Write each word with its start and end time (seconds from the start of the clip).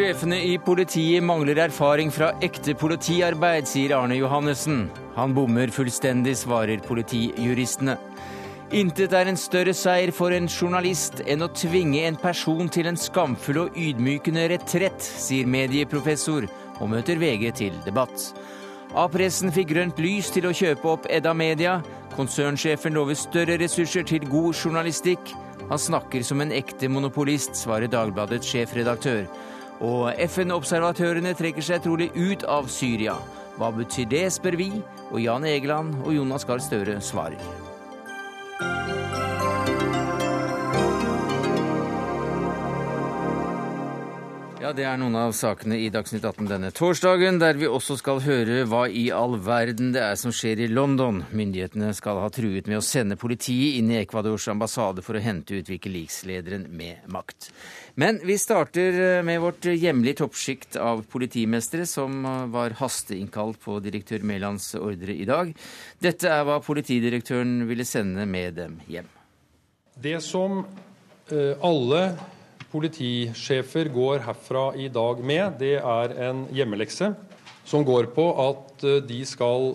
Sjefene 0.00 0.38
i 0.48 0.54
politiet 0.56 1.20
mangler 1.20 1.58
erfaring 1.60 2.08
fra 2.08 2.30
ekte 2.40 2.72
politiarbeid, 2.80 3.66
sier 3.68 3.92
Arne 3.92 4.16
Johannessen. 4.16 4.86
Han 5.12 5.34
bommer 5.36 5.68
fullstendig, 5.68 6.38
svarer 6.40 6.80
politijuristene. 6.86 7.98
Intet 8.80 9.12
er 9.12 9.28
en 9.28 9.36
større 9.36 9.74
seier 9.76 10.08
for 10.16 10.32
en 10.32 10.48
journalist 10.48 11.20
enn 11.26 11.44
å 11.44 11.50
tvinge 11.52 12.06
en 12.08 12.16
person 12.16 12.72
til 12.72 12.88
en 12.88 12.96
skamfull 12.96 13.66
og 13.66 13.76
ydmykende 13.76 14.46
retrett, 14.54 15.04
sier 15.04 15.44
medieprofessor, 15.44 16.48
og 16.80 16.92
møter 16.94 17.20
VG 17.20 17.46
til 17.60 17.76
debatt. 17.84 18.30
A-pressen 18.96 19.52
fikk 19.52 19.74
grønt 19.74 20.00
lys 20.00 20.32
til 20.32 20.48
å 20.48 20.56
kjøpe 20.56 20.94
opp 20.96 21.12
Edda 21.12 21.36
Media. 21.36 21.76
Konsernsjefen 22.16 22.96
lover 22.96 23.20
større 23.20 23.60
ressurser 23.60 24.08
til 24.08 24.24
god 24.32 24.56
journalistikk. 24.64 25.36
Han 25.68 25.88
snakker 25.92 26.24
som 26.24 26.40
en 26.40 26.56
ekte 26.56 26.88
monopolist, 26.88 27.52
svarer 27.66 27.92
Dagbladets 27.92 28.48
sjefredaktør. 28.48 29.26
Og 29.80 30.12
FN-observatørene 30.28 31.32
trekker 31.38 31.64
seg 31.64 31.84
trolig 31.86 32.10
ut 32.16 32.44
av 32.44 32.68
Syria. 32.68 33.16
Hva 33.56 33.72
betyr 33.76 34.08
det, 34.12 34.26
spør 34.32 34.58
vi, 34.60 34.70
og 35.10 35.18
Jan 35.20 35.48
Egeland 35.48 36.02
og 36.04 36.14
Jonas 36.16 36.46
Gahr 36.48 36.60
Støre 36.64 37.00
svarer. 37.04 37.59
Ja, 44.70 44.74
Det 44.74 44.84
er 44.86 44.98
noen 45.02 45.16
av 45.18 45.32
sakene 45.34 45.74
i 45.82 45.88
Dagsnytt 45.90 46.22
18 46.22 46.46
denne 46.46 46.68
torsdagen, 46.70 47.40
der 47.42 47.56
vi 47.58 47.66
også 47.66 47.96
skal 47.98 48.20
høre 48.22 48.60
hva 48.70 48.84
i 48.86 49.08
all 49.10 49.34
verden 49.42 49.90
det 49.90 49.98
er 49.98 50.14
som 50.20 50.30
skjer 50.30 50.62
i 50.62 50.68
London. 50.70 51.24
Myndighetene 51.34 51.88
skal 51.98 52.20
ha 52.22 52.28
truet 52.30 52.70
med 52.70 52.78
å 52.78 52.84
sende 52.86 53.18
politiet 53.18 53.80
inn 53.80 53.90
i 53.90 53.98
Ecuadors 53.98 54.46
ambassade 54.52 55.02
for 55.02 55.18
å 55.18 55.24
hente 55.24 55.58
ut 55.58 55.72
Wikileaks-lederen 55.74 56.68
med 56.70 57.02
makt. 57.10 57.50
Men 57.98 58.22
vi 58.22 58.38
starter 58.38 59.24
med 59.26 59.42
vårt 59.42 59.72
hjemlige 59.74 60.22
toppsjikt 60.22 60.78
av 60.78 61.02
politimestere, 61.10 61.82
som 61.82 62.22
var 62.54 62.78
hasteinnkalt 62.78 63.58
på 63.66 63.82
direktør 63.82 64.22
Mælands 64.22 64.76
ordre 64.78 65.18
i 65.18 65.26
dag. 65.26 65.50
Dette 65.98 66.30
er 66.30 66.46
hva 66.46 66.62
politidirektøren 66.62 67.64
ville 67.66 67.82
sende 67.82 68.22
med 68.22 68.60
dem 68.62 68.78
hjem. 68.86 69.10
Det 69.98 70.20
som 70.22 70.62
alle 71.58 72.04
politisjefer 72.70 73.90
går 73.92 74.22
herfra 74.24 74.70
i 74.78 74.88
dag 74.92 75.22
med, 75.26 75.58
det 75.58 75.76
er 75.80 76.14
en 76.28 76.44
hjemmelekse 76.54 77.12
som 77.66 77.84
går 77.86 78.10
på 78.14 78.26
at 78.42 78.84
de 79.06 79.20
skal 79.28 79.74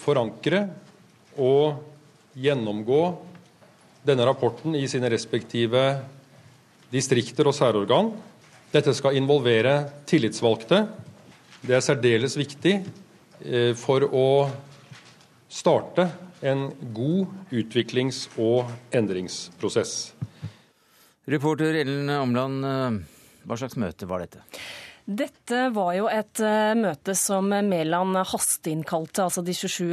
forankre 0.00 0.66
og 1.40 1.82
gjennomgå 2.38 3.00
denne 4.04 4.26
rapporten 4.28 4.76
i 4.76 4.84
sine 4.90 5.08
respektive 5.12 5.82
distrikter 6.92 7.48
og 7.48 7.56
særorgan. 7.56 8.12
Dette 8.74 8.92
skal 8.96 9.16
involvere 9.18 9.76
tillitsvalgte. 10.08 10.84
Det 11.64 11.76
er 11.76 11.84
særdeles 11.84 12.36
viktig 12.38 12.74
for 13.80 14.04
å 14.10 14.28
starte 15.48 16.08
en 16.44 16.68
god 16.94 17.54
utviklings- 17.54 18.26
og 18.36 18.68
endringsprosess. 18.94 20.12
Reporter 21.24 21.72
Ellen 21.80 22.10
Omland, 22.12 22.66
hva 23.48 23.56
slags 23.56 23.78
møte 23.80 24.04
var 24.04 24.20
dette? 24.20 24.42
Dette 25.04 25.66
var 25.76 25.90
jo 25.98 26.06
et 26.08 26.40
møte 26.80 27.12
som 27.12 27.50
Mæland 27.52 28.16
hasteinnkalte 28.24 29.26
altså 29.26 29.42
de 29.44 29.52
27 29.52 29.90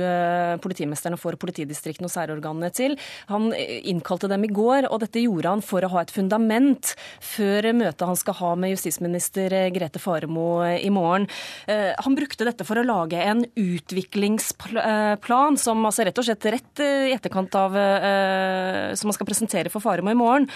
politimesterne 0.63 1.17
for 1.19 1.35
politidistriktene 1.35 2.07
og 2.07 2.13
særorganene 2.13 2.69
til. 2.71 2.95
Han 3.27 3.51
innkalte 3.51 4.29
dem 4.31 4.47
i 4.47 4.51
går, 4.55 4.87
og 4.87 5.03
dette 5.03 5.19
gjorde 5.19 5.51
han 5.51 5.63
for 5.67 5.83
å 5.83 5.89
ha 5.91 6.05
et 6.05 6.13
fundament 6.15 6.93
før 7.19 7.67
møtet 7.75 8.07
han 8.07 8.19
skal 8.21 8.37
ha 8.39 8.53
med 8.63 8.71
justisminister 8.71 9.51
Grete 9.75 9.99
Faremo 9.99 10.63
i 10.71 10.87
morgen. 10.95 11.27
Han 11.67 12.15
brukte 12.15 12.47
dette 12.47 12.63
for 12.67 12.79
å 12.79 12.87
lage 12.87 13.19
en 13.19 13.43
utviklingsplan 13.51 15.59
som 15.59 15.83
altså 15.91 16.07
rett 16.07 16.23
og 16.23 16.29
slett 16.29 16.51
rett 16.55 16.85
i 16.87 17.11
etterkant 17.17 17.59
av 17.59 17.75
som 18.95 19.11
han 19.11 19.19
skal 19.19 19.27
presentere 19.27 19.75
for 19.75 19.83
Faremo 19.83 20.15
i 20.15 20.21
morgen. 20.23 20.47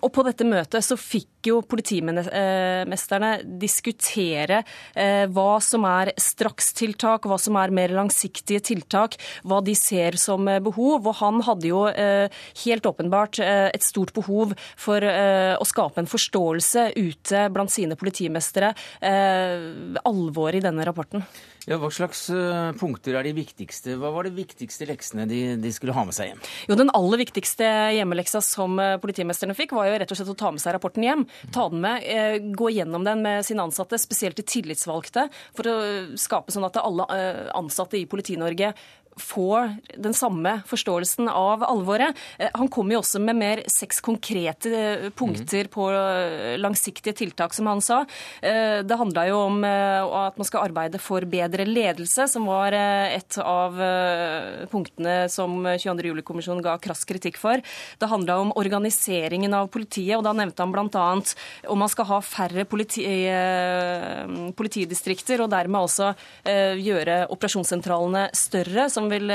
Og 0.00 0.08
på 0.08 0.24
dette 0.24 0.48
møtet 0.48 0.88
så 0.88 0.96
fikk 0.96 1.28
jo 1.44 1.60
politimesterne 2.94 3.58
diskutere 3.60 4.62
eh, 4.94 5.26
hva 5.28 5.60
som 5.60 5.84
er 5.84 6.12
strakstiltak, 6.16 7.26
hva 7.26 7.38
som 7.38 7.56
er 7.56 7.70
mer 7.70 7.90
langsiktige 7.90 8.60
tiltak, 8.60 9.16
hva 9.44 9.60
de 9.62 9.74
ser 9.74 10.16
som 10.16 10.44
behov. 10.44 11.06
Og 11.06 11.14
han 11.20 11.42
hadde 11.42 11.68
jo 11.68 11.86
eh, 11.88 12.28
helt 12.64 12.86
åpenbart 12.86 13.40
eh, 13.40 13.70
et 13.74 13.82
stort 13.82 14.14
behov 14.14 14.54
for 14.76 15.02
å 15.04 15.64
skape 15.66 16.00
en 16.00 16.08
forståelse 16.08 16.94
ute 16.96 17.48
blant 17.52 17.70
sine 17.70 17.96
politimestere, 17.96 18.72
alvoret 20.04 20.60
i 20.60 20.64
denne 20.64 20.84
rapporten. 20.86 21.24
Ja, 21.64 21.78
Hva 21.80 21.88
slags 21.92 22.26
punkter 22.80 23.16
er 23.16 23.24
de 23.24 23.34
viktigste? 23.36 23.94
Hva 24.00 24.10
var 24.12 24.28
de 24.28 24.34
viktigste 24.36 24.88
leksene 24.88 25.24
de, 25.30 25.40
de, 25.60 25.72
skulle 25.72 25.94
ha 25.96 26.04
med 26.04 26.16
seg 26.16 26.30
hjem? 26.30 26.42
Jo, 26.68 26.76
Den 26.76 26.92
aller 26.96 27.22
viktigste 27.22 27.68
hjemmeleksa 27.96 28.42
som 28.44 28.76
politimesterne 29.00 29.56
fikk, 29.56 29.72
var 29.76 29.88
jo 29.88 29.94
rett 30.02 30.12
og 30.12 30.20
slett 30.20 30.32
å 30.34 30.36
ta 30.44 30.52
med 30.52 30.62
seg 30.62 30.76
rapporten 30.76 31.06
hjem. 31.06 31.24
Ta 31.54 31.68
den 31.72 31.80
med, 31.84 32.50
gå 32.58 32.68
gjennom 32.74 33.06
den 33.06 33.24
med 33.24 33.46
sine 33.48 33.64
ansatte, 33.64 34.00
spesielt 34.00 34.36
de 34.36 34.44
tillitsvalgte, 34.44 35.28
for 35.56 35.70
å 35.70 35.78
skape 36.20 36.52
sånn 36.52 36.68
at 36.68 36.76
alle 36.82 37.08
ansatte 37.56 37.96
i 38.00 38.04
Politi-Norge 38.10 38.74
får 39.20 39.76
den 40.00 40.14
samme 40.16 40.56
forståelsen 40.66 41.28
av 41.28 41.64
alvoret. 41.66 42.16
Han 42.54 42.68
kom 42.72 42.90
jo 42.92 43.00
også 43.00 43.20
med 43.22 43.38
mer 43.38 43.62
seks 43.70 44.00
konkrete 44.04 45.10
punkter 45.16 45.68
på 45.72 45.86
langsiktige 46.60 47.14
tiltak, 47.16 47.54
som 47.54 47.68
han 47.70 47.82
sa. 47.84 48.02
Det 48.40 48.98
handla 48.98 49.26
jo 49.28 49.38
om 49.46 49.60
at 49.64 50.38
man 50.38 50.48
skal 50.48 50.66
arbeide 50.68 51.00
for 51.02 51.26
bedre 51.28 51.66
ledelse, 51.68 52.26
som 52.30 52.48
var 52.48 52.74
et 52.74 53.38
av 53.40 53.78
punktene 54.72 55.16
som 55.32 55.56
22. 55.62 56.10
juli-kommisjonen 56.10 56.64
ga 56.64 56.76
krass 56.82 57.04
kritikk 57.08 57.38
for. 57.40 57.62
Det 57.98 58.10
handla 58.10 58.38
om 58.42 58.52
organiseringen 58.58 59.54
av 59.56 59.70
politiet, 59.74 60.16
og 60.18 60.24
da 60.26 60.34
nevnte 60.36 60.64
han 60.64 60.74
bl.a. 60.74 61.06
om 61.70 61.82
man 61.84 61.92
skal 61.92 62.10
ha 62.10 62.20
færre 62.24 62.66
politi 62.68 63.04
politidistrikter, 64.56 65.42
og 65.44 65.52
dermed 65.52 65.86
også 65.86 66.12
gjøre 66.44 67.24
operasjonssentralene 67.34 68.28
større. 68.36 68.88
som 68.90 69.03
vil 69.12 69.30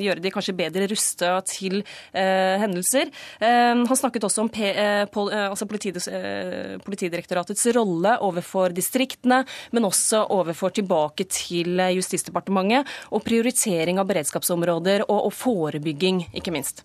gjøre 0.00 0.22
de 0.22 0.32
kanskje 0.32 0.56
bedre 0.56 0.88
rusta 0.90 1.32
til 1.46 1.80
eh, 1.80 2.56
hendelser. 2.60 3.10
Eh, 3.40 3.74
han 3.80 3.98
snakket 3.98 4.26
også 4.28 4.44
om 4.44 4.50
P, 4.52 4.64
eh, 4.70 5.04
pol, 5.12 5.30
altså 5.32 5.68
Politidirektoratets 5.70 7.66
rolle 7.76 8.16
overfor 8.26 8.74
distriktene, 8.76 9.42
men 9.74 9.88
også 9.88 10.24
overfor 10.32 10.74
tilbake 10.76 11.26
til 11.30 11.80
Justisdepartementet, 11.96 12.88
og 13.14 13.24
prioritering 13.26 14.00
av 14.00 14.08
beredskapsområder 14.10 15.06
og, 15.08 15.18
og 15.30 15.34
forebygging, 15.36 16.26
ikke 16.36 16.54
minst. 16.54 16.84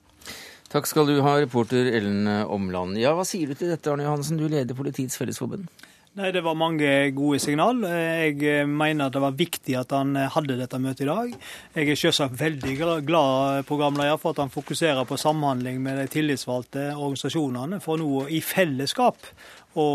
Takk 0.71 0.87
skal 0.89 1.07
du 1.07 1.19
ha, 1.23 1.37
reporter 1.39 1.87
Ellen 1.93 2.27
Omland. 2.51 2.97
Ja, 2.99 3.13
Hva 3.15 3.25
sier 3.27 3.51
du 3.51 3.57
til 3.57 3.71
dette, 3.71 3.91
Arne 3.91 4.07
Johansen, 4.07 4.39
du 4.39 4.47
leder 4.49 4.75
Politiets 4.77 5.17
Fellesforbund? 5.19 5.69
Nei, 6.15 6.29
Det 6.31 6.45
var 6.45 6.55
mange 6.55 6.89
gode 7.11 7.41
signal. 7.43 7.81
Jeg 7.83 8.69
mener 8.71 9.09
det 9.11 9.19
var 9.19 9.33
viktig 9.35 9.73
at 9.75 9.91
han 9.91 10.15
hadde 10.15 10.55
dette 10.55 10.79
møtet 10.79 11.03
i 11.03 11.09
dag. 11.09 11.33
Jeg 11.75 11.89
er 11.91 11.99
selvsagt 11.99 12.37
veldig 12.39 12.75
glad 13.03 13.65
programleder, 13.67 14.15
for 14.21 14.31
at 14.31 14.39
han 14.45 14.53
fokuserer 14.53 15.03
på 15.03 15.17
samhandling 15.19 15.81
med 15.83 15.99
de 15.99 16.05
tillitsvalgte 16.13 16.85
organisasjonene, 16.93 17.81
for 17.83 17.99
nå 17.99 18.29
i 18.31 18.39
fellesskap 18.39 19.27
å 19.75 19.87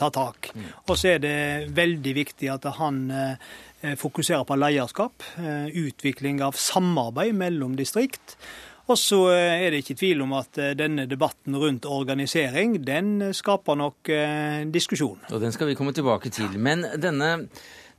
ta 0.00 0.08
tak. 0.08 0.48
Og 0.88 0.94
så 0.96 1.18
er 1.18 1.20
det 1.20 1.36
veldig 1.76 2.14
viktig 2.16 2.48
at 2.48 2.64
han 2.78 3.02
fokuserer 4.00 4.48
på 4.48 4.56
lederskap, 4.56 5.20
utvikling 5.68 6.40
av 6.48 6.56
samarbeid 6.56 7.36
mellom 7.36 7.76
distrikt. 7.76 8.38
Og 8.88 8.96
så 8.96 9.18
er 9.34 9.68
det 9.70 9.82
ikke 9.82 9.98
tvil 10.00 10.22
om 10.24 10.32
at 10.38 10.56
denne 10.78 11.04
debatten 11.10 11.56
rundt 11.60 11.84
organisering, 11.84 12.78
den 12.86 13.34
skaper 13.36 13.76
nok 13.76 14.08
eh, 14.08 14.62
diskusjon. 14.72 15.26
Og 15.28 15.42
den 15.42 15.52
skal 15.52 15.68
vi 15.68 15.76
komme 15.76 15.92
tilbake 15.92 16.32
til. 16.32 16.56
Men 16.56 16.86
denne, 16.96 17.48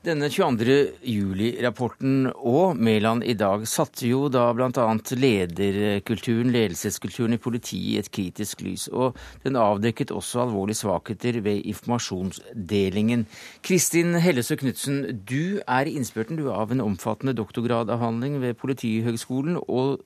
denne 0.05 0.29
22. 0.31 0.75
juli-rapporten 1.03 2.29
og 2.31 2.77
Mæland 2.79 3.25
i 3.27 3.33
dag 3.35 3.65
satte 3.67 4.07
jo 4.07 4.29
da 4.31 4.45
bl.a. 4.55 4.85
lederkulturen, 5.19 6.53
ledelseskulturen 6.55 7.35
i 7.35 7.41
politiet 7.41 7.89
i 7.89 7.97
et 7.99 8.11
kritisk 8.15 8.63
lys. 8.63 8.87
Og 8.95 9.17
den 9.43 9.59
avdekket 9.59 10.13
også 10.15 10.45
alvorlige 10.45 10.79
svakheter 10.79 11.41
ved 11.43 11.65
informasjonsdelingen. 11.67 13.25
Kristin 13.61 14.15
Hellesø 14.23 14.55
Knutsen, 14.61 15.01
du 15.27 15.59
er 15.67 15.89
i 15.89 15.97
innspurten 15.99 16.39
av 16.47 16.71
en 16.71 16.85
omfattende 16.85 17.35
doktorgradavhandling 17.35 18.39
ved 18.41 18.55
Politihøgskolen. 18.61 19.59
og 19.67 19.99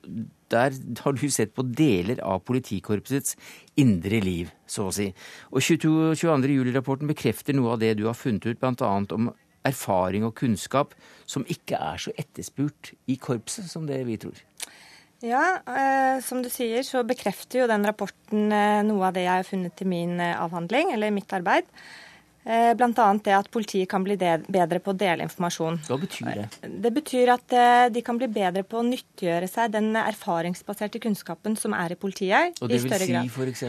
der 0.50 0.74
har 1.02 1.12
du 1.12 1.30
sett 1.30 1.54
på 1.56 1.64
deler 1.66 2.20
av 2.22 2.42
politikorpsets 2.46 3.34
indre 3.80 4.20
liv, 4.22 4.50
så 4.66 4.88
å 4.90 4.92
si. 4.94 5.08
Og 5.50 5.64
22. 5.64 6.52
juli-rapporten 6.52 7.10
bekrefter 7.10 7.56
noe 7.56 7.74
av 7.74 7.80
det 7.82 7.94
du 7.98 8.04
har 8.06 8.14
funnet 8.18 8.46
ut, 8.46 8.60
bl.a. 8.60 8.90
om 9.16 9.32
erfaring 9.64 10.26
og 10.28 10.34
kunnskap 10.38 10.94
som 11.26 11.46
ikke 11.48 11.78
er 11.80 12.00
så 12.00 12.12
etterspurt 12.20 12.92
i 13.10 13.16
korpset 13.20 13.68
som 13.70 13.86
det 13.88 14.02
vi 14.08 14.18
tror. 14.20 14.40
Ja, 15.24 15.44
eh, 15.64 16.20
som 16.24 16.42
du 16.44 16.50
sier 16.52 16.84
så 16.84 17.00
bekrefter 17.06 17.62
jo 17.62 17.68
den 17.70 17.86
rapporten 17.86 18.52
eh, 18.52 18.82
noe 18.84 19.08
av 19.08 19.14
det 19.16 19.24
jeg 19.24 19.40
har 19.40 19.46
funnet 19.48 19.80
i 19.80 19.88
min 19.88 20.18
eh, 20.20 20.36
avhandling, 20.36 20.92
eller 20.92 21.14
mitt 21.14 21.32
arbeid. 21.32 21.70
Eh, 22.44 22.74
Bl.a. 22.76 23.06
det 23.24 23.32
at 23.32 23.48
politiet 23.48 23.88
kan 23.88 24.04
bli 24.04 24.18
bedre 24.20 24.80
på 24.84 24.92
å 24.92 24.98
dele 25.00 25.24
informasjon. 25.24 25.78
Hva 25.86 25.96
betyr 26.02 26.42
det? 26.42 26.72
Det 26.84 26.90
betyr 26.92 27.32
at 27.38 27.54
eh, 27.56 27.86
de 27.94 28.02
kan 28.04 28.20
bli 28.20 28.28
bedre 28.28 28.66
på 28.68 28.82
å 28.82 28.84
nyttiggjøre 28.84 29.48
seg 29.48 29.72
den 29.72 29.94
erfaringsbaserte 29.96 31.00
kunnskapen 31.00 31.56
som 31.56 31.72
er 31.78 31.96
i 31.96 32.00
politiet. 32.00 32.60
Og 32.60 32.68
i 32.68 32.74
det 32.74 32.82
vil 32.84 33.06
si 33.06 33.16
f.eks. 33.32 33.64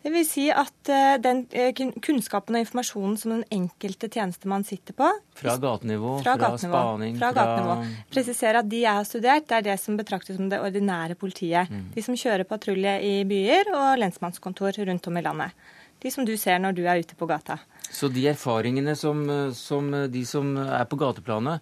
Det 0.00 0.10
vil 0.14 0.24
si 0.24 0.46
at 0.48 0.88
eh, 0.88 1.16
den 1.20 1.42
eh, 1.52 1.74
kunnskapen 1.76 2.56
og 2.56 2.62
informasjonen 2.62 3.18
som 3.20 3.34
den 3.34 3.42
enkelte 3.52 4.08
tjenestemann 4.08 4.64
sitter 4.64 4.96
på 4.96 5.08
fra 5.36 5.56
gatenivå, 5.60 6.14
fra, 6.22 6.38
fra, 6.38 6.48
gatenivå, 6.54 6.72
spaning, 6.72 7.18
fra 7.20 7.32
gatenivå. 7.36 7.76
Presisere 8.12 8.62
at 8.62 8.70
de 8.70 8.80
jeg 8.86 8.96
har 8.96 9.08
studert, 9.08 9.48
det 9.50 9.58
er 9.58 9.66
det 9.68 9.76
som 9.82 9.98
betraktes 10.00 10.40
som 10.40 10.48
det 10.48 10.62
ordinære 10.64 11.18
politiet. 11.20 11.68
Mm. 11.68 11.84
De 11.92 12.06
som 12.06 12.16
kjører 12.16 12.48
patrulje 12.48 12.96
i 13.04 13.14
byer 13.28 13.74
og 13.76 14.00
lensmannskontor 14.00 14.80
rundt 14.88 15.10
om 15.12 15.20
i 15.20 15.24
landet. 15.26 15.68
De 16.00 16.12
som 16.12 16.24
du 16.24 16.32
ser 16.40 16.62
når 16.64 16.78
du 16.78 16.84
er 16.88 17.04
ute 17.04 17.16
på 17.18 17.28
gata. 17.28 17.58
Så 17.92 18.08
de 18.08 18.24
erfaringene 18.32 18.96
som, 18.96 19.20
som 19.52 19.92
de 20.08 20.24
som 20.24 20.54
er 20.64 20.86
på 20.88 20.96
gateplanet 20.96 21.60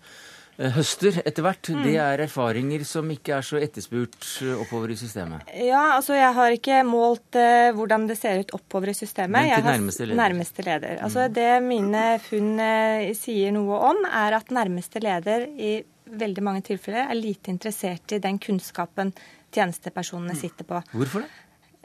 høster 0.59 1.21
etter 1.25 1.43
hvert, 1.47 1.69
Mm. 1.71 1.83
det 1.85 1.95
er 2.03 2.19
erfaringer 2.27 2.85
som 2.85 3.09
ikke 3.15 3.37
er 3.37 3.43
så 3.47 3.61
etterspurt 3.63 4.17
eh, 4.43 4.55
oppover 4.59 4.91
i 4.91 4.97
systemet. 4.99 5.47
Ja, 5.55 5.95
altså 5.97 6.15
jeg 6.19 6.33
har 6.35 6.51
ikke 6.51 6.81
målt 6.85 7.37
eh, 7.39 7.71
hvordan 7.73 8.09
det 8.09 8.19
ser 8.19 8.41
ut 8.41 8.51
oppover 8.59 8.89
i 8.91 8.95
systemet. 8.99 9.31
Men 9.31 9.55
til 9.55 9.65
nærmeste 9.71 10.07
leder. 10.07 10.15
Mm. 10.15 10.23
Nærmeste 10.25 10.65
leder. 10.67 10.99
Altså 11.03 11.29
Det 11.33 11.63
mine 11.63 12.19
funn 12.21 12.59
eh, 12.61 13.13
sier 13.15 13.53
noe 13.55 13.79
om, 13.93 14.05
er 14.11 14.35
at 14.41 14.51
nærmeste 14.51 15.01
leder 15.01 15.47
i 15.47 15.85
veldig 16.09 16.43
mange 16.43 16.63
tilfeller 16.65 17.07
er 17.11 17.15
lite 17.15 17.51
interessert 17.53 18.13
i 18.13 18.19
den 18.19 18.39
kunnskapen 18.39 19.13
tjenestepersonene 19.53 20.35
Mm. 20.35 20.41
sitter 20.41 20.65
på. 20.65 20.83
Hvorfor 20.93 21.21
det? 21.23 21.29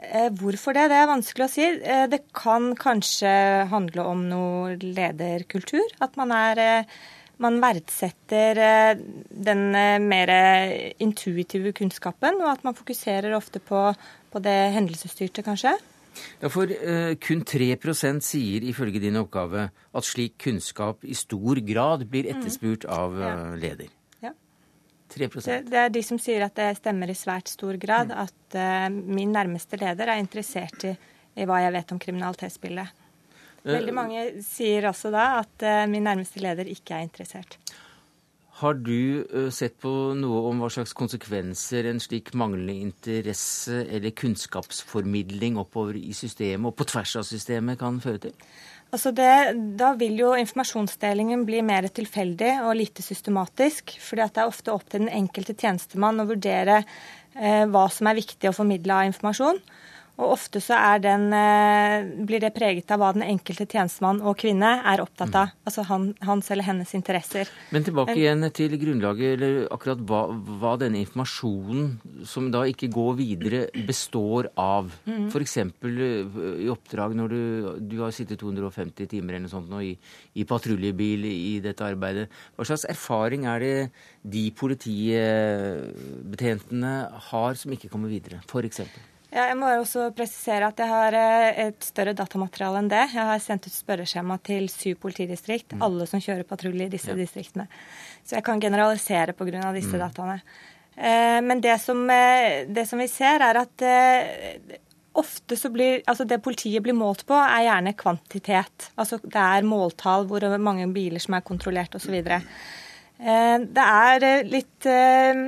Eh, 0.00 0.28
Hvorfor 0.30 0.74
det? 0.74 0.88
Det 0.90 0.96
er 0.98 1.06
vanskelig 1.06 1.44
å 1.46 1.50
si. 1.50 1.62
Eh, 1.80 2.06
Det 2.08 2.22
kan 2.34 2.74
kanskje 2.74 3.68
handle 3.70 4.02
om 4.04 4.28
noe 4.28 4.76
lederkultur. 4.76 5.86
At 6.00 6.16
man 6.16 6.32
er 6.32 6.58
eh, 6.58 6.84
man 7.42 7.56
verdsetter 7.62 8.58
eh, 8.62 8.92
den 9.30 9.74
eh, 9.74 9.98
mer 10.02 10.30
intuitive 11.02 11.72
kunnskapen, 11.76 12.40
og 12.42 12.52
at 12.52 12.64
man 12.64 12.76
fokuserer 12.78 13.34
ofte 13.36 13.58
på, 13.60 13.80
på 14.30 14.42
det 14.44 14.56
hendelsesstyrte, 14.76 15.42
kanskje. 15.46 15.74
Ja, 16.40 16.46
for 16.52 16.70
eh, 16.70 17.16
kun 17.18 17.40
3% 17.42 18.22
sier 18.22 18.62
ifølge 18.70 19.00
din 19.02 19.16
oppgave 19.18 19.64
at 19.74 20.06
slik 20.06 20.36
kunnskap 20.44 21.02
i 21.02 21.14
stor 21.18 21.58
grad 21.66 22.04
blir 22.10 22.28
etterspurt 22.30 22.86
av 22.86 23.16
eh, 23.18 23.34
Mm. 23.34 23.48
Ja. 23.50 23.56
leder. 23.64 23.88
Ja. 24.22 24.30
3 25.10 25.28
Det, 25.42 25.56
det 25.70 25.78
er 25.80 25.88
de 25.90 26.02
som 26.02 26.18
sier 26.22 26.44
at 26.46 26.54
det 26.54 26.76
stemmer 26.78 27.10
i 27.10 27.18
svært 27.18 27.48
stor 27.50 27.74
grad, 27.82 28.08
Mm. 28.14 28.22
at 28.28 28.54
eh, 28.54 28.88
min 28.90 29.32
nærmeste 29.34 29.76
leder 29.80 30.08
er 30.14 30.22
interessert 30.22 30.84
i, 30.84 30.94
i 31.36 31.44
hva 31.50 31.58
jeg 31.64 31.72
vet 31.72 31.92
om 31.92 31.98
kriminalitetsbildet. 31.98 32.94
Eh, 33.64 33.72
Veldig 33.72 33.96
mange 33.96 34.26
sier 34.44 34.90
også 34.90 35.12
da 35.14 35.40
at 35.40 35.64
eh, 35.64 35.86
min 35.90 36.04
nærmeste 36.04 36.42
leder 36.44 36.68
ikke 36.68 36.98
er 36.98 37.08
interessert. 37.08 37.58
Har 38.60 38.76
du 38.78 39.24
eh, 39.24 39.48
sett 39.50 39.80
på 39.82 39.90
noe 40.14 40.44
om 40.50 40.60
hva 40.62 40.68
slags 40.70 40.94
konsekvenser 40.94 41.88
en 41.90 41.98
slik 42.02 42.30
manglende 42.38 42.76
interesse 42.86 43.80
eller 43.88 44.14
kunnskapsformidling 44.14 45.58
oppover 45.58 45.98
i 45.98 46.14
systemet 46.14 46.70
og 46.70 46.76
på 46.78 46.86
tvers 46.92 47.16
av 47.18 47.26
systemet 47.26 47.80
kan 47.80 47.98
føre 48.04 48.28
til? 48.28 48.36
Altså 48.94 49.10
det, 49.10 49.32
da 49.80 49.90
vil 49.98 50.20
jo 50.20 50.36
informasjonsdelingen 50.38 51.42
bli 51.48 51.64
mer 51.66 51.88
tilfeldig 51.90 52.52
og 52.62 52.76
lite 52.78 53.02
systematisk. 53.02 53.96
fordi 53.98 54.28
det 54.30 54.42
er 54.42 54.52
ofte 54.52 54.70
opp 54.70 54.86
til 54.86 55.02
den 55.02 55.10
enkelte 55.10 55.56
tjenestemann 55.58 56.22
å 56.22 56.28
vurdere 56.28 56.84
eh, 57.34 57.64
hva 57.66 57.88
som 57.90 58.06
er 58.06 58.20
viktig 58.20 58.52
å 58.52 58.54
formidle 58.54 59.00
av 59.00 59.08
informasjon. 59.10 59.58
Og 60.14 60.36
ofte 60.36 60.60
så 60.62 60.76
er 60.78 61.00
den, 61.02 61.32
eh, 61.34 62.04
blir 62.26 62.40
det 62.40 62.52
preget 62.54 62.90
av 62.94 63.00
hva 63.02 63.12
den 63.16 63.24
enkelte 63.26 63.66
tjenestemann 63.66 64.20
og 64.22 64.36
kvinne 64.38 64.68
er 64.86 65.00
opptatt 65.02 65.34
av. 65.34 65.48
Altså 65.66 65.82
han, 65.88 66.14
hans 66.22 66.50
eller 66.54 66.62
hennes 66.62 66.94
interesser. 66.94 67.50
Men 67.74 67.82
tilbake 67.82 68.14
igjen 68.14 68.46
til 68.54 68.78
grunnlaget, 68.78 69.34
eller 69.34 69.66
akkurat 69.74 69.98
hva, 70.06 70.30
hva 70.60 70.78
denne 70.78 71.02
informasjonen 71.02 71.98
som 72.30 72.46
da 72.54 72.62
ikke 72.70 72.94
går 72.94 73.18
videre, 73.18 73.66
består 73.88 74.46
av. 74.56 74.86
Mm. 75.08 75.26
F.eks. 75.32 75.56
i 75.58 76.70
oppdrag 76.70 77.14
når 77.18 77.28
du, 77.34 77.42
du 77.90 77.98
har 78.04 78.12
sittet 78.14 78.38
250 78.38 79.10
timer 79.10 79.34
eller 79.34 79.44
noe 79.48 79.56
sånt 79.56 79.66
nå 79.72 79.78
i, 79.82 79.98
i 80.38 80.46
patruljebil 80.46 81.26
i 81.26 81.58
dette 81.64 81.82
arbeidet. 81.82 82.30
Hva 82.54 82.64
slags 82.70 82.86
erfaring 82.86 83.50
er 83.50 83.58
det 83.64 83.90
de 84.22 84.54
politibetjentene 84.54 86.94
har 87.32 87.58
som 87.58 87.74
ikke 87.74 87.90
kommer 87.90 88.06
videre, 88.14 88.38
f.eks.? 88.46 89.10
Ja, 89.34 89.48
jeg 89.50 89.56
må 89.58 89.66
også 89.80 90.12
presisere 90.14 90.68
at 90.70 90.78
jeg 90.78 90.86
har 90.86 91.16
eh, 91.18 91.64
et 91.64 91.82
større 91.82 92.12
datamateriale 92.14 92.84
enn 92.84 92.90
det. 92.92 93.02
Jeg 93.16 93.26
har 93.26 93.40
sendt 93.42 93.66
ut 93.66 93.74
spørreskjema 93.74 94.36
til 94.46 94.68
syv 94.70 95.00
politidistrikt, 95.02 95.74
alle 95.82 96.06
som 96.06 96.22
kjører 96.22 96.46
patrulje 96.46 96.86
i 96.86 96.92
disse 96.92 97.16
distriktene. 97.18 97.66
Så 98.22 98.38
jeg 98.38 98.46
kan 98.46 98.62
generalisere 98.62 99.34
pga. 99.34 99.72
disse 99.74 99.98
dataene. 99.98 100.38
Eh, 100.94 101.40
Men 101.42 101.60
det 101.60 101.80
som, 101.82 102.08
eh, 102.10 102.64
det 102.70 102.86
som 102.86 103.02
vi 103.02 103.08
ser, 103.10 103.42
er 103.42 103.58
at 103.58 103.86
ofte 105.14 105.56
så 105.56 105.70
blir 105.70 106.02
Altså 106.06 106.24
det 106.24 106.42
politiet 106.42 106.82
blir 106.82 106.94
målt 106.94 107.26
på, 107.26 107.34
er 107.34 107.66
gjerne 107.66 107.94
kvantitet. 107.94 108.90
Altså 108.96 109.18
det 109.18 109.34
er 109.34 109.66
måltall, 109.66 110.26
hvor 110.26 110.46
mange 110.58 110.86
biler 110.92 111.18
som 111.18 111.34
er 111.34 111.40
kontrollert 111.40 111.94
osv. 111.94 112.22
Eh, 113.18 113.58
Det 113.62 113.84
er 113.84 114.26
eh, 114.26 114.48
litt 114.50 114.86
eh, 114.90 115.42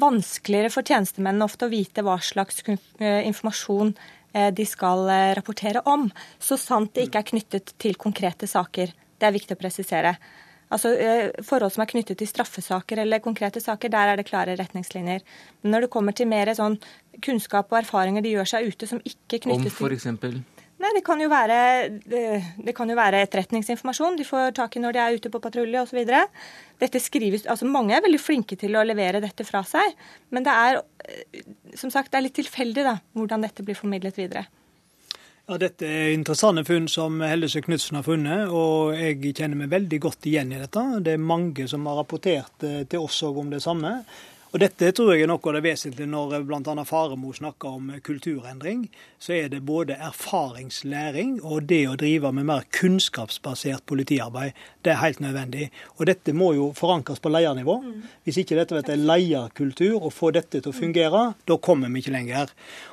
vanskeligere 0.00 0.70
for 0.70 0.86
tjenestemennene 0.86 1.46
ofte 1.46 1.66
å 1.66 1.72
vite 1.72 2.04
hva 2.06 2.18
slags 2.22 2.62
informasjon 3.00 3.94
de 4.30 4.62
skal 4.62 5.08
rapportere 5.34 5.80
om, 5.90 6.04
så 6.38 6.54
sant 6.54 6.92
det 6.94 7.08
ikke 7.08 7.18
er 7.18 7.26
knyttet 7.32 7.72
til 7.82 7.96
konkrete 7.98 8.46
saker. 8.46 8.92
Det 9.18 9.26
er 9.26 9.34
viktig 9.34 9.56
å 9.56 9.58
presisere. 9.58 10.12
Altså 10.70 10.92
Forhold 11.42 11.74
som 11.74 11.82
er 11.82 11.90
knyttet 11.90 12.20
til 12.20 12.30
straffesaker 12.30 13.02
eller 13.02 13.24
konkrete 13.24 13.58
saker, 13.58 13.90
der 13.90 14.12
er 14.12 14.20
det 14.20 14.28
klare 14.28 14.54
retningslinjer. 14.54 15.26
Men 15.64 15.74
når 15.74 15.88
det 15.88 15.90
kommer 15.96 16.14
til 16.14 16.30
mer 16.30 16.52
sånn 16.54 16.78
kunnskap 17.26 17.74
og 17.74 17.80
erfaringer 17.80 18.22
de 18.22 18.36
gjør 18.36 18.52
seg 18.52 18.70
ute 18.70 18.86
som 18.86 19.02
ikke 19.02 19.40
Om 19.40 19.48
knyttes 19.48 19.80
til 19.80 19.98
f.eks. 19.98 20.59
Nei, 20.80 20.90
det 20.96 21.02
kan 21.04 21.20
jo 21.20 21.28
være, 21.28 21.56
det, 22.08 22.20
det 22.64 22.72
kan 22.76 22.88
jo 22.88 22.96
være 22.96 23.18
etterretningsinformasjon 23.26 24.14
de 24.16 24.24
får 24.24 24.54
tak 24.56 24.78
i 24.78 24.80
når 24.80 24.96
de 24.96 25.00
er 25.02 25.18
ute 25.18 25.32
på 25.32 25.40
patrulje 25.44 25.82
osv. 25.82 25.98
Dette 26.80 27.02
skrives, 27.04 27.44
altså 27.44 27.68
Mange 27.68 27.98
er 27.98 28.04
veldig 28.04 28.20
flinke 28.22 28.56
til 28.60 28.78
å 28.78 28.84
levere 28.86 29.20
dette 29.20 29.44
fra 29.44 29.60
seg, 29.68 29.92
men 30.32 30.46
det 30.46 30.54
er 30.54 30.80
eh, 30.80 31.42
som 31.76 31.92
sagt, 31.92 32.12
det 32.12 32.20
er 32.20 32.26
litt 32.30 32.38
tilfeldig 32.40 32.86
da, 32.86 32.96
hvordan 33.12 33.44
dette 33.44 33.66
blir 33.66 33.76
formidlet 33.76 34.16
videre. 34.22 34.46
Ja, 35.50 35.58
Dette 35.58 35.84
er 35.84 36.12
interessante 36.14 36.62
funn 36.62 36.84
som 36.88 37.20
Hellesø 37.26 37.60
Knutsen 37.66 37.96
har 37.98 38.04
funnet, 38.06 38.48
og 38.54 38.94
jeg 38.94 39.34
kjenner 39.34 39.58
meg 39.58 39.72
veldig 39.72 39.98
godt 40.04 40.28
igjen 40.30 40.52
i 40.54 40.60
dette. 40.62 40.84
Det 41.02 41.16
er 41.16 41.24
mange 41.32 41.66
som 41.68 41.88
har 41.90 42.00
rapportert 42.00 42.64
eh, 42.64 42.84
til 42.88 43.04
oss 43.04 43.20
òg 43.26 43.40
om 43.42 43.52
det 43.52 43.60
samme. 43.64 43.98
Og 44.50 44.58
Dette 44.58 44.88
tror 44.90 45.12
jeg 45.14 45.22
er 45.22 45.28
noe 45.30 45.38
av 45.46 45.54
det 45.54 45.62
vesentlige 45.62 46.10
når 46.10 46.42
bl.a. 46.48 46.72
Faremo 46.82 47.30
snakker 47.36 47.76
om 47.76 47.92
kulturendring. 48.02 48.88
Så 49.22 49.36
er 49.36 49.50
det 49.52 49.60
både 49.62 49.94
erfaringslæring 49.94 51.36
og 51.44 51.68
det 51.70 51.84
å 51.86 51.94
drive 52.00 52.32
med 52.34 52.48
mer 52.48 52.66
kunnskapsbasert 52.74 53.84
politiarbeid. 53.86 54.58
Det 54.82 54.90
er 54.90 55.02
helt 55.04 55.22
nødvendig. 55.22 55.68
Og 56.00 56.10
dette 56.10 56.34
må 56.34 56.50
jo 56.56 56.72
forankres 56.74 57.22
på 57.22 57.30
ledernivå. 57.30 57.78
Hvis 58.26 58.40
ikke 58.42 58.58
dette 58.58 58.74
blir 58.74 58.90
er 58.90 59.04
lederkultur 59.12 60.00
og 60.00 60.14
få 60.16 60.32
dette 60.34 60.58
til 60.58 60.72
å 60.72 60.74
fungere, 60.74 61.22
da 61.46 61.58
kommer 61.62 61.92
vi 61.94 62.02
ikke 62.02 62.16
lenger. 62.18 62.50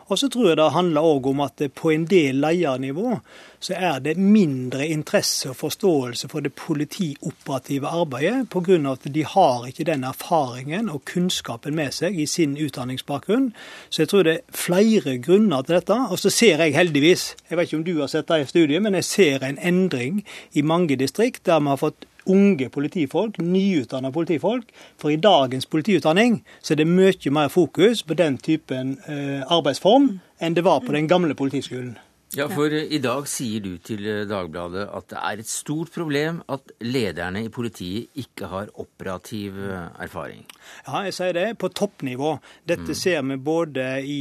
Og 0.07 0.19
så 0.19 0.29
tror 0.31 0.49
jeg 0.49 0.57
det 0.57 0.71
handler 0.71 1.03
òg 1.03 1.27
om 1.31 1.41
at 1.43 1.61
på 1.75 1.91
en 1.91 2.05
del 2.07 2.39
ledernivå 2.39 3.17
så 3.59 3.73
er 3.73 3.99
det 4.05 4.13
mindre 4.17 4.85
interesse 4.87 5.49
og 5.49 5.57
forståelse 5.57 6.29
for 6.29 6.45
det 6.45 6.53
politioperative 6.53 7.87
arbeidet, 7.89 8.49
pga. 8.49 8.77
at 8.91 9.13
de 9.13 9.23
har 9.25 9.65
ikke 9.67 9.83
den 9.83 10.03
erfaringen 10.03 10.89
og 10.89 11.05
kunnskapen 11.05 11.75
med 11.75 11.91
seg 11.91 12.19
i 12.19 12.25
sin 12.25 12.57
utdanningsbakgrunn. 12.57 13.53
Så 13.89 14.01
jeg 14.01 14.09
tror 14.09 14.23
det 14.23 14.33
er 14.33 14.53
flere 14.53 15.17
grunner 15.17 15.61
til 15.61 15.75
dette. 15.75 15.97
Og 16.09 16.19
så 16.19 16.29
ser 16.29 16.63
jeg 16.63 16.75
heldigvis, 16.75 17.35
jeg 17.49 17.57
vet 17.57 17.67
ikke 17.67 17.77
om 17.77 17.83
du 17.83 17.99
har 17.99 18.07
sett 18.07 18.27
det 18.27 18.41
i 18.41 18.45
studiet, 18.45 18.81
men 18.81 18.93
jeg 18.93 19.03
ser 19.03 19.43
en 19.43 19.57
endring 19.57 20.23
i 20.53 20.61
mange 20.61 20.95
distrikt 20.95 21.45
der 21.45 21.59
vi 21.59 21.73
har 21.73 21.81
fått 21.81 22.05
unge 22.29 22.69
politifolk, 22.69 23.37
nyutdanna 23.41 24.11
politifolk. 24.11 24.71
For 24.97 25.13
i 25.13 25.19
dagens 25.21 25.65
politiutdanning 25.65 26.41
så 26.61 26.73
er 26.73 26.83
det 26.83 26.89
mye 26.89 27.31
mer 27.31 27.51
fokus 27.53 28.03
på 28.03 28.17
den 28.17 28.37
typen 28.37 28.97
eh, 29.07 29.43
arbeidsform 29.47 30.17
enn 30.39 30.55
det 30.55 30.65
var 30.67 30.83
på 30.85 30.93
den 30.93 31.07
gamle 31.07 31.35
politiskolen. 31.35 31.97
Ja, 32.35 32.49
for 32.51 32.73
eh, 32.75 32.89
i 32.91 32.99
dag 32.99 33.27
sier 33.31 33.61
du 33.63 33.77
til 33.79 34.03
eh, 34.03 34.25
Dagbladet 34.27 34.83
at 34.91 35.05
det 35.13 35.19
er 35.29 35.39
et 35.39 35.47
stort 35.47 35.93
problem 35.95 36.41
at 36.51 36.73
lederne 36.83 37.45
i 37.45 37.51
politiet 37.53 38.11
ikke 38.19 38.49
har 38.51 38.73
operativ 38.75 39.55
eh, 39.63 39.87
erfaring. 40.03 40.43
Ja, 40.83 41.05
jeg 41.07 41.15
sier 41.15 41.31
det. 41.37 41.45
På 41.61 41.71
toppnivå. 41.71 42.33
Dette 42.67 42.95
ser 42.99 43.23
vi 43.29 43.39
både 43.39 43.87
i 44.03 44.19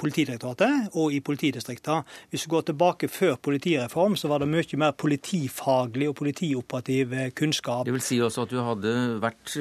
Politidirektoratet 0.00 0.96
og 0.96 1.12
i 1.12 1.20
politidistriktene. 1.24 2.02
Hvis 2.32 2.46
vi 2.46 2.54
går 2.54 2.68
tilbake 2.70 3.08
før 3.12 3.36
politireform, 3.36 4.16
så 4.16 4.30
var 4.32 4.40
det 4.40 4.48
mye 4.48 4.80
mer 4.80 4.96
politifaglig 4.96 6.08
og 6.08 6.16
politioperativ 6.22 7.12
kunnskap. 7.36 7.84
Det 7.84 7.92
vil 7.92 8.04
si 8.04 8.22
også 8.24 8.46
at 8.46 8.54
du 8.54 8.62
hadde 8.64 8.94
vært 9.22 9.58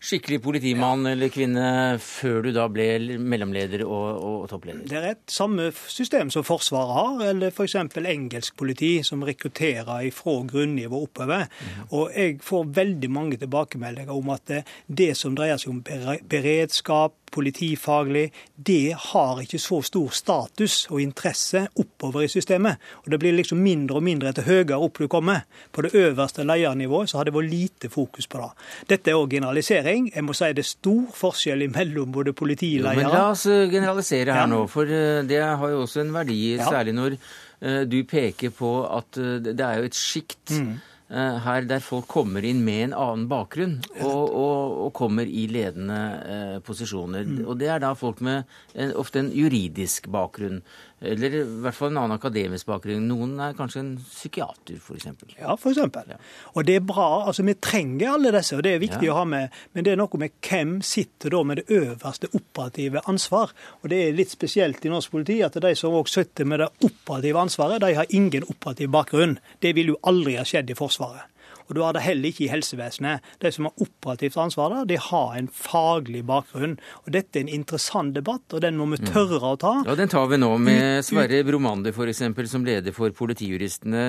skikkelig 0.00 0.40
politimann 0.42 1.04
eller 1.06 1.28
-kvinne 1.28 1.98
før 2.00 2.42
du 2.42 2.50
da 2.56 2.66
ble 2.72 3.18
mellomleder 3.18 3.84
og, 3.84 4.08
og, 4.24 4.48
toppleder? 4.48 4.86
Det 4.88 4.96
er 4.96 5.10
et 5.10 5.28
samme 5.28 5.70
system 5.88 6.30
som 6.30 6.44
Forsvaret 6.44 6.94
har, 6.96 7.28
eller 7.30 7.52
f.eks. 7.52 7.74
engelsk 7.74 8.56
politi, 8.56 9.02
som 9.04 9.22
rekrutterer 9.22 10.10
fra 10.10 10.36
grunnivå 10.48 11.02
oppover. 11.04 11.46
Mm. 11.60 11.84
Og 11.90 12.10
jeg 12.16 12.38
får 12.42 12.72
veldig 12.80 13.10
mange 13.10 13.36
tilbakemeldinger 13.36 14.12
om 14.12 14.30
at 14.30 14.46
det, 14.48 14.62
det 14.88 15.16
som 15.16 15.36
dreier 15.36 15.60
seg 15.60 15.74
om 15.74 15.82
beredskap, 16.28 17.19
politifaglig, 17.30 18.30
det 18.56 18.94
har 18.98 19.40
ikke 19.42 19.60
så 19.62 19.80
stor 19.86 20.10
status 20.14 20.86
og 20.90 21.00
interesse 21.02 21.66
oppover 21.78 22.26
i 22.26 22.30
systemet. 22.30 22.80
Og 23.04 23.10
Det 23.10 23.20
blir 23.20 23.36
liksom 23.36 23.62
mindre 23.62 23.96
og 24.00 24.02
mindre 24.06 24.30
etter 24.30 24.46
høyere 24.48 24.78
opp 24.78 24.98
du 24.98 25.08
kommer. 25.08 25.44
På 25.72 25.82
det 25.82 25.94
øverste 25.94 26.44
ledernivået 26.44 27.10
så 27.10 27.20
har 27.20 27.24
det 27.24 27.34
vært 27.34 27.50
lite 27.50 27.88
fokus 27.88 28.26
på 28.26 28.42
det. 28.42 28.50
Dette 28.94 29.10
er 29.10 29.20
òg 29.20 29.30
generalisering. 29.30 30.12
Jeg 30.14 30.24
må 30.24 30.36
si 30.36 30.52
det 30.52 30.64
er 30.64 30.70
stor 30.70 31.06
forskjell 31.14 31.68
mellom 31.70 32.12
både 32.12 32.32
politiledere 32.32 32.96
Men 32.96 33.12
la 33.12 33.30
oss 33.30 33.46
eh, 33.46 33.68
generalisere 33.70 34.34
her 34.34 34.46
ja. 34.46 34.50
nå, 34.50 34.66
for 34.70 34.88
eh, 34.88 35.22
det 35.26 35.40
har 35.42 35.68
jo 35.70 35.82
også 35.86 36.04
en 36.04 36.14
verdi, 36.14 36.58
særlig 36.58 36.94
når 36.96 37.16
uh, 37.16 37.82
du 37.88 38.02
peker 38.08 38.50
på 38.54 38.70
at 38.88 39.18
det 39.44 39.60
er 39.60 39.80
jo 39.80 39.90
et 39.90 39.96
sjikt. 39.96 40.56
Mm 40.56 40.78
Eh, 40.80 40.89
her 41.10 41.64
der 41.66 41.80
folk 41.82 42.06
kommer 42.06 42.44
inn 42.46 42.60
med 42.62 42.84
en 42.84 42.92
annen 42.94 43.24
bakgrunn 43.30 43.80
og, 43.98 44.30
og, 44.30 44.76
og 44.86 44.92
kommer 44.94 45.26
i 45.26 45.48
ledende 45.50 45.98
eh, 46.22 46.58
posisjoner. 46.62 47.26
Mm. 47.26 47.40
Og 47.48 47.58
det 47.58 47.70
er 47.74 47.82
da 47.82 47.90
folk 47.98 48.22
med 48.22 48.44
en, 48.74 48.94
ofte 48.94 49.24
en 49.24 49.32
juridisk 49.34 50.06
bakgrunn. 50.14 50.60
Eller 51.00 51.32
i 51.32 51.42
hvert 51.64 51.76
fall 51.76 51.94
en 51.94 52.02
annen 52.02 52.18
akademisk 52.18 52.68
bakgrunn. 52.68 53.06
Noen 53.08 53.38
er 53.40 53.54
kanskje 53.56 53.80
en 53.80 53.92
psykiater, 54.02 54.76
f.eks. 54.76 55.06
Ja, 55.38 55.54
f.eks. 55.54 55.78
Ja. 55.80 56.18
Og 56.52 56.66
det 56.68 56.76
er 56.76 56.84
bra. 56.84 57.24
altså 57.30 57.44
Vi 57.46 57.54
trenger 57.56 58.12
alle 58.18 58.34
disse, 58.36 58.58
og 58.58 58.66
det 58.66 58.74
er 58.74 58.82
viktig 58.82 59.08
ja. 59.08 59.14
å 59.14 59.22
ha 59.22 59.24
med. 59.32 59.56
Men 59.72 59.86
det 59.86 59.94
er 59.94 60.00
noe 60.02 60.20
med 60.20 60.36
hvem 60.44 60.76
sitter 60.84 61.32
da 61.32 61.40
med 61.48 61.62
det 61.62 61.78
øverste 61.80 62.28
operative 62.36 63.00
ansvar. 63.08 63.56
Og 63.80 63.88
det 63.94 64.02
er 64.04 64.18
litt 64.18 64.34
spesielt 64.34 64.84
i 64.84 64.92
norsk 64.92 65.16
politi 65.16 65.40
at 65.46 65.56
de 65.56 65.72
som 65.78 65.96
også 65.96 66.20
sitter 66.20 66.48
med 66.52 66.60
det 66.60 66.68
operative 66.84 67.46
ansvaret, 67.48 67.80
de 67.80 67.96
har 67.96 68.16
ingen 68.16 68.44
operativ 68.52 68.92
bakgrunn. 68.92 69.38
Det 69.64 69.72
vil 69.78 69.94
jo 69.94 70.00
aldri 70.04 70.36
ha 70.36 70.44
skjedd 70.44 70.68
i 70.68 70.76
Forsvaret. 70.76 71.30
Og 71.70 71.76
du 71.78 71.82
har 71.84 71.94
det 71.94 72.02
heller 72.02 72.32
ikke 72.32 72.44
i 72.48 72.50
helsevesenet. 72.50 73.26
De 73.40 73.52
som 73.54 73.68
har 73.68 73.84
operativt 73.86 74.38
ansvar 74.42 74.74
der, 74.74 74.88
de 74.90 74.98
har 75.00 75.36
en 75.38 75.48
faglig 75.54 76.24
bakgrunn. 76.26 76.76
Og 77.04 77.14
Dette 77.14 77.38
er 77.38 77.46
en 77.46 77.52
interessant 77.60 78.14
debatt, 78.16 78.44
og 78.50 78.64
den 78.64 78.78
må 78.80 78.88
vi 78.90 79.00
mm. 79.00 79.10
tørre 79.12 79.54
å 79.54 79.58
ta. 79.60 79.74
Ja, 79.86 79.96
Den 79.98 80.10
tar 80.10 80.26
vi 80.30 80.40
nå 80.40 80.50
med 80.58 81.06
Sverre 81.06 81.42
Bromander 81.46 81.94
f.eks., 81.94 82.24
som 82.50 82.66
leder 82.66 82.94
for 82.96 83.14
Politijuristene, 83.14 84.04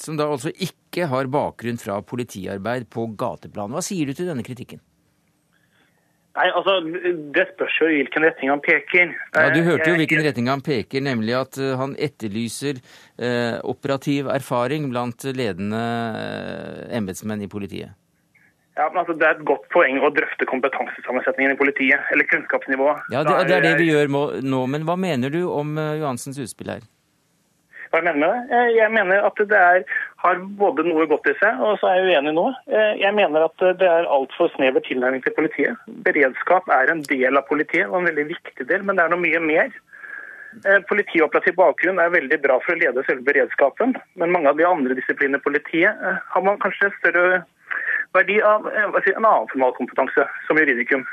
som 0.00 0.18
da 0.18 0.26
altså 0.32 0.50
ikke 0.52 1.06
har 1.10 1.30
bakgrunn 1.32 1.78
fra 1.80 2.00
politiarbeid 2.02 2.90
på 2.92 3.06
gateplan. 3.18 3.72
Hva 3.72 3.84
sier 3.84 4.10
du 4.10 4.16
til 4.18 4.28
denne 4.32 4.44
kritikken? 4.46 4.82
Nei, 6.32 6.48
altså, 6.56 6.78
Det 7.34 7.44
spørs 7.52 7.74
jo 7.80 7.88
i 7.92 7.98
hvilken 8.00 8.24
retning 8.24 8.52
han 8.52 8.62
peker. 8.64 9.10
Ja, 9.36 9.48
Du 9.52 9.60
hørte 9.66 9.90
jo 9.90 9.98
hvilken 10.00 10.22
retning 10.24 10.48
han 10.48 10.64
peker, 10.64 11.04
nemlig 11.04 11.34
at 11.36 11.58
eh, 11.60 11.74
han 11.76 11.92
etterlyser 12.00 12.80
eh, 13.20 13.58
operativ 13.68 14.30
erfaring 14.32 14.88
blant 14.92 15.26
ledende 15.36 15.82
eh, 16.22 16.96
embetsmenn 16.96 17.44
i 17.44 17.50
politiet. 17.52 17.92
Ja, 18.78 18.88
men 18.88 19.02
altså, 19.02 19.12
Det 19.12 19.28
er 19.28 19.36
et 19.36 19.44
godt 19.44 19.68
poeng 19.74 20.00
å 20.00 20.08
drøfte 20.16 20.48
kompetansesammensetningen 20.48 21.52
i 21.52 21.60
politiet, 21.60 22.00
eller 22.14 22.28
kunnskapsnivået. 22.30 23.04
Ja, 23.12 23.26
Det, 23.28 23.36
det 23.50 23.58
er 23.58 23.68
det 23.68 23.76
vi 23.82 23.92
gjør 23.92 24.08
nå, 24.40 24.64
men 24.72 24.88
hva 24.88 24.96
mener 24.96 25.28
du 25.28 25.42
om 25.52 25.76
uh, 25.76 25.92
Johansens 26.00 26.40
utspill 26.40 26.72
her? 26.78 26.88
Hva 27.92 28.00
jeg 28.00 28.08
mener 28.08 28.20
med 28.22 28.48
det? 28.48 28.60
Jeg 28.72 28.88
mener 28.94 29.26
at 29.28 29.40
det 29.50 29.58
er, 29.60 29.82
har 30.22 30.42
både 30.58 30.84
noe 30.86 31.06
godt 31.10 31.26
i 31.30 31.34
seg, 31.40 31.60
og 31.62 31.78
så 31.80 31.88
er 31.90 31.98
jeg 31.98 32.10
uenig 32.12 32.34
nå. 32.36 32.44
Eh, 32.70 32.92
jeg 33.02 33.14
mener 33.16 33.46
at 33.48 33.64
det 33.80 33.88
er 33.88 34.10
altfor 34.16 34.52
snever 34.54 34.84
tilnærming 34.86 35.24
til 35.24 35.34
politiet. 35.34 35.80
Beredskap 36.06 36.68
er 36.70 36.92
en 36.92 37.02
del 37.08 37.38
av 37.38 37.48
politiet, 37.48 37.88
og 37.90 38.00
en 38.00 38.10
veldig 38.10 38.28
viktig 38.30 38.68
del, 38.68 38.84
men 38.86 38.98
det 38.98 39.06
er 39.06 39.14
noe 39.14 39.24
mye 39.24 39.42
mer. 39.42 39.72
Eh, 40.62 40.78
politioperativ 40.88 41.56
bakgrunn 41.58 41.98
er 42.02 42.14
veldig 42.14 42.38
bra 42.44 42.60
for 42.62 42.76
å 42.76 42.80
lede 42.82 43.02
selve 43.08 43.26
beredskapen, 43.30 43.96
men 44.20 44.34
mange 44.34 44.52
av 44.52 44.60
de 44.60 44.68
andre 44.68 44.94
disiplinene 44.98 45.40
i 45.40 45.46
politiet 45.46 45.90
eh, 45.90 46.22
har 46.34 46.46
man 46.46 46.60
kanskje 46.62 46.92
større 47.00 47.42
verdi 48.12 48.38
av 48.44 48.68
en 48.68 48.94
annen 49.00 49.50
formalkompetanse, 49.50 50.28
som 50.46 50.60
juridikum. 50.60 51.06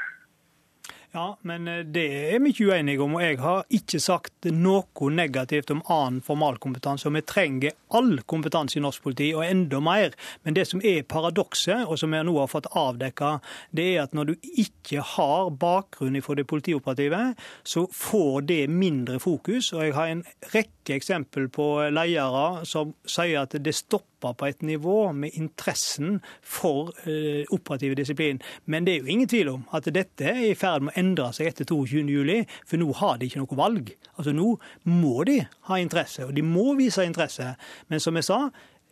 Ja, 1.12 1.38
men 1.42 1.68
eh, 1.68 1.80
det 1.90 2.06
er 2.36 2.42
vi 2.44 2.52
ikke 2.54 2.68
uenige 2.70 3.02
om. 3.02 3.16
og 3.18 3.24
Jeg 3.24 3.40
har 3.42 3.64
ikke 3.74 4.00
sagt 4.00 4.46
noe 4.54 5.10
negativt 5.10 5.72
om 5.74 5.82
annen 5.90 6.22
formalkompetanse. 6.22 7.08
og 7.10 7.16
Vi 7.18 7.24
trenger 7.26 7.74
all 7.98 8.20
kompetanse 8.30 8.78
i 8.78 8.84
norsk 8.84 9.02
politi, 9.02 9.32
og 9.34 9.42
enda 9.48 9.80
mer. 9.82 10.14
Men 10.46 10.54
det 10.54 10.68
som 10.70 10.84
er 10.86 11.02
paradokset, 11.02 11.88
og 11.88 11.98
som 11.98 12.14
jeg 12.14 12.28
nå 12.28 12.36
har 12.38 12.52
fått 12.52 12.70
avdekka, 12.78 13.40
det 13.74 13.88
er 13.96 14.04
at 14.04 14.14
når 14.14 14.30
du 14.30 14.36
ikke 14.54 15.02
har 15.16 15.50
bakgrunn 15.50 16.22
fra 16.22 16.38
det 16.38 16.46
politioperative, 16.46 17.24
så 17.64 17.88
får 17.90 18.46
det 18.52 18.62
mindre 18.70 19.18
fokus. 19.20 19.74
Og 19.74 19.88
jeg 19.88 19.98
har 19.98 20.14
en 20.14 20.24
rekke 20.54 20.94
eksempel 20.94 21.50
på 21.50 21.90
ledere 21.90 22.66
som 22.70 22.94
sier 23.10 23.48
at 23.48 23.58
det 23.58 23.74
stopper 23.74 24.06
på 24.22 24.48
et 24.48 24.64
nivå 24.66 25.12
med 25.16 25.36
interessen 25.40 26.20
for 26.42 26.94
eh, 27.06 27.46
operativ 27.56 27.96
disiplin. 28.00 28.42
Men 28.66 28.86
det 28.86 28.96
er 28.96 29.04
jo 29.04 29.14
ingen 29.14 29.30
tvil 29.32 29.54
om 29.56 29.68
at 29.76 29.88
dette 29.94 30.32
er 30.32 30.42
i 30.50 30.58
ferd 30.58 30.86
med 30.86 30.96
å 30.96 31.00
endre 31.04 31.30
seg 31.36 31.52
etter 31.52 31.70
22.07, 31.70 32.58
for 32.66 32.82
nå 32.82 32.90
har 33.02 33.20
de 33.20 33.30
ikke 33.30 33.44
noe 33.44 33.60
valg. 33.60 33.94
Altså 34.18 34.36
Nå 34.36 34.56
må 34.90 35.24
de 35.28 35.40
ha 35.70 35.80
interesse, 35.80 36.26
og 36.28 36.36
de 36.36 36.44
må 36.46 36.74
vise 36.80 37.06
interesse. 37.06 37.54
Men 37.90 38.04
som 38.04 38.20
jeg 38.20 38.28
sa, 38.30 38.44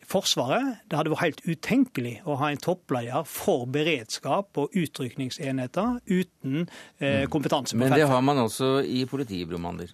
Forsvaret 0.07 0.85
det 0.87 0.95
hadde 0.95 1.11
vært 1.11 1.25
helt 1.25 1.41
utenkelig 1.43 2.13
å 2.23 2.37
ha 2.39 2.53
en 2.53 2.61
toppleder 2.63 3.25
for 3.27 3.65
beredskap 3.67 4.55
og 4.61 4.75
utrykningsenheter 4.77 5.97
uten 6.07 6.61
eh, 6.63 7.25
mm. 7.25 7.31
kompetanse. 7.33 7.75
Men 7.75 7.91
det 7.91 8.07
har 8.07 8.23
man 8.23 8.39
også 8.45 8.77
i 8.87 9.03
politiet, 9.09 9.49
Bromander? 9.51 9.91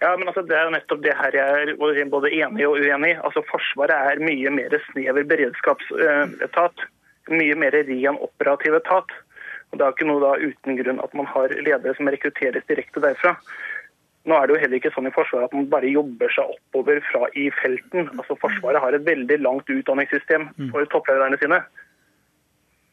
Ja, 0.00 0.16
men 0.16 0.28
altså, 0.28 0.42
Det 0.42 0.56
er 0.56 0.64
jo 0.64 0.74
nettopp 0.74 1.02
det 1.04 1.16
her 1.16 1.34
jeg 1.36 1.72
er 1.76 2.04
både 2.12 2.30
enig 2.32 2.66
og 2.66 2.78
uenig 2.80 3.10
i. 3.12 3.18
Altså, 3.20 3.42
Forsvaret 3.50 3.92
er 4.12 4.22
mye 4.24 4.52
mer 4.54 4.76
snever 4.90 5.26
beredskapsetat. 5.32 6.86
Mye 7.30 7.54
mer 7.54 7.76
ren 7.76 8.16
operativ 8.18 8.78
etat. 8.80 9.12
Og 9.70 9.78
Det 9.78 9.84
er 9.86 9.92
ikke 9.92 10.08
noe 10.08 10.22
da 10.24 10.32
uten 10.40 10.78
grunn 10.80 11.02
at 11.04 11.12
man 11.14 11.28
har 11.30 11.52
ledere 11.52 11.94
som 11.98 12.08
rekrutteres 12.08 12.64
direkte 12.66 13.02
derfra. 13.04 13.36
Nå 14.28 14.36
er 14.36 14.46
det 14.46 14.56
jo 14.56 14.60
heller 14.60 14.80
ikke 14.80 14.92
sånn 14.92 15.08
i 15.08 15.12
Forsvaret 15.14 15.48
at 15.48 15.54
man 15.56 15.68
bare 15.72 15.92
jobber 15.92 16.32
seg 16.32 16.56
oppover 16.56 16.98
fra 17.08 17.28
i 17.40 17.46
felten. 17.60 18.10
Altså 18.18 18.36
Forsvaret 18.40 18.82
har 18.82 18.96
et 18.96 19.06
veldig 19.06 19.38
langt 19.44 19.70
utdanningssystem 19.72 20.48
for 20.72 20.88
topplederne 20.92 21.38
sine. 21.40 21.62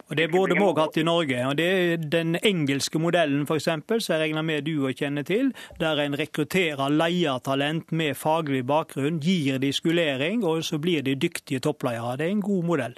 Og 0.07 0.15
Det 0.15 0.29
burde 0.31 0.55
vi 0.55 0.63
òg 0.63 0.77
hatt 0.79 0.97
i 0.97 1.03
Norge. 1.03 1.45
og 1.47 1.57
Det 1.57 1.67
er 1.67 1.97
den 1.97 2.37
engelske 2.39 2.99
modellen 2.99 3.45
for 3.45 3.59
eksempel, 3.59 3.99
som 4.01 4.15
jeg 4.15 4.29
regner 4.29 4.45
med 4.45 4.63
du 4.63 4.87
å 4.87 4.93
kjenne 4.95 5.25
til, 5.27 5.51
der 5.79 5.99
en 5.99 6.15
rekrutterer 6.15 6.93
leiertalent 6.93 7.91
med 7.91 8.15
faglig 8.15 8.63
bakgrunn, 8.65 9.19
gir 9.19 9.59
de 9.59 9.73
skolering, 9.73 10.45
og 10.47 10.63
så 10.63 10.79
blir 10.79 11.03
de 11.03 11.15
dyktige 11.15 11.59
toppleiere. 11.59 12.17
Det 12.17 12.25
er 12.25 12.31
en 12.37 12.41
god 12.41 12.63
modell. 12.63 12.95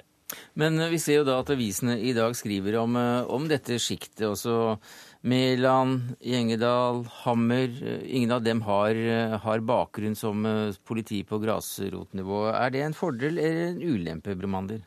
Men 0.54 0.78
vi 0.92 0.98
ser 1.02 1.20
jo 1.20 1.26
da 1.26 1.40
at 1.42 1.50
avisene 1.50 1.96
i 1.98 2.12
dag 2.14 2.36
skriver 2.38 2.76
om, 2.78 2.94
eh, 2.96 3.26
om 3.26 3.48
dette 3.48 3.80
sjiktet. 3.82 4.28
også 4.30 4.78
Mæland, 5.22 6.16
Gjengedal, 6.22 7.04
Hammer. 7.24 7.68
Ingen 8.06 8.30
av 8.30 8.42
dem 8.42 8.62
har, 8.62 8.94
har, 9.36 9.58
bakgrunn 9.58 10.14
som 10.14 10.46
eh, 10.46 10.72
politi 10.86 11.24
på 11.24 11.42
grasrotnivå. 11.42 12.54
Er 12.54 12.70
det 12.70 12.82
en 12.82 12.94
fordel 12.94 13.38
eller 13.38 13.74
en 13.74 13.82
ulempe, 13.82 14.38
Bromander? 14.38 14.86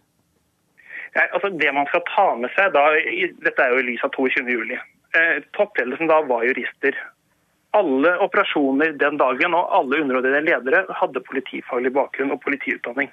Ja, 1.13 1.27
altså 1.31 1.49
det 1.49 1.73
man 1.75 1.89
skal 1.89 2.01
ta 2.09 2.27
med 2.39 2.53
seg 2.55 2.73
da, 2.73 2.87
Dette 3.45 3.65
er 3.65 3.73
jo 3.73 3.81
i 3.81 3.87
lys 3.91 4.05
av 4.05 4.13
22.07. 4.15 4.77
Eh, 5.13 5.35
toppledelsen 5.57 6.09
da 6.09 6.21
var 6.25 6.45
jurister. 6.47 6.97
Alle 7.77 8.15
operasjoner 8.21 8.95
den 9.01 9.19
dagen 9.21 9.53
og 9.57 9.69
alle 9.77 10.01
underordnede 10.01 10.41
ledere 10.45 10.83
hadde 11.01 11.25
politifaglig 11.27 11.93
bakgrunn 11.93 12.33
og 12.33 12.41
politiutdanning. 12.45 13.11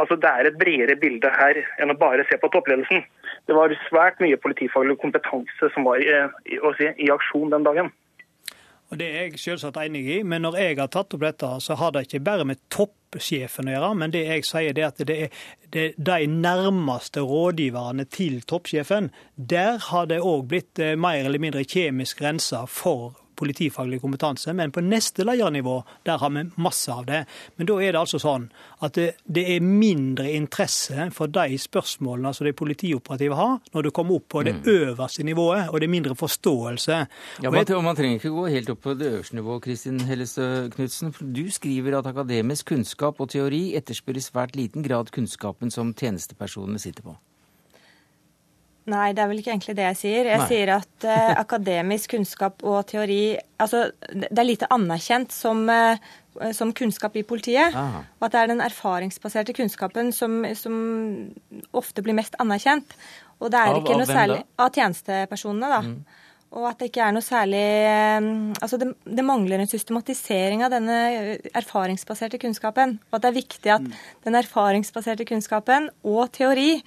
Altså 0.00 0.16
Det 0.16 0.30
er 0.30 0.48
et 0.48 0.58
bredere 0.58 0.96
bilde 0.98 1.30
her 1.30 1.60
enn 1.78 1.92
å 1.92 1.98
bare 1.98 2.24
se 2.28 2.38
på 2.40 2.50
toppledelsen. 2.50 3.04
Det 3.46 3.56
var 3.56 3.74
svært 3.88 4.18
mye 4.24 4.40
politifaglig 4.40 4.96
kompetanse 5.02 5.70
som 5.74 5.86
var 5.86 6.02
i, 6.02 6.08
i, 6.50 6.58
si, 6.80 6.88
i 7.06 7.12
aksjon 7.14 7.52
den 7.52 7.68
dagen. 7.68 7.92
Og 8.90 8.98
Det 8.98 9.06
er 9.06 9.28
jeg 9.28 9.40
selvsagt 9.40 9.78
enig 9.80 10.02
i, 10.16 10.18
men 10.26 10.44
når 10.44 10.58
jeg 10.60 10.80
har 10.80 10.90
tatt 10.92 11.14
opp 11.14 11.22
dette, 11.22 11.48
så 11.60 11.76
har 11.78 11.94
det 11.94 12.06
ikke 12.08 12.24
bare 12.26 12.48
med 12.48 12.60
toppsjefen 13.14 13.68
å 13.68 13.74
gjøre. 13.74 13.90
Men 13.98 14.14
det 14.14 14.24
jeg 14.26 14.46
sier 14.48 14.78
er 14.78 14.88
at 14.88 15.02
det 15.06 15.16
er, 15.26 15.42
det 15.72 15.84
er 15.88 15.98
de 15.98 16.28
nærmeste 16.30 17.24
rådgiverne 17.24 18.06
til 18.10 18.40
toppsjefen. 18.42 19.10
Der 19.36 19.78
har 19.90 20.06
det 20.10 20.20
òg 20.22 20.48
blitt 20.50 20.78
eh, 20.78 20.96
mer 20.96 21.24
eller 21.24 21.42
mindre 21.42 21.64
kjemisk 21.64 22.22
rensa 22.24 22.64
for 22.66 23.14
politifaglig 23.36 24.00
kompetanse, 24.02 24.52
men 24.56 24.72
på 24.74 24.82
neste 24.84 25.26
ledernivå 25.26 25.80
der 26.06 26.20
har 26.22 26.32
vi 26.34 26.44
masse 26.56 26.92
av 26.92 27.06
det. 27.08 27.24
Men 27.56 27.68
da 27.70 27.78
er 27.80 27.94
det 27.94 28.00
altså 28.00 28.20
sånn 28.22 28.48
at 28.84 28.96
det, 28.98 29.08
det 29.24 29.44
er 29.56 29.64
mindre 29.64 30.30
interesse 30.32 31.08
for 31.14 31.32
de 31.32 31.58
spørsmålene 31.60 32.34
som 32.34 32.48
de 32.48 32.54
politioperative 32.56 33.38
har, 33.38 33.58
når 33.74 33.86
du 33.86 33.90
kommer 33.94 34.20
opp 34.20 34.28
på 34.34 34.44
det 34.46 34.56
mm. 34.58 34.64
øverste 34.74 35.26
nivået, 35.26 35.68
og 35.70 35.80
det 35.80 35.88
er 35.88 35.94
mindre 35.96 36.16
forståelse. 36.18 37.00
Ja, 37.42 37.50
man, 37.50 37.60
jeg... 37.62 37.82
man 37.84 37.98
trenger 37.98 38.20
ikke 38.20 38.34
gå 38.34 38.46
helt 38.54 38.72
opp 38.74 38.82
på 38.86 38.96
det 38.98 39.12
øverste 39.12 39.38
nivået, 39.38 39.64
Kristin 39.68 40.00
Hellestø 40.08 40.48
Knutsen. 40.74 41.14
Du 41.34 41.44
skriver 41.52 41.98
at 41.98 42.10
akademisk 42.10 42.72
kunnskap 42.72 43.20
og 43.20 43.30
teori 43.34 43.66
etterspør 43.78 44.18
i 44.20 44.24
svært 44.24 44.58
liten 44.58 44.84
grad 44.86 45.12
kunnskapen 45.14 45.72
som 45.74 45.94
tjenestepersonene 45.96 46.82
sitter 46.82 47.06
på. 47.06 47.16
Nei, 48.90 49.14
det 49.16 49.22
er 49.22 49.30
vel 49.30 49.38
ikke 49.40 49.52
egentlig 49.54 49.76
det 49.78 49.86
jeg 49.86 49.96
sier. 49.96 50.26
Jeg 50.28 50.40
Nei. 50.42 50.48
sier 50.50 50.72
at 50.74 51.06
eh, 51.08 51.30
akademisk 51.40 52.12
kunnskap 52.12 52.64
og 52.66 52.82
teori 52.90 53.36
Altså, 53.64 53.86
det 54.12 54.36
er 54.36 54.44
lite 54.44 54.68
anerkjent 54.74 55.32
som, 55.32 55.62
eh, 55.72 55.96
som 56.52 56.72
kunnskap 56.76 57.14
i 57.16 57.22
politiet. 57.24 57.72
Aha. 57.72 58.02
Og 58.18 58.26
at 58.26 58.34
det 58.34 58.40
er 58.42 58.50
den 58.50 58.60
erfaringsbaserte 58.60 59.54
kunnskapen 59.56 60.10
som, 60.12 60.42
som, 60.58 60.74
ofte 61.72 62.04
blir 62.04 62.18
mest 62.18 62.36
anerkjent. 62.42 62.92
Og 63.40 63.48
det 63.54 63.60
er 63.60 63.72
av, 63.72 63.80
ikke 63.80 63.96
noe 63.96 64.10
særlig? 64.10 64.42
Av 64.60 64.74
tjenestepersonene, 64.74 65.70
da. 65.70 65.80
Mm. 65.86 66.20
Og 66.54 66.66
at 66.68 66.82
det 66.82 66.90
ikke 66.90 67.06
er 67.06 67.14
noe 67.14 67.24
særlig 67.24 67.64
uh, 67.64 68.28
Altså, 68.62 68.78
det, 68.82 68.90
det, 69.06 69.24
mangler 69.26 69.62
en 69.62 69.70
systematisering 69.70 70.66
av 70.66 70.74
denne 70.74 70.98
erfaringsbaserte 71.54 72.42
kunnskapen. 72.42 72.98
Og 73.08 73.16
at 73.16 73.24
det 73.24 73.32
er 73.32 73.38
viktig 73.40 73.74
at 73.78 73.86
mm. 73.86 73.96
den 74.28 74.38
erfaringsbaserte 74.42 75.26
kunnskapen 75.30 75.88
og 76.04 76.28
teori 76.36 76.82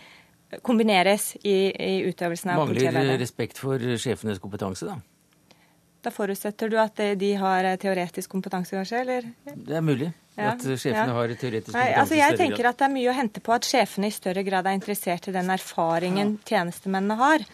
kombineres 0.64 1.34
i, 1.44 1.72
i 1.72 1.94
utøvelsen 2.08 2.54
av 2.54 2.64
politiarbeidet. 2.64 3.04
Mangler 3.04 3.22
respekt 3.22 3.60
for 3.62 3.82
sjefenes 4.00 4.42
kompetanse, 4.44 4.88
da? 4.88 5.00
Da 6.06 6.14
forutsetter 6.14 6.70
du 6.72 6.78
at 6.80 7.00
de 7.20 7.34
har 7.42 7.68
teoretisk 7.82 8.32
kompetanse, 8.32 8.78
kanskje? 8.78 9.02
eller? 9.02 9.28
Det 9.44 9.76
er 9.76 9.84
mulig. 9.84 10.12
Ja, 10.38 10.54
at 10.54 10.62
sjefene 10.64 11.10
ja. 11.10 11.16
har 11.18 11.34
teoretisk 11.34 11.74
kompetanse. 11.74 11.82
Nei, 11.82 11.96
altså 12.00 12.20
jeg 12.20 12.38
tenker 12.40 12.70
at 12.70 12.78
Det 12.78 12.86
er 12.86 12.94
mye 12.94 13.10
å 13.12 13.16
hente 13.18 13.42
på 13.44 13.56
at 13.56 13.68
sjefene 13.68 14.12
i 14.12 14.14
større 14.14 14.44
grad 14.48 14.70
er 14.70 14.78
interessert 14.78 15.28
i 15.28 15.34
den 15.36 15.50
erfaringen 15.52 16.38
ja. 16.38 16.44
tjenestemennene 16.52 17.18
har. 17.20 17.48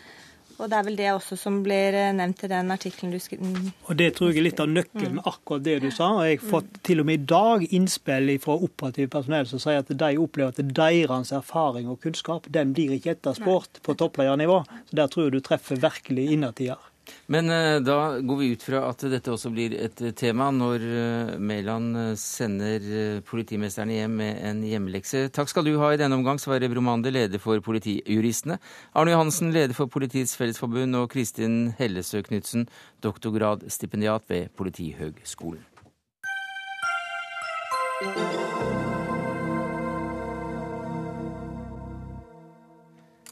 Og 0.59 0.69
det 0.69 0.77
er 0.77 0.85
vel 0.87 0.97
det 0.99 1.09
også 1.13 1.37
som 1.39 1.59
blir 1.65 1.95
eh, 1.97 2.11
nevnt 2.15 2.43
i 2.45 2.49
den 2.51 2.71
artikkelen 2.75 3.13
du 3.13 3.19
skrev. 3.21 3.41
Mm. 3.41 3.71
Og 3.89 3.97
Det 3.99 4.09
tror 4.15 4.31
jeg 4.31 4.41
er 4.41 4.47
litt 4.47 4.61
av 4.63 4.69
nøkkelen 4.69 5.17
med 5.17 5.29
akkurat 5.29 5.65
det 5.65 5.79
du 5.83 5.89
sa. 5.89 6.11
og 6.19 6.27
Jeg 6.27 6.39
har 6.39 6.49
fått 6.53 6.79
til 6.85 7.03
og 7.03 7.09
med 7.09 7.21
i 7.21 7.27
dag 7.33 7.67
innspill 7.71 8.31
fra 8.43 8.57
operativt 8.69 9.13
personell 9.15 9.49
som 9.49 9.61
sier 9.63 9.81
at 9.83 9.91
de 9.91 10.11
opplever 10.21 10.53
at 10.53 10.73
deres 10.77 11.33
erfaring 11.35 11.89
og 11.89 12.01
kunnskap 12.05 12.49
den 12.53 12.73
blir 12.77 12.95
ikke 12.97 13.17
etterspurt 13.17 13.81
på 13.83 13.97
toppledernivå. 13.99 14.63
Så 14.89 15.01
Der 15.01 15.07
tror 15.07 15.27
jeg 15.27 15.37
du 15.37 15.39
treffer 15.43 15.81
virkelig 15.81 16.31
innertier. 16.31 16.92
Men 17.31 17.49
uh, 17.49 17.79
da 17.83 18.19
går 18.19 18.39
vi 18.39 18.51
ut 18.53 18.63
fra 18.65 18.83
at 18.89 19.05
dette 19.11 19.31
også 19.31 19.51
blir 19.53 19.75
et 19.77 20.03
uh, 20.03 20.11
tema 20.15 20.49
når 20.53 20.85
uh, 20.85 21.33
Mæland 21.39 22.17
sender 22.19 23.21
politimesterne 23.27 23.97
hjem 23.97 24.15
med 24.21 24.39
en 24.49 24.63
hjemmelekse. 24.67 25.27
Takk 25.33 25.51
skal 25.51 25.67
du 25.67 25.75
ha 25.81 25.93
i 25.93 25.99
denne 25.99 26.17
omgang, 26.19 26.39
Sverre 26.41 26.69
Bromander, 26.71 27.13
leder 27.13 27.41
for 27.43 27.59
Politijuristene. 27.63 28.59
Arne 28.93 29.15
Johansen, 29.15 29.53
leder 29.55 29.75
for 29.77 29.91
Politiets 29.91 30.37
Fellesforbund, 30.39 30.95
og 30.99 31.09
Kristin 31.13 31.73
Hellesø 31.79 32.23
Knutsen, 32.25 32.67
doktorgradsstipendiat 33.03 34.29
ved 34.29 34.49
Politihøgskolen. 34.57 35.63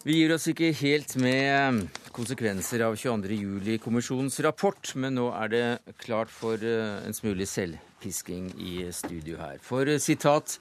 Vi 0.02 0.16
gir 0.18 0.32
oss 0.34 0.48
ikke 0.50 0.72
helt 0.80 1.12
med 1.22 1.84
konsekvenser 2.10 2.82
av 2.88 2.96
22.07-kommisjonens 2.98 4.40
rapport, 4.42 4.80
men 4.98 5.14
nå 5.14 5.28
er 5.38 5.50
det 5.52 5.66
klart 6.02 6.32
for 6.34 6.58
eh, 6.58 7.04
en 7.06 7.14
smule 7.14 7.46
selvpisking 7.46 8.48
i 8.58 8.88
studio 8.98 9.38
her. 9.38 9.60
For 9.62 9.86
eh, 9.86 10.00
sitat 10.02 10.56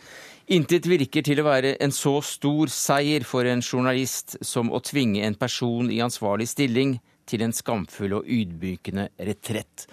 Intet 0.52 0.85
virker 0.90 1.25
til 1.25 1.40
å 1.40 1.47
være 1.47 1.78
en 1.80 1.94
så 1.97 2.18
stor 2.20 2.68
seier 2.75 3.25
for 3.25 3.49
en 3.49 3.64
journalist 3.64 4.37
som 4.44 4.68
å 4.68 4.82
tvinge 4.85 5.23
en 5.25 5.38
person 5.40 5.88
i 5.88 6.02
ansvarlig 6.04 6.50
stilling 6.50 6.99
til 7.25 7.47
en 7.47 7.56
skamfull 7.56 8.18
og 8.18 8.28
ydmykende 8.28 9.06
retrett. 9.25 9.87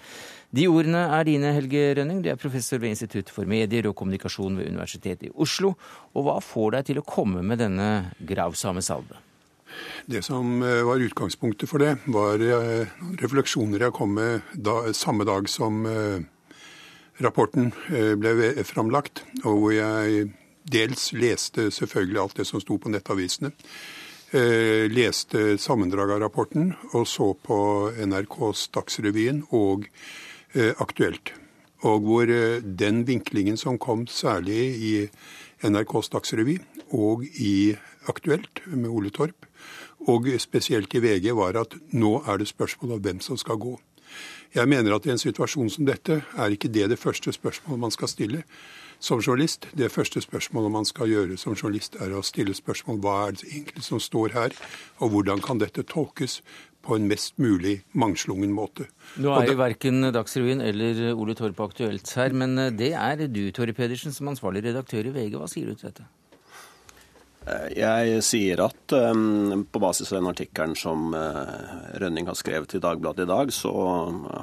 De 0.52 0.66
ordene 0.68 1.06
er 1.16 1.24
dine, 1.24 1.54
Helge 1.56 1.94
Rønning. 1.96 2.20
Du 2.20 2.28
er 2.28 2.36
professor 2.40 2.82
ved 2.84 2.92
Institutt 2.92 3.32
for 3.32 3.48
medier 3.48 3.88
og 3.88 3.96
kommunikasjon 3.96 4.60
ved 4.60 4.68
Universitetet 4.74 5.30
i 5.30 5.32
Oslo. 5.40 5.72
Og 6.12 6.28
hva 6.28 6.36
får 6.44 6.76
deg 6.76 6.90
til 6.90 7.00
å 7.00 7.06
komme 7.08 7.40
med 7.40 7.64
denne 7.64 7.88
gravsame 8.28 8.84
salve? 8.84 9.22
Det 10.06 10.22
som 10.22 10.62
eh, 10.62 10.82
var 10.82 11.00
utgangspunktet 11.04 11.68
for 11.68 11.82
det, 11.82 11.96
var 12.06 12.40
eh, 12.40 12.88
refleksjoner 13.20 13.86
jeg 13.86 13.94
kom 13.96 14.14
med 14.16 14.44
da, 14.54 14.92
samme 14.96 15.26
dag 15.28 15.48
som 15.52 15.86
eh, 15.86 16.20
rapporten 17.20 17.72
ble 17.90 18.52
framlagt, 18.62 19.24
og 19.42 19.56
hvor 19.58 19.72
jeg 19.74 20.28
dels 20.70 21.10
leste 21.12 21.66
selvfølgelig 21.74 22.20
alt 22.22 22.38
det 22.38 22.46
som 22.46 22.62
sto 22.62 22.76
på 22.78 22.92
nettavisene. 22.92 23.50
Leste 24.30 25.56
sammendrag 25.58 26.12
av 26.14 26.20
rapporten 26.22 26.68
og 26.92 27.08
så 27.10 27.32
på 27.34 27.58
NRKs 28.06 28.68
Dagsrevyen 28.76 29.40
og 29.56 29.88
Aktuelt. 30.78 31.32
Og 31.82 32.06
hvor 32.06 32.30
den 32.62 33.02
vinklingen 33.08 33.58
som 33.58 33.80
kom 33.82 34.06
særlig 34.06 34.62
i 34.78 34.94
NRKs 35.66 36.12
Dagsrevy 36.14 36.60
og 36.94 37.26
i 37.26 37.74
Aktuelt 38.06 38.62
med 38.70 38.92
Ole 38.94 39.10
Torp, 39.10 39.47
og 40.08 40.26
spesielt 40.40 40.94
i 40.94 41.02
VG, 41.04 41.30
var 41.36 41.60
at 41.60 41.76
nå 41.92 42.22
er 42.26 42.40
det 42.40 42.48
spørsmål 42.48 42.96
om 42.96 43.04
hvem 43.04 43.20
som 43.20 43.36
skal 43.36 43.60
gå. 43.60 43.76
Jeg 44.54 44.68
mener 44.68 44.94
at 44.94 45.06
i 45.06 45.12
en 45.12 45.20
situasjon 45.20 45.68
som 45.70 45.86
dette 45.88 46.22
er 46.24 46.54
ikke 46.54 46.70
det 46.72 46.88
det 46.90 46.98
første 46.98 47.32
spørsmålet 47.32 47.80
man 47.80 47.92
skal 47.92 48.08
stille 48.08 48.42
som 48.98 49.20
journalist. 49.20 49.68
Det 49.76 49.90
første 49.92 50.20
spørsmålet 50.20 50.72
man 50.72 50.88
skal 50.88 51.10
gjøre 51.10 51.36
som 51.36 51.54
journalist, 51.54 51.98
er 52.00 52.14
å 52.16 52.24
stille 52.26 52.54
spørsmål 52.56 52.98
hva 53.04 53.16
er 53.26 53.36
det 53.36 53.46
egentlig 53.50 53.84
som 53.84 54.00
står 54.00 54.34
her, 54.34 54.56
og 54.98 55.12
hvordan 55.12 55.44
kan 55.44 55.60
dette 55.60 55.84
tolkes 55.86 56.40
på 56.82 56.96
en 56.96 57.08
mest 57.10 57.36
mulig 57.42 57.82
mangslungen 57.92 58.52
måte. 58.54 58.88
Nå 59.20 59.34
er 59.34 59.50
jo 59.50 59.58
verken 59.60 60.08
Dagsrevyen 60.14 60.62
eller 60.64 61.12
Ole 61.12 61.36
Torp 61.36 61.60
aktuelt 61.60 62.08
her, 62.16 62.32
men 62.32 62.56
det 62.78 62.94
er 62.96 63.26
du, 63.28 63.42
Torre 63.52 63.74
Pedersen, 63.76 64.14
som 64.14 64.30
ansvarlig 64.32 64.64
redaktør 64.70 65.10
i 65.10 65.12
VG. 65.12 65.36
Hva 65.36 65.50
sier 65.50 65.68
du 65.68 65.76
til 65.76 65.90
dette? 65.90 66.08
Jeg 67.48 68.20
sier 68.26 68.60
at 68.60 68.92
um, 68.92 69.62
på 69.70 69.80
basis 69.80 70.10
av 70.12 70.18
den 70.18 70.28
artikkelen 70.30 70.74
som 70.76 71.14
uh, 71.16 71.96
Rønning 72.00 72.28
har 72.28 72.36
skrevet 72.36 72.74
i 72.76 72.80
Dagbladet 72.82 73.24
i 73.24 73.30
dag, 73.30 73.52
så 73.54 73.72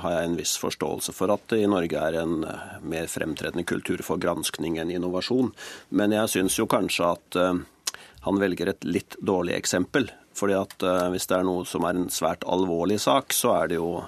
har 0.02 0.16
jeg 0.16 0.30
en 0.30 0.38
viss 0.40 0.56
forståelse 0.62 1.14
for 1.14 1.34
at 1.34 1.46
det 1.52 1.62
i 1.62 1.70
Norge 1.70 2.02
er 2.02 2.18
en 2.24 2.40
uh, 2.48 2.80
mer 2.82 3.10
fremtredende 3.12 3.66
kultur 3.68 4.02
for 4.06 4.22
granskning 4.22 4.80
enn 4.82 4.94
innovasjon. 4.96 5.52
Men 5.94 6.16
jeg 6.18 6.34
syns 6.34 6.58
jo 6.58 6.70
kanskje 6.72 7.12
at 7.12 7.40
uh, 7.42 8.00
han 8.26 8.42
velger 8.42 8.74
et 8.74 8.88
litt 8.90 9.20
dårlig 9.22 9.54
eksempel. 9.60 10.10
fordi 10.36 10.56
at 10.58 10.84
hvis 11.14 11.28
det 11.30 11.36
er 11.38 11.46
noe 11.48 11.64
som 11.64 11.86
er 11.88 11.96
en 11.96 12.10
svært 12.12 12.44
alvorlig 12.44 12.98
sak, 13.00 13.32
så 13.32 13.54
er 13.56 13.70
det 13.72 13.78
jo 13.78 14.02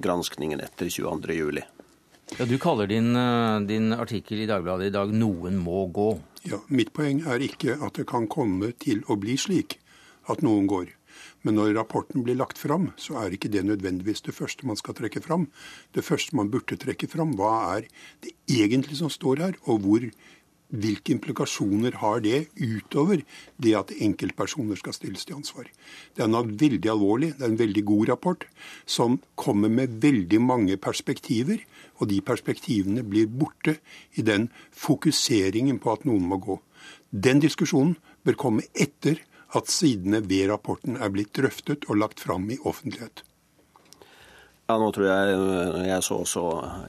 granskningen 0.00 0.62
etter 0.64 0.88
22.07. 0.88 1.77
Ja, 2.36 2.44
du 2.44 2.58
kaller 2.60 2.86
din, 2.86 3.16
din 3.66 3.92
artikkel 3.92 4.42
i 4.44 4.46
Dagbladet 4.46 4.90
i 4.90 4.94
dag 4.94 5.12
'Noen 5.14 5.56
må 5.64 5.86
gå'. 5.88 6.20
Ja, 6.44 6.60
Mitt 6.68 6.92
poeng 6.92 7.22
er 7.26 7.40
ikke 7.40 7.78
at 7.80 7.96
det 7.96 8.06
kan 8.06 8.28
komme 8.28 8.72
til 8.78 9.00
å 9.08 9.16
bli 9.16 9.36
slik 9.40 9.78
at 10.28 10.44
noen 10.44 10.68
går. 10.68 10.92
Men 11.42 11.56
når 11.56 11.72
rapporten 11.76 12.22
blir 12.26 12.36
lagt 12.38 12.58
fram, 12.60 12.90
så 13.00 13.16
er 13.22 13.34
ikke 13.34 13.50
det 13.50 13.64
nødvendigvis 13.64 14.20
det 14.26 14.34
første 14.36 14.66
man 14.68 14.76
skal 14.76 14.94
trekke 14.98 15.22
fram. 15.24 15.48
Det 15.94 16.04
første 16.04 16.36
man 16.36 16.50
burde 16.52 16.76
trekke 16.76 17.08
fram, 17.10 17.32
hva 17.38 17.78
er 17.78 17.88
det 18.24 18.34
egentlig 18.50 18.98
som 19.00 19.10
står 19.10 19.44
her, 19.44 19.58
og 19.64 19.80
hvor, 19.86 20.04
hvilke 20.68 21.14
implikasjoner 21.14 21.96
har 22.02 22.20
det 22.24 22.48
utover 22.60 23.22
det 23.56 23.74
at 23.78 23.92
enkeltpersoner 24.04 24.76
skal 24.80 24.96
stilles 24.96 25.24
til 25.24 25.38
ansvar. 25.38 25.68
Det 26.14 26.24
er 26.24 26.30
noe 26.30 26.44
veldig 26.48 26.90
alvorlig, 26.92 27.32
det 27.38 27.46
er 27.46 27.52
en 27.52 27.60
veldig 27.60 27.84
god 27.88 28.08
rapport, 28.12 28.44
som 28.84 29.18
kommer 29.34 29.72
med 29.72 29.96
veldig 30.02 30.40
mange 30.44 30.76
perspektiver 30.76 31.64
og 31.98 32.10
de 32.12 32.20
perspektivene 32.24 33.04
blir 33.06 33.30
borte 33.30 33.78
i 34.14 34.24
den 34.26 34.50
fokuseringen 34.76 35.80
på 35.82 35.94
at 35.94 36.04
noen 36.08 36.28
må 36.28 36.40
gå. 36.42 36.60
Den 37.10 37.40
diskusjonen 37.40 37.96
bør 38.24 38.38
komme 38.38 38.68
etter 38.74 39.22
at 39.56 39.72
sidene 39.72 40.20
ved 40.28 40.50
rapporten 40.50 41.00
er 41.00 41.12
blitt 41.12 41.32
drøftet 41.38 41.88
og 41.88 42.02
lagt 42.02 42.20
fram 42.20 42.50
i 42.52 42.60
offentlighet. 42.68 43.24
Ja, 44.68 44.74
nå 44.76 44.90
tror 44.92 45.06
jeg 45.08 45.36
jeg 45.88 46.04
så 46.04 46.16
også 46.20 46.40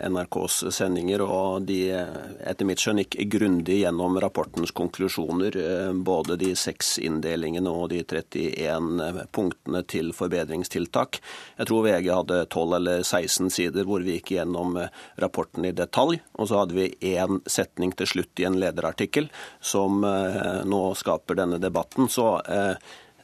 NRKs 0.04 0.56
sendinger, 0.76 1.22
og 1.24 1.62
de 1.64 1.78
etter 1.96 2.68
mitt 2.68 2.82
skjønn 2.84 3.00
gikk 3.00 3.16
grundig 3.32 3.78
gjennom 3.86 4.18
rapportens 4.20 4.74
konklusjoner. 4.76 5.56
Eh, 5.56 5.94
både 5.96 6.36
de 6.42 6.50
seks 6.60 6.98
inndelingene 7.00 7.72
og 7.72 7.94
de 7.94 8.02
31 8.04 9.24
punktene 9.32 9.86
til 9.88 10.12
forbedringstiltak. 10.12 11.22
Jeg 11.56 11.72
tror 11.72 11.88
VG 11.88 12.12
hadde 12.12 12.42
12 12.50 12.78
eller 12.82 13.08
16 13.08 13.48
sider 13.62 13.88
hvor 13.88 14.04
vi 14.04 14.18
gikk 14.18 14.36
gjennom 14.36 14.76
eh, 14.84 14.92
rapporten 15.24 15.72
i 15.72 15.72
detalj. 15.72 16.20
Og 16.36 16.52
så 16.52 16.60
hadde 16.60 16.76
vi 16.76 16.92
én 17.16 17.40
setning 17.48 17.96
til 17.96 18.12
slutt 18.12 18.44
i 18.44 18.50
en 18.52 18.60
lederartikkel 18.60 19.32
som 19.64 20.04
eh, 20.04 20.66
nå 20.68 20.84
skaper 21.00 21.46
denne 21.46 21.64
debatten. 21.64 22.12
Så 22.12 22.28
Eh, 22.44 22.76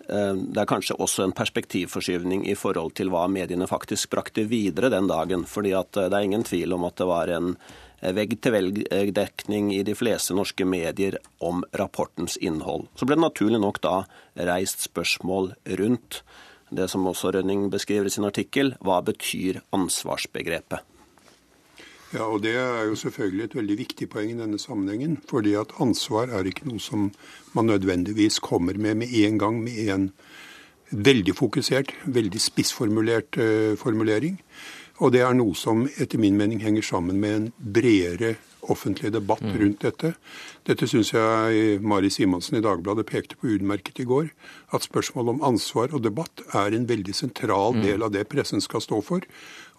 det 0.08 0.62
er 0.62 0.70
kanskje 0.70 0.98
også 1.02 1.26
en 1.26 1.34
perspektivforskyvning 1.36 2.46
i 2.50 2.56
forhold 2.58 2.94
til 2.98 3.10
hva 3.14 3.26
mediene 3.32 3.68
faktisk 3.70 4.12
brakte 4.14 4.46
videre 4.50 4.92
den 4.94 5.10
dagen. 5.10 5.46
fordi 5.46 5.74
eh, 5.74 5.84
det 5.96 6.14
er 6.14 6.22
ingen 6.22 6.44
tvil 6.44 6.74
om 6.74 6.86
at 6.86 6.98
det 6.98 7.08
var 7.10 7.28
en 7.28 7.56
eh, 8.02 8.14
vegg-til-vegg-dekning 8.14 9.74
i 9.74 9.84
de 9.84 9.96
fleste 9.96 10.34
norske 10.34 10.66
medier 10.66 11.18
om 11.40 11.64
rapportens 11.74 12.38
innhold. 12.38 12.88
Så 12.96 13.06
ble 13.06 13.18
det 13.18 13.26
naturlig 13.26 13.62
nok 13.62 13.82
da 13.82 14.04
reist 14.36 14.86
spørsmål 14.86 15.56
rundt 15.80 16.24
det 16.70 16.90
som 16.90 17.06
også 17.08 17.32
Rønning 17.32 17.70
beskriver 17.70 18.10
i 18.10 18.14
sin 18.14 18.26
artikkel. 18.26 18.76
Hva 18.82 19.02
betyr 19.06 19.62
ansvarsbegrepet? 19.74 20.95
Ja, 22.16 22.30
og 22.32 22.44
Det 22.44 22.56
er 22.56 22.86
jo 22.88 22.96
selvfølgelig 22.96 23.44
et 23.44 23.56
veldig 23.56 23.78
viktig 23.78 24.08
poeng 24.10 24.30
i 24.32 24.40
denne 24.40 24.60
sammenhengen. 24.60 25.18
fordi 25.30 25.54
at 25.54 25.74
ansvar 25.80 26.30
er 26.32 26.48
ikke 26.48 26.68
noe 26.68 26.80
som 26.80 27.12
man 27.54 27.66
nødvendigvis 27.66 28.40
kommer 28.40 28.74
med 28.78 28.96
med 28.96 29.08
en 29.14 29.38
gang 29.38 29.64
med 29.64 29.90
en 29.90 30.12
veldig 30.92 31.36
fokusert, 31.36 31.92
veldig 32.06 32.42
spissformulert 32.42 33.38
uh, 33.38 33.76
formulering. 33.76 34.40
Og 34.98 35.12
det 35.12 35.22
er 35.22 35.34
noe 35.34 35.56
som 35.56 35.90
etter 36.00 36.18
min 36.18 36.38
mening 36.38 36.62
henger 36.64 36.82
sammen 36.82 37.20
med 37.20 37.36
en 37.36 37.52
bredere 37.74 38.36
offentlig 38.70 39.12
debatt 39.14 39.44
mm. 39.44 39.58
rundt 39.60 39.82
dette. 39.82 40.14
Dette 40.66 40.88
syns 40.88 41.12
jeg 41.14 41.82
Mari 41.82 42.10
Simonsen 42.10 42.58
i 42.58 42.64
Dagbladet 42.64 43.06
pekte 43.06 43.36
på 43.36 43.48
utmerket 43.58 44.00
i 44.00 44.08
går. 44.08 44.30
At 44.74 44.88
spørsmålet 44.88 45.36
om 45.36 45.44
ansvar 45.44 45.94
og 45.94 46.04
debatt 46.04 46.42
er 46.54 46.74
en 46.74 46.88
veldig 46.90 47.16
sentral 47.16 47.76
mm. 47.76 47.84
del 47.84 48.08
av 48.08 48.16
det 48.16 48.28
pressen 48.32 48.64
skal 48.64 48.82
stå 48.82 49.02
for. 49.06 49.28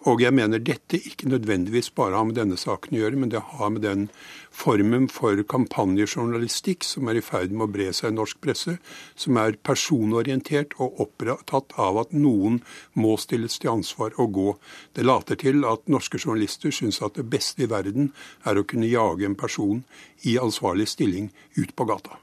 Og 0.05 0.21
jeg 0.21 0.33
mener 0.37 0.61
dette 0.61 0.99
ikke 1.09 1.27
nødvendigvis 1.27 1.89
bare 1.89 2.13
har 2.15 2.25
med 2.29 2.35
denne 2.37 2.57
saken 2.59 2.93
å 2.93 2.99
gjøre, 2.99 3.17
men 3.17 3.31
det 3.33 3.41
har 3.57 3.71
med 3.73 3.81
den 3.81 4.03
formen 4.53 5.07
for 5.09 5.41
kampanjejournalistikk 5.49 6.85
som 6.85 7.09
er 7.09 7.17
i 7.17 7.23
ferd 7.25 7.51
med 7.51 7.65
å 7.65 7.71
bre 7.73 7.87
seg 7.89 8.13
i 8.13 8.17
norsk 8.17 8.37
presse, 8.43 8.75
som 9.17 9.39
er 9.41 9.57
personorientert 9.57 10.77
og 10.77 11.01
opptatt 11.07 11.73
av 11.81 11.97
at 12.03 12.13
noen 12.13 12.61
må 12.93 13.15
stilles 13.17 13.57
til 13.57 13.73
ansvar 13.73 14.13
og 14.21 14.37
gå. 14.37 14.47
Det 14.93 15.07
later 15.07 15.41
til 15.41 15.65
at 15.65 15.89
norske 15.89 16.21
journalister 16.21 16.71
syns 16.71 17.01
at 17.01 17.17
det 17.17 17.25
beste 17.33 17.65
i 17.65 17.71
verden 17.73 18.13
er 18.45 18.61
å 18.61 18.67
kunne 18.69 18.91
jage 18.91 19.25
en 19.25 19.39
person 19.39 19.81
i 20.21 20.37
ansvarlig 20.37 20.87
stilling 20.93 21.33
ut 21.57 21.73
på 21.73 21.89
gata. 21.89 22.21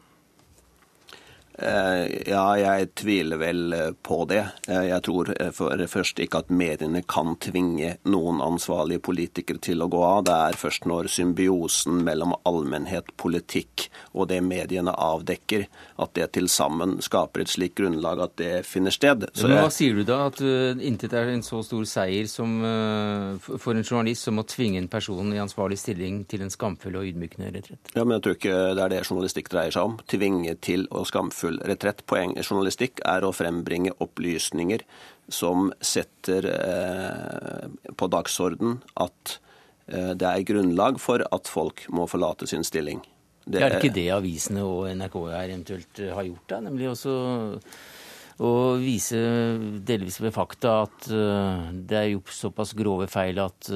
Eh, 1.58 2.30
ja, 2.30 2.44
jeg 2.58 2.88
tviler 2.98 3.38
vel 3.38 3.72
eh, 3.72 3.90
på 4.02 4.24
det. 4.26 4.42
Eh, 4.66 4.88
jeg 4.88 5.02
tror 5.06 5.30
for 5.54 5.78
det 5.78 5.86
første 5.92 6.24
ikke 6.24 6.40
at 6.42 6.50
mediene 6.50 7.04
kan 7.06 7.36
tvinge 7.38 7.92
noen 8.10 8.40
ansvarlige 8.42 9.02
politikere 9.06 9.62
til 9.62 9.84
å 9.84 9.88
gå 9.90 10.00
av. 10.02 10.24
Det 10.26 10.38
er 10.48 10.58
først 10.58 10.88
når 10.90 11.10
symbiosen 11.14 12.02
mellom 12.06 12.34
allmennhet, 12.42 13.12
politikk 13.20 13.86
og 14.12 14.28
det 14.32 14.40
mediene 14.42 14.90
avdekker, 14.90 15.68
at 16.02 16.14
det 16.18 16.32
til 16.34 16.50
sammen 16.50 16.96
skaper 17.04 17.44
et 17.44 17.52
slikt 17.52 17.78
grunnlag 17.78 18.24
at 18.24 18.34
det 18.40 18.52
finner 18.66 18.94
sted. 18.94 19.28
Så 19.34 19.46
Men 19.46 19.62
hva 19.62 19.70
sier 19.72 19.94
du 19.94 20.02
da? 20.08 20.24
At 20.32 20.42
intet 20.42 21.14
er 21.14 21.30
en 21.30 21.44
så 21.46 21.62
stor 21.66 21.86
seier 21.86 22.26
som, 22.30 22.56
for 23.44 23.74
en 23.74 23.84
journalist 23.84 24.26
som 24.26 24.40
å 24.42 24.46
tvinge 24.48 24.80
en 24.82 24.90
person 24.90 25.30
i 25.34 25.40
ansvarlig 25.42 25.78
stilling 25.78 26.22
til 26.30 26.42
en 26.44 26.52
skamfull 26.52 26.98
og 26.98 27.06
ydmykende 27.12 27.52
retrett? 27.54 27.94
Ja, 27.94 28.02
men 28.02 28.18
jeg 28.18 28.26
tror 28.26 28.38
ikke 28.38 28.58
det 28.74 28.84
er 28.84 28.94
det 28.94 29.02
journalistikk 29.04 29.50
dreier 29.52 29.74
seg 29.74 29.90
om. 29.90 29.98
Tvinge 30.10 30.56
til 30.64 30.88
å 30.90 31.04
skamfull 31.08 31.43
full 31.44 31.60
retrett. 31.68 32.04
Poeng 32.08 32.34
i 32.36 32.44
journalistikk 32.44 33.02
er 33.08 33.24
å 33.24 33.32
frembringe 33.36 33.94
opplysninger 34.02 34.84
som 35.32 35.70
setter 35.80 36.48
eh, 36.50 37.90
på 37.96 38.10
dagsorden 38.12 38.78
at 39.00 39.38
eh, 39.88 40.12
det 40.12 40.30
er 40.30 40.46
grunnlag 40.48 41.00
for 41.02 41.24
at 41.24 41.50
folk 41.50 41.86
må 41.94 42.08
forlate 42.10 42.48
sin 42.50 42.64
stilling. 42.66 43.02
Det 43.44 43.60
er 43.60 43.76
ikke 43.76 43.92
det 43.92 44.08
avisene 44.14 44.62
og 44.64 44.88
NRK 44.96 45.18
her 45.34 45.50
eventuelt 45.50 46.00
eh, 46.00 46.14
har 46.16 46.28
gjort, 46.28 46.48
da? 46.52 46.62
Nemlig 46.64 46.90
også 46.94 47.18
å 48.44 48.52
vise 48.80 49.18
delvis 49.86 50.16
ved 50.18 50.34
fakta 50.34 50.80
at 50.88 51.04
det 51.06 51.94
er 51.94 52.08
gjort 52.16 52.32
såpass 52.34 52.72
grove 52.74 53.06
feil 53.06 53.38
at 53.38 53.68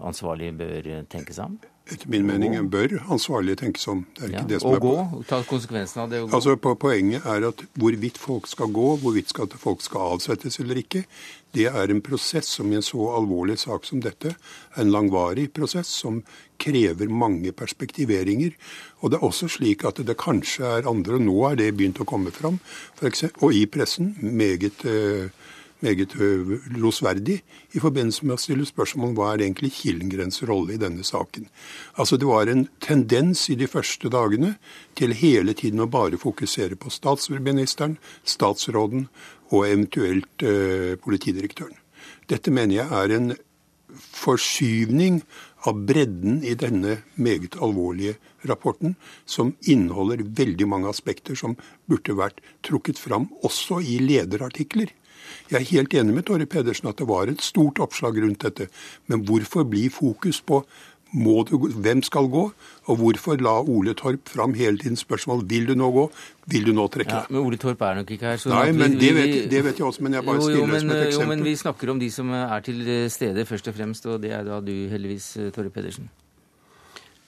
ansvarlige 0.00 0.54
bør 0.56 0.88
tenke 1.12 1.36
seg 1.36 1.50
om? 1.50 1.58
Etter 1.92 2.10
min 2.12 2.26
mening 2.26 2.56
bør 2.72 2.96
ansvarlige 3.12 3.62
tenke 3.62 3.80
som. 3.80 4.04
Det 4.16 4.24
er 4.24 4.32
ikke 4.32 4.40
ja, 4.40 4.48
det 4.52 4.60
som 4.62 4.70
og 4.70 4.76
er 4.76 4.82
gå, 4.84 5.22
ta 5.28 5.42
konsekvensen 5.48 6.04
av 6.04 6.10
det 6.12 6.22
gå. 6.24 6.30
Altså, 6.36 6.56
Poenget 6.82 7.26
er 7.28 7.46
at 7.48 7.62
hvorvidt 7.78 8.18
folk 8.18 8.48
skal 8.50 8.72
gå, 8.72 8.88
hvorvidt 9.02 9.30
skal 9.32 9.52
folk 9.60 9.84
skal 9.84 10.14
avsettes 10.16 10.58
eller 10.62 10.80
ikke, 10.80 11.04
det 11.52 11.66
er 11.68 11.92
en 11.92 12.00
prosess 12.04 12.48
som 12.56 12.70
i 12.72 12.78
en 12.78 12.86
så 12.86 13.10
alvorlig 13.12 13.58
sak 13.60 13.84
som 13.84 14.00
dette 14.00 14.32
en 14.80 14.92
langvarig 14.92 15.50
prosess 15.52 15.90
som 16.02 16.22
krever 16.62 17.10
mange 17.12 17.52
perspektiveringer. 17.52 18.54
Og 19.02 19.12
det 19.12 19.18
er 19.18 19.26
også 19.26 19.50
slik 19.58 19.84
at 19.88 20.00
det 20.06 20.16
kanskje 20.20 20.78
er 20.78 20.88
andre, 20.88 21.18
og 21.18 21.26
nå 21.26 21.38
er 21.50 21.58
det 21.60 21.72
begynt 21.76 22.00
å 22.00 22.08
komme 22.08 22.32
fram, 22.32 22.60
eksempel, 23.02 23.48
og 23.48 23.58
i 23.58 23.66
pressen, 23.66 24.14
meget 24.22 24.86
eh, 24.88 25.28
meget 25.82 26.14
losverdig 26.78 27.40
i 27.74 27.82
forbindelse 27.82 28.26
med 28.26 28.36
å 28.36 28.40
stille 28.40 28.66
spørsmål 28.68 29.10
om 29.10 29.18
hva 29.18 29.32
er 29.32 29.44
egentlig 29.46 29.72
Killengrens 29.76 30.42
rolle 30.48 30.76
i 30.76 30.80
denne 30.80 31.04
saken. 31.06 31.48
Altså 31.98 32.16
Det 32.16 32.28
var 32.28 32.50
en 32.50 32.66
tendens 32.80 33.48
i 33.50 33.58
de 33.58 33.68
første 33.70 34.10
dagene 34.12 34.56
til 34.98 35.14
hele 35.18 35.54
tiden 35.58 35.82
å 35.82 35.90
bare 35.90 36.20
fokusere 36.20 36.78
på 36.78 36.90
statsministeren, 36.90 37.98
statsråden 38.24 39.08
og 39.52 39.66
eventuelt 39.68 40.46
eh, 40.46 40.98
politidirektøren. 41.02 41.78
Dette 42.30 42.50
mener 42.50 42.78
jeg 42.80 42.88
er 42.92 43.16
en 43.16 43.32
forskyvning 43.92 45.20
av 45.68 45.78
bredden 45.86 46.40
i 46.46 46.54
denne 46.58 46.98
meget 47.14 47.56
alvorlige 47.62 48.16
rapporten, 48.48 48.96
som 49.26 49.54
inneholder 49.68 50.24
veldig 50.38 50.66
mange 50.68 50.90
aspekter 50.90 51.38
som 51.38 51.56
burde 51.90 52.16
vært 52.18 52.40
trukket 52.66 52.98
fram 52.98 53.28
også 53.46 53.80
i 53.84 53.98
lederartikler. 54.02 54.90
Jeg 55.50 55.60
er 55.60 55.68
helt 55.72 55.94
enig 55.94 56.14
med 56.14 56.26
Torre 56.28 56.46
Pedersen 56.46 56.88
at 56.88 56.98
det 56.98 57.08
var 57.08 57.30
et 57.32 57.42
stort 57.42 57.80
oppslag 57.82 58.22
rundt 58.22 58.42
dette. 58.44 58.68
Men 59.06 59.26
hvorfor 59.28 59.66
bli 59.68 59.88
fokus 59.92 60.40
på 60.40 60.64
du, 61.12 61.68
hvem 61.68 62.02
skal 62.02 62.28
gå, 62.32 62.42
og 62.88 62.96
hvorfor 62.96 63.36
la 63.36 63.60
Ole 63.60 63.92
Torp 63.94 64.28
fram 64.32 64.54
hele 64.54 64.78
tiden 64.78 64.96
spørsmål 64.96 65.42
vil 65.44 65.68
du 65.68 65.74
nå 65.74 65.90
gå, 65.92 66.06
vil 66.46 66.64
du 66.66 66.72
nå 66.72 66.86
trekke 66.88 67.10
deg? 67.10 67.26
Ja, 67.28 67.34
men 67.36 67.44
Ole 67.44 67.58
Torp 67.60 67.82
er 67.82 68.00
nok 68.00 68.10
ikke 68.10 68.32
her. 68.32 68.40
Nei, 68.48 68.72
men 68.72 68.96
vi, 68.96 69.06
det, 69.06 69.14
vet, 69.14 69.50
det, 69.50 69.64
vet, 69.64 69.78
jeg 69.78 69.86
også, 69.86 70.02
men 70.02 70.16
jeg 70.16 70.24
bare 70.24 70.40
jo, 70.40 70.48
jo, 70.48 70.56
stiller 70.56 70.72
men, 70.72 70.80
som 70.80 70.90
et 70.90 71.06
eksempel. 71.06 71.20
Jo, 71.20 71.28
men 71.34 71.44
vi 71.44 71.54
snakker 71.56 71.92
om 71.92 72.00
de 72.00 72.10
som 72.10 72.32
er 72.32 72.64
til 72.64 72.82
stede 73.12 73.44
først 73.44 73.68
og 73.68 73.76
fremst, 73.76 74.08
og 74.08 74.22
det 74.24 74.32
er 74.32 74.48
da 74.48 74.60
du 74.64 74.72
heldigvis, 74.88 75.36
Torre 75.52 75.70
Pedersen. 75.70 76.08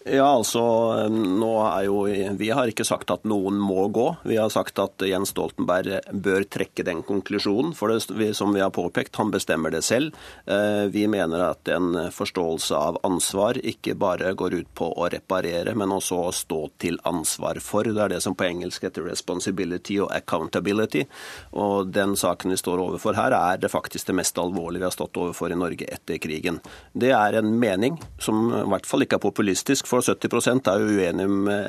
Ja, 0.05 0.27
altså, 0.37 0.61
nå 1.09 1.53
er 1.65 1.87
jo, 1.87 2.03
Vi 2.37 2.51
har 2.53 2.69
ikke 2.69 2.85
sagt 2.85 3.09
at 3.09 3.23
noen 3.25 3.57
må 3.57 3.87
gå. 3.89 4.11
Vi 4.29 4.37
har 4.37 4.51
sagt 4.53 4.77
at 4.83 5.01
Jens 5.01 5.31
Stoltenberg 5.33 6.11
bør 6.13 6.45
trekke 6.45 6.85
den 6.85 7.01
konklusjonen. 7.09 7.73
For 7.73 7.89
det, 7.89 8.35
som 8.37 8.53
vi 8.53 8.61
har 8.61 8.69
påpekt, 8.75 9.17
han 9.17 9.33
bestemmer 9.33 9.73
det 9.73 9.81
selv. 9.87 10.13
Eh, 10.45 10.93
vi 10.93 11.07
mener 11.09 11.41
at 11.47 11.71
en 11.73 12.13
forståelse 12.13 12.77
av 12.77 12.99
ansvar 13.09 13.57
ikke 13.65 13.95
bare 13.97 14.35
går 14.37 14.59
ut 14.59 14.75
på 14.77 14.91
å 14.93 15.09
reparere, 15.09 15.73
men 15.73 15.97
også 15.97 16.21
å 16.27 16.35
stå 16.37 16.61
til 16.85 17.01
ansvar 17.09 17.63
for. 17.65 17.89
Det 17.89 18.05
er 18.05 18.13
det 18.13 18.21
som 18.27 18.37
på 18.37 18.45
engelsk 18.45 18.85
heter 18.85 19.09
responsibility 19.09 19.97
og 20.05 20.13
accountability. 20.13 21.07
Og 21.57 21.89
den 21.97 22.13
saken 22.13 22.53
vi 22.53 22.61
står 22.61 22.85
overfor 22.91 23.17
her, 23.17 23.33
er 23.33 23.65
det 23.65 23.73
faktisk 23.73 24.13
det 24.13 24.19
mest 24.21 24.37
alvorlige 24.37 24.85
vi 24.85 24.91
har 24.91 24.97
stått 24.99 25.17
overfor 25.17 25.49
i 25.49 25.59
Norge 25.65 25.89
etter 25.89 26.21
krigen. 26.21 26.61
Det 26.93 27.17
er 27.17 27.41
en 27.41 27.57
mening 27.57 27.97
som 28.21 28.51
i 28.53 28.63
hvert 28.69 28.93
fall 28.93 29.09
ikke 29.09 29.17
er 29.17 29.27
populistisk 29.31 29.89
for 29.95 30.05
70% 30.15 30.71
er 30.71 30.83
jo 30.83 30.99
uenig 30.99 31.29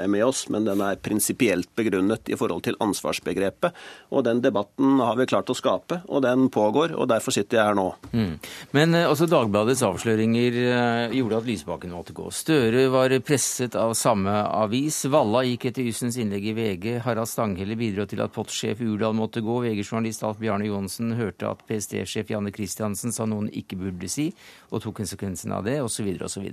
med 0.10 0.26
oss, 0.26 0.46
men 0.54 0.66
den 0.68 0.82
er 0.84 1.00
prinsipielt 1.02 1.70
begrunnet 1.78 2.32
i 2.32 2.38
forhold 2.40 2.66
til 2.66 2.78
ansvarsbegrepet. 2.84 3.76
Og 4.12 4.26
Den 4.26 4.42
debatten 4.42 5.00
har 5.00 5.16
vi 5.20 5.28
klart 5.30 5.50
å 5.50 5.58
skape, 5.58 6.02
og 6.10 6.24
den 6.26 6.50
pågår. 6.50 6.96
og 6.96 7.08
Derfor 7.10 7.36
sitter 7.36 7.60
jeg 7.60 7.70
her 7.70 7.78
nå. 7.78 7.88
Mm. 8.12 8.34
Men 8.76 8.96
eh, 8.98 9.10
også 9.10 9.28
Dagbladets 9.30 9.84
avsløringer 9.86 10.58
eh, 10.62 11.16
gjorde 11.20 11.42
at 11.42 11.50
Lysbakken 11.50 11.94
måtte 11.94 12.16
gå. 12.18 12.30
Støre 12.34 12.88
var 12.94 13.14
presset 13.26 13.78
av 13.80 13.94
samme 13.98 14.32
avis. 14.32 15.04
Valla 15.12 15.44
gikk 15.46 15.70
etter 15.70 15.86
Ysens 15.86 16.18
innlegg 16.22 16.50
i 16.50 16.56
VG. 16.58 16.88
Harald 17.06 17.30
Stanghelle 17.30 17.78
bidro 17.80 18.08
til 18.10 18.24
at 18.26 18.34
POT-sjef 18.36 18.82
Urdal 18.86 19.16
måtte 19.18 19.44
gå. 19.46 19.60
VG-journalist 19.66 20.26
Alf 20.26 20.42
Bjarne 20.42 20.70
Johansen 20.70 21.14
hørte 21.20 21.52
at 21.52 21.64
PST-sjef 21.70 22.34
Janne 22.34 22.54
Christiansen 22.56 23.14
sa 23.16 23.28
noen 23.30 23.52
ikke 23.54 23.80
burde 23.80 24.10
si, 24.12 24.32
og 24.72 24.84
tok 24.84 25.00
konsekvensen 25.02 25.54
av 25.56 25.66
det, 25.68 25.78
osv. 25.84 26.10
osv. 26.26 26.48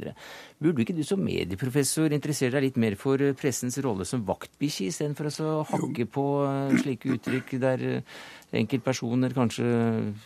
Burde 0.62 0.84
ikke 0.84 0.94
du 0.94 1.02
som 1.06 1.22
medieprofessor 1.22 2.12
interessere 2.14 2.54
deg 2.56 2.68
litt 2.68 2.78
mer 2.80 2.94
for 3.00 3.22
eh, 3.22 3.34
pressens 3.38 3.78
rolle 3.82 4.06
som 4.06 4.22
vaktbikkje, 4.28 4.90
istedenfor 4.92 5.30
å 5.42 5.54
hakke 5.66 6.06
på 6.06 6.26
eh, 6.46 6.76
slike 6.84 7.16
uttrykk 7.16 7.56
der 7.62 7.82
eh, 7.88 8.20
enkeltpersoner 8.52 9.32
kanskje 9.36 9.66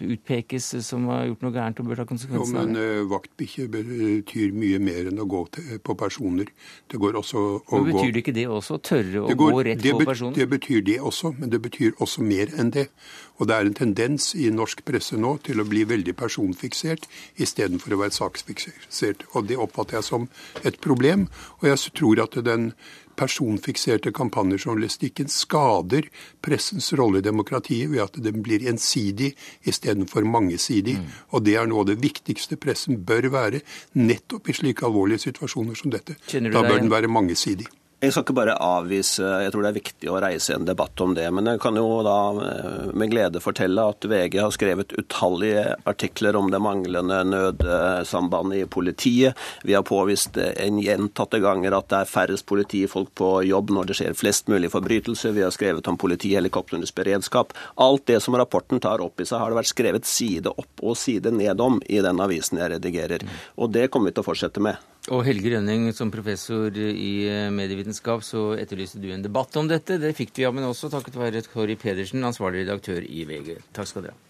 utpekes 0.03 0.73
som 0.87 1.07
har 1.12 1.29
gjort 1.29 1.45
noe 1.47 1.55
gærent 1.55 1.83
og 1.83 1.91
bør 1.91 2.01
ta 2.01 2.07
konsekvensen 2.09 2.59
av 2.59 2.67
det? 2.67 2.83
Jo, 2.83 3.03
men 3.03 3.11
vaktbikkje 3.12 3.67
betyr 3.77 4.57
mye 4.57 4.81
mer 4.83 5.11
enn 5.12 5.23
å 5.23 5.29
gå 5.31 5.43
til, 5.55 5.77
på 5.87 5.97
personer. 5.99 6.51
Det 6.91 7.01
går 7.03 7.21
også 7.23 7.45
å 7.62 7.83
men 7.83 7.93
Betyr 7.93 8.12
det 8.17 8.25
ikke 8.25 8.35
det 8.37 8.49
også? 8.51 8.81
Tørre 8.83 9.23
å 9.23 9.31
går, 9.31 9.53
gå 9.55 9.62
rett 9.71 9.87
på 9.87 10.03
personer? 10.11 10.41
Det 10.41 10.49
betyr 10.57 10.83
det 10.91 10.99
også, 11.01 11.33
men 11.39 11.55
det 11.55 11.62
betyr 11.69 12.03
også 12.03 12.27
mer 12.27 12.53
enn 12.59 12.75
det. 12.75 12.89
Og 13.37 13.49
det 13.49 13.57
er 13.57 13.69
en 13.69 13.79
tendens 13.79 14.31
i 14.35 14.49
norsk 14.51 14.83
presse 14.89 15.19
nå 15.21 15.37
til 15.47 15.61
å 15.61 15.69
bli 15.69 15.85
veldig 15.89 16.17
personfiksert 16.19 17.07
istedenfor 17.43 17.95
å 17.95 18.03
være 18.05 18.17
saksfiksert. 18.17 19.27
Og 19.35 19.51
det 19.51 19.61
oppfatter 19.61 20.01
jeg 20.01 20.09
som 20.09 20.29
et 20.65 20.79
problem. 20.83 21.29
Og 21.61 21.69
jeg 21.71 21.97
tror 21.97 22.25
at 22.25 22.39
den 22.47 22.71
personfikserte 23.16 24.12
kampanjejournalistikken 24.16 25.31
skader 25.33 26.09
pressens 26.44 26.92
rolle 26.98 27.22
i 27.22 27.26
demokratiet 27.26 27.90
ved 27.92 28.05
at 28.05 28.20
den 28.22 28.42
blir 28.44 28.66
ensidig 28.68 29.33
istedenfor 29.64 30.26
mangesidig. 30.29 30.98
Mm. 31.00 31.16
Og 31.35 31.46
det 31.46 31.57
er 31.57 31.70
noe 31.70 31.85
av 31.85 31.90
det 31.90 31.98
viktigste 32.02 32.61
pressen 32.61 33.00
bør 33.07 33.31
være 33.33 33.64
nettopp 33.98 34.50
i 34.50 34.57
slike 34.61 34.87
alvorlige 34.87 35.26
situasjoner 35.29 35.79
som 35.79 35.94
dette. 35.94 36.18
Da 36.33 36.62
bør 36.62 36.79
den 36.81 36.92
være 36.92 37.11
mangesidig. 37.12 37.68
Jeg 38.07 38.14
skal 38.14 38.23
ikke 38.23 38.37
bare 38.38 38.55
avvise 38.62 39.27
Jeg 39.42 39.51
tror 39.51 39.64
det 39.64 39.71
er 39.73 39.77
viktig 39.81 40.11
å 40.12 40.19
reise 40.23 40.55
en 40.55 40.66
debatt 40.69 41.01
om 41.03 41.14
det. 41.16 41.27
Men 41.35 41.51
jeg 41.51 41.61
kan 41.62 41.75
jo 41.79 41.87
da 42.07 42.19
eh, 42.45 42.92
med 42.95 43.11
glede 43.11 43.42
fortelle 43.42 43.83
at 43.90 44.07
VG 44.07 44.38
har 44.38 44.53
skrevet 44.55 44.95
utallige 44.95 45.64
artikler 45.90 46.38
om 46.38 46.53
det 46.53 46.61
manglende 46.62 47.19
nødsambandet 47.27 48.62
i 48.62 48.69
politiet. 48.71 49.35
Vi 49.66 49.75
har 49.75 49.83
påvist 49.87 50.38
en 50.38 50.79
gjentatte 50.83 51.40
ganger 51.42 51.75
at 51.75 51.90
det 51.90 52.03
er 52.05 52.12
færrest 52.12 52.47
politifolk 52.47 53.11
på 53.19 53.31
jobb 53.49 53.75
når 53.75 53.90
det 53.90 53.99
skjer 53.99 54.19
flest 54.19 54.53
mulig 54.53 54.71
forbrytelser. 54.71 55.35
Vi 55.35 55.42
har 55.42 55.55
skrevet 55.55 55.90
om 55.90 55.99
politihelikoptrenes 55.99 56.95
beredskap. 56.95 57.57
Alt 57.83 58.07
det 58.12 58.21
som 58.23 58.38
rapporten 58.38 58.83
tar 58.83 59.03
opp 59.03 59.21
i 59.21 59.27
seg, 59.27 59.40
har 59.42 59.51
det 59.51 59.62
vært 59.64 59.75
skrevet 59.75 60.07
side 60.07 60.55
opp 60.55 60.85
og 60.87 60.95
side 61.01 61.35
ned 61.35 61.61
om 61.61 61.83
i 61.90 61.99
den 62.05 62.23
avisen 62.23 62.62
jeg 62.62 62.77
redigerer. 62.77 63.27
Og 63.59 63.75
det 63.75 63.88
kommer 63.90 64.12
vi 64.12 64.21
til 64.21 64.27
å 64.27 64.31
fortsette 64.31 64.62
med. 64.62 64.79
Og 65.14 65.23
Helge 65.23 65.53
Rønning, 65.53 65.87
som 65.95 66.11
professor 66.11 66.75
i 66.75 67.11
eh, 67.31 67.47
medievitenskap, 67.55 68.25
så 68.27 68.57
etterlyste 68.59 68.99
du 68.99 69.12
en 69.14 69.23
debatt 69.23 69.55
om 69.61 69.71
dette. 69.71 70.01
Det 70.03 70.11
fikk 70.19 70.35
vi, 70.35 70.42
ja, 70.42 70.51
men 70.51 70.66
også 70.66 70.90
takket 70.90 71.19
være 71.21 71.45
Kåri 71.53 71.79
Pedersen, 71.79 72.27
ansvarlig 72.27 72.64
redaktør 72.64 73.07
i 73.07 73.23
VG. 73.29 73.61
Takk 73.77 73.92
skal 73.92 74.09
dere 74.09 74.16
ha. 74.16 74.26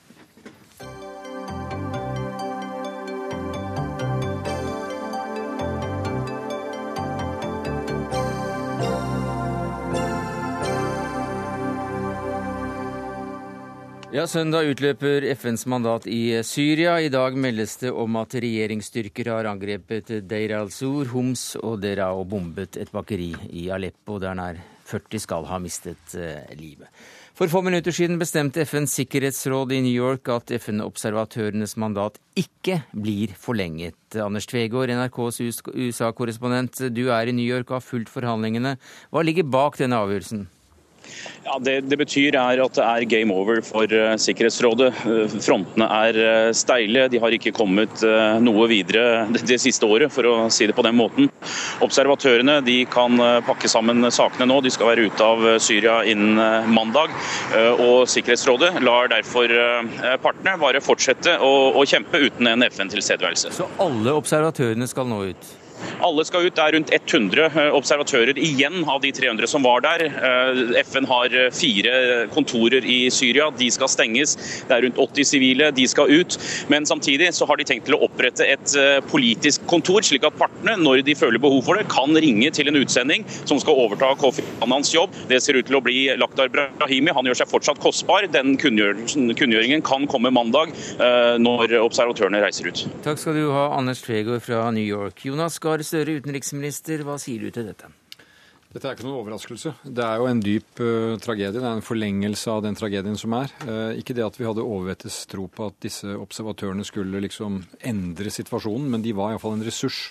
Ja, 14.15 14.23
Søndag 14.31 14.69
utløper 14.71 15.25
FNs 15.35 15.65
mandat 15.67 16.05
i 16.07 16.39
Syria. 16.47 16.95
I 17.03 17.11
dag 17.11 17.35
meldes 17.35 17.73
det 17.81 17.91
om 17.91 18.15
at 18.21 18.37
regjeringsstyrker 18.39 19.33
har 19.33 19.49
angrepet 19.51 20.13
Deir 20.31 20.55
al-Sur, 20.61 21.11
Homs 21.11 21.57
og 21.59 21.81
Dera 21.83 22.13
og 22.15 22.29
bombet 22.31 22.79
et 22.79 22.93
bakeri 22.95 23.33
i 23.51 23.67
Aleppo, 23.75 24.21
der 24.23 24.39
nær 24.39 24.63
40 24.87 25.25
skal 25.27 25.51
ha 25.51 25.59
mistet 25.59 26.15
eh, 26.15 26.47
livet. 26.55 26.87
For 27.37 27.51
få 27.51 27.65
minutter 27.67 27.91
siden 27.93 28.23
bestemte 28.23 28.63
FNs 28.65 28.95
sikkerhetsråd 28.97 29.75
i 29.75 29.83
New 29.85 29.93
York 29.93 30.31
at 30.31 30.55
FN-observatørenes 30.55 31.75
mandat 31.77 32.23
ikke 32.39 32.85
blir 32.95 33.35
forlenget. 33.37 33.99
Anders 34.23 34.47
Tvegård, 34.47 34.95
NRKs 34.95 35.43
USA-korrespondent, 35.75 36.87
du 36.95 37.09
er 37.11 37.27
i 37.27 37.35
New 37.35 37.45
York 37.45 37.75
og 37.75 37.81
har 37.81 37.89
fulgt 37.91 38.15
forhandlingene. 38.15 38.79
Hva 39.11 39.27
ligger 39.27 39.51
bak 39.51 39.83
denne 39.83 39.99
avgjørelsen? 39.99 40.47
Ja, 41.47 41.59
det, 41.63 41.77
det, 41.87 41.97
betyr 42.01 42.35
er 42.35 42.61
at 42.65 42.75
det 42.75 42.85
er 42.85 43.05
game 43.07 43.35
over 43.35 43.61
for 43.63 43.87
uh, 43.87 44.17
Sikkerhetsrådet. 44.19 44.89
Uh, 45.07 45.35
frontene 45.39 45.87
er 45.87 46.19
uh, 46.19 46.55
steile. 46.57 47.05
De 47.13 47.21
har 47.23 47.35
ikke 47.37 47.53
kommet 47.55 48.03
noe 48.43 48.67
videre 48.71 49.27
det, 49.31 49.59
siste 49.63 49.87
året, 49.87 50.11
for 50.13 50.27
å 50.27 50.35
si 50.53 50.67
det 50.67 50.75
på 50.77 50.85
den 50.85 50.97
måten. 50.99 51.31
Observatørene 51.85 52.59
de 52.67 52.81
kan 52.91 53.21
pakke 53.47 53.71
sammen 53.71 54.09
sakene 54.13 54.49
nå. 54.51 54.59
De 54.65 54.73
skal 54.75 54.91
være 54.91 55.07
ute 55.07 55.27
av 55.27 55.45
Syria 55.63 56.01
innen 56.09 56.71
mandag. 56.73 57.15
og 57.83 58.09
Sikkerhetsrådet 58.11 58.83
lar 58.85 59.11
derfor 59.13 59.53
partene 60.23 60.57
bare 60.61 60.83
fortsette 60.85 61.39
å, 61.43 61.53
å 61.77 61.85
kjempe 61.89 62.21
uten 62.27 62.51
en 62.51 62.67
FN-tilstedeværelse. 62.67 63.55
Så 63.57 63.71
alle 63.83 64.17
observatørene 64.19 64.89
skal 64.91 65.09
nå 65.11 65.23
ut? 65.31 65.55
Alle 66.05 66.25
skal 66.27 66.47
ut. 66.47 66.55
Det 66.57 66.63
er 66.65 66.75
rundt 66.77 66.93
100 66.95 67.47
eh, 67.47 67.75
observatører 67.77 68.39
igjen 68.41 68.85
av 68.89 69.01
de 69.05 69.13
300 69.15 69.49
som 69.51 69.65
var 69.67 69.83
der. 69.85 70.07
Eh, 70.09 70.61
FN 70.85 71.09
har 71.09 71.33
eh, 71.35 71.51
fire 71.55 72.27
kontorer 72.35 72.85
i 72.85 72.99
Syria. 73.13 73.49
De 73.57 73.69
skal 73.73 73.91
stenges. 73.93 74.37
Det 74.69 74.77
er 74.77 74.85
rundt 74.87 75.01
80 75.01 75.31
sivile. 75.33 75.71
De 75.77 75.87
skal 75.89 76.13
ut. 76.13 76.39
Men 76.73 76.87
samtidig 76.89 77.33
så 77.37 77.49
har 77.49 77.61
de 77.61 77.67
tenkt 77.69 77.89
til 77.89 77.97
å 77.97 78.03
opprette 78.07 78.45
et 78.47 78.75
politisk 79.11 79.65
kontor, 79.71 80.05
slik 80.05 80.25
at 80.27 80.37
partene, 80.39 80.77
når 80.81 81.03
de 81.07 81.15
føler 81.19 81.41
behov 81.43 81.63
for 81.67 81.79
det, 81.79 81.87
kan 81.93 82.13
ringe 82.23 82.51
til 82.55 82.69
en 82.71 82.79
utsending 82.79 83.25
som 83.39 83.61
skal 83.63 83.79
overta 83.79 84.13
Kofi 84.21 84.45
Annans 84.65 84.93
jobb. 84.95 85.15
Det 85.31 85.41
ser 85.43 85.59
ut 85.59 85.69
til 85.69 85.79
å 85.79 85.83
bli 85.85 86.07
Lakhdar 86.19 86.51
Brahimi. 86.53 87.15
Han 87.17 87.29
gjør 87.29 87.41
seg 87.41 87.51
fortsatt 87.51 87.81
kostbar. 87.83 88.27
Den 88.33 88.57
kunngjøringen 88.61 89.85
kan 89.87 90.07
komme 90.11 90.33
mandag, 90.35 90.75
når 91.43 91.77
observatørene 91.81 92.43
reiser 92.43 92.71
ut. 92.71 92.85
Takk 93.07 93.21
skal 93.23 93.39
du 93.39 93.47
ha, 93.55 93.69
Anders 93.77 94.03
Tvegård 94.05 94.45
fra 94.45 94.67
New 94.75 94.85
York. 94.85 95.25
Jonas 95.27 95.59
Gahr 95.67 95.83
Støre, 95.83 96.21
utenriksminister, 96.21 97.03
hva 97.07 97.19
sier 97.19 97.43
du 97.43 97.51
til 97.51 97.67
dette? 97.67 97.91
Dette 98.77 98.91
er 98.91 98.97
ikke 98.97 99.07
noen 99.07 99.23
overraskelse. 99.23 99.73
Det 99.89 100.05
er 100.05 100.21
jo 100.21 100.27
en 100.29 100.41
dyp 100.45 100.81
uh, 100.85 101.15
tragedie. 101.23 101.55
Det 101.55 101.63
er 101.65 101.79
en 101.79 101.87
forlengelse 101.87 102.51
av 102.53 102.65
den 102.67 102.77
tragedien 102.77 103.17
som 103.19 103.33
er. 103.39 103.53
Uh, 103.65 103.95
ikke 103.97 104.15
det 104.17 104.27
at 104.27 104.37
vi 104.37 104.47
hadde 104.47 104.65
overvettes 104.65 105.23
tro 105.31 105.47
på 105.49 105.71
at 105.71 105.79
disse 105.83 106.13
observatørene 106.13 106.85
skulle 106.87 107.23
liksom 107.25 107.63
endre 107.89 108.33
situasjonen, 108.35 108.91
men 108.93 109.07
de 109.07 109.15
var 109.17 109.33
iallfall 109.33 109.57
en 109.57 109.65
ressurs. 109.67 110.11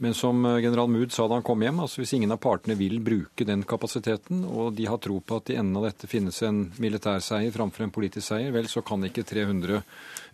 Men 0.00 0.14
som 0.14 0.44
eh, 0.46 0.58
general 0.58 0.88
Mood 0.88 1.12
sa 1.12 1.26
da 1.28 1.34
han 1.34 1.42
kom 1.42 1.62
hjem, 1.62 1.80
altså 1.82 2.02
hvis 2.02 2.12
ingen 2.14 2.30
av 2.30 2.38
partene 2.42 2.76
vil 2.78 3.00
bruke 3.02 3.46
den 3.46 3.64
kapasiteten, 3.66 4.44
og 4.46 4.76
de 4.78 4.86
har 4.86 5.00
tro 5.02 5.18
på 5.18 5.38
at 5.40 5.50
i 5.50 5.56
enden 5.58 5.80
av 5.80 5.88
dette 5.88 6.10
finnes 6.10 6.38
en 6.46 6.60
militær 6.78 7.18
seier 7.24 7.50
framfor 7.54 7.86
en 7.86 7.94
politisk 7.94 8.28
seier, 8.28 8.52
vel, 8.54 8.70
så 8.70 8.84
kan 8.86 9.02
ikke 9.08 9.26
300 9.26 9.80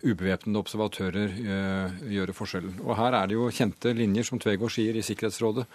ubevæpnede 0.05 0.61
observatører 0.61 1.31
uh, 1.47 1.95
gjøre 2.13 2.35
forskjellen. 2.37 2.75
Og 2.83 2.93
her 2.99 3.15
er 3.17 3.31
det 3.31 3.39
jo 3.39 3.47
kjente 3.49 3.93
linjer, 3.97 4.27
som 4.27 4.41
Tvegård 4.41 4.73
sier, 4.75 4.93
i 4.93 5.05
Sikkerhetsrådet, 5.05 5.65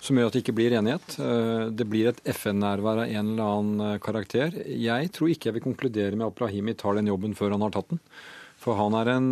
som 0.00 0.16
gjør 0.16 0.30
at 0.30 0.38
det 0.38 0.42
ikke 0.44 0.54
blir 0.56 0.78
enighet. 0.78 1.18
Uh, 1.20 1.68
det 1.76 1.84
blir 1.90 2.08
et 2.08 2.22
FN-nærvær 2.32 3.02
av 3.04 3.10
en 3.10 3.34
eller 3.34 3.58
annen 3.58 4.00
karakter. 4.00 4.56
Jeg 4.64 5.12
tror 5.12 5.34
ikke 5.34 5.50
jeg 5.50 5.58
vil 5.58 5.66
konkludere 5.66 6.16
med 6.16 6.30
at 6.30 6.40
Brahimi 6.40 6.76
tar 6.78 6.96
den 6.96 7.12
jobben 7.12 7.36
før 7.36 7.52
han 7.58 7.66
har 7.66 7.76
tatt 7.76 7.92
den. 7.92 8.00
For 8.66 8.74
han 8.74 8.96
er 8.98 9.12
en 9.12 9.28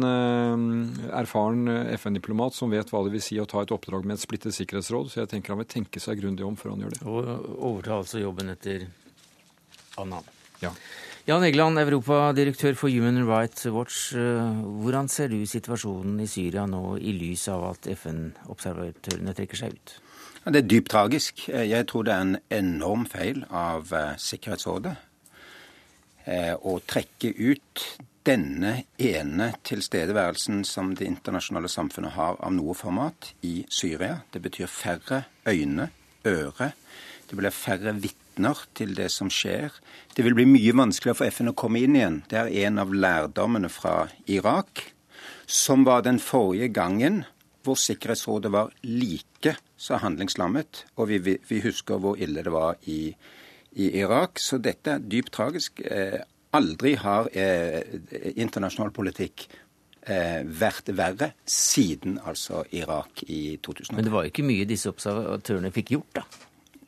erfaren 1.11 1.66
FN-diplomat 1.97 2.55
som 2.55 2.70
vet 2.70 2.92
hva 2.92 3.01
det 3.03 3.16
vil 3.16 3.25
si 3.25 3.40
å 3.42 3.49
ta 3.51 3.64
et 3.64 3.73
oppdrag 3.75 4.07
med 4.07 4.14
et 4.14 4.23
splittet 4.23 4.55
sikkerhetsråd, 4.55 5.11
så 5.11 5.25
jeg 5.25 5.33
tenker 5.33 5.57
han 5.57 5.64
vil 5.64 5.73
tenke 5.73 6.03
seg 6.03 6.20
grundig 6.20 6.47
om 6.47 6.55
før 6.55 6.77
han 6.77 6.85
gjør 6.85 6.94
det. 6.94 7.01
Og 7.03 7.49
overta 7.57 7.97
altså 7.99 8.23
jobben 8.23 8.55
etter 8.55 8.87
Annan. 9.99 10.31
Ja. 10.62 10.70
Jan 11.25 11.44
Egeland, 11.47 11.81
europadirektør 11.81 12.75
for 12.77 12.92
Human 12.92 13.23
Rights 13.25 13.64
Watch. 13.73 14.12
Eh, 14.12 14.62
hvordan 14.85 15.09
ser 15.09 15.31
du 15.33 15.38
situasjonen 15.49 16.18
i 16.20 16.27
Syria 16.29 16.66
nå, 16.68 16.99
i 17.01 17.14
lys 17.16 17.47
av 17.49 17.64
at 17.70 17.88
FN-observatørene 17.94 19.33
trekker 19.33 19.62
seg 19.62 19.73
ut? 19.73 19.94
Det 20.44 20.61
er 20.61 20.68
dypt 20.68 20.90
tragisk. 20.92 21.47
Jeg 21.49 21.88
tror 21.88 22.05
det 22.05 22.12
er 22.12 22.27
en 22.27 22.37
enorm 22.53 23.07
feil 23.09 23.40
av 23.49 23.88
eh, 23.97 24.11
Sikkerhetsrådet 24.20 24.92
eh, 26.29 26.53
å 26.53 26.77
trekke 26.85 27.33
ut 27.40 27.87
denne 28.24 28.84
ene 28.98 29.50
tilstedeværelsen 29.68 30.62
som 30.64 30.94
det 30.96 31.06
internasjonale 31.08 31.68
samfunnet 31.68 32.16
har 32.16 32.38
av 32.40 32.54
noe 32.56 32.74
format 32.76 33.34
i 33.44 33.66
Syria. 33.68 34.22
Det 34.32 34.40
betyr 34.44 34.70
færre 34.70 35.24
øyne, 35.48 35.90
øre. 36.24 36.72
Det 37.28 37.37
blir 37.37 37.52
færre 37.52 37.92
vitner 38.00 38.64
til 38.76 38.94
det 38.96 39.10
som 39.12 39.30
skjer. 39.32 39.76
Det 40.16 40.24
vil 40.24 40.37
bli 40.38 40.48
mye 40.48 40.76
vanskeligere 40.76 41.20
for 41.20 41.37
FN 41.37 41.52
å 41.52 41.56
komme 41.58 41.84
inn 41.84 41.98
igjen. 41.98 42.18
Det 42.30 42.40
er 42.40 42.66
en 42.66 42.80
av 42.80 42.96
lærdommene 42.96 43.68
fra 43.72 44.08
Irak, 44.26 44.87
som 45.46 45.84
var 45.84 46.04
den 46.06 46.20
forrige 46.20 46.72
gangen 46.72 47.24
hvor 47.64 47.78
Sikkerhetsrådet 47.80 48.52
var 48.52 48.72
like 48.84 49.56
så 49.76 49.98
handlingslammet. 50.00 50.84
Og 50.96 51.08
vi, 51.08 51.38
vi 51.48 51.60
husker 51.64 52.00
hvor 52.00 52.20
ille 52.20 52.44
det 52.44 52.52
var 52.52 52.76
i, 52.88 53.14
i, 53.72 53.88
Irak. 54.00 54.40
Så 54.40 54.60
dette 54.60 54.96
er 54.96 55.04
dypt 55.04 55.32
tragisk. 55.37 55.80
Aldri 56.54 56.94
har 57.00 57.28
eh, 57.34 57.82
internasjonal 58.36 58.92
politikk 58.94 59.46
eh, 60.06 60.42
vært 60.46 60.90
verre 60.96 61.32
siden 61.48 62.18
altså 62.22 62.64
Irak 62.72 63.24
i 63.26 63.58
2000. 63.62 63.96
Men 63.96 64.06
det 64.06 64.14
var 64.14 64.24
jo 64.26 64.32
ikke 64.32 64.46
mye 64.46 64.66
disse 64.68 64.90
observatørene 64.92 65.72
fikk 65.74 65.96
gjort, 65.96 66.20
da? 66.20 66.26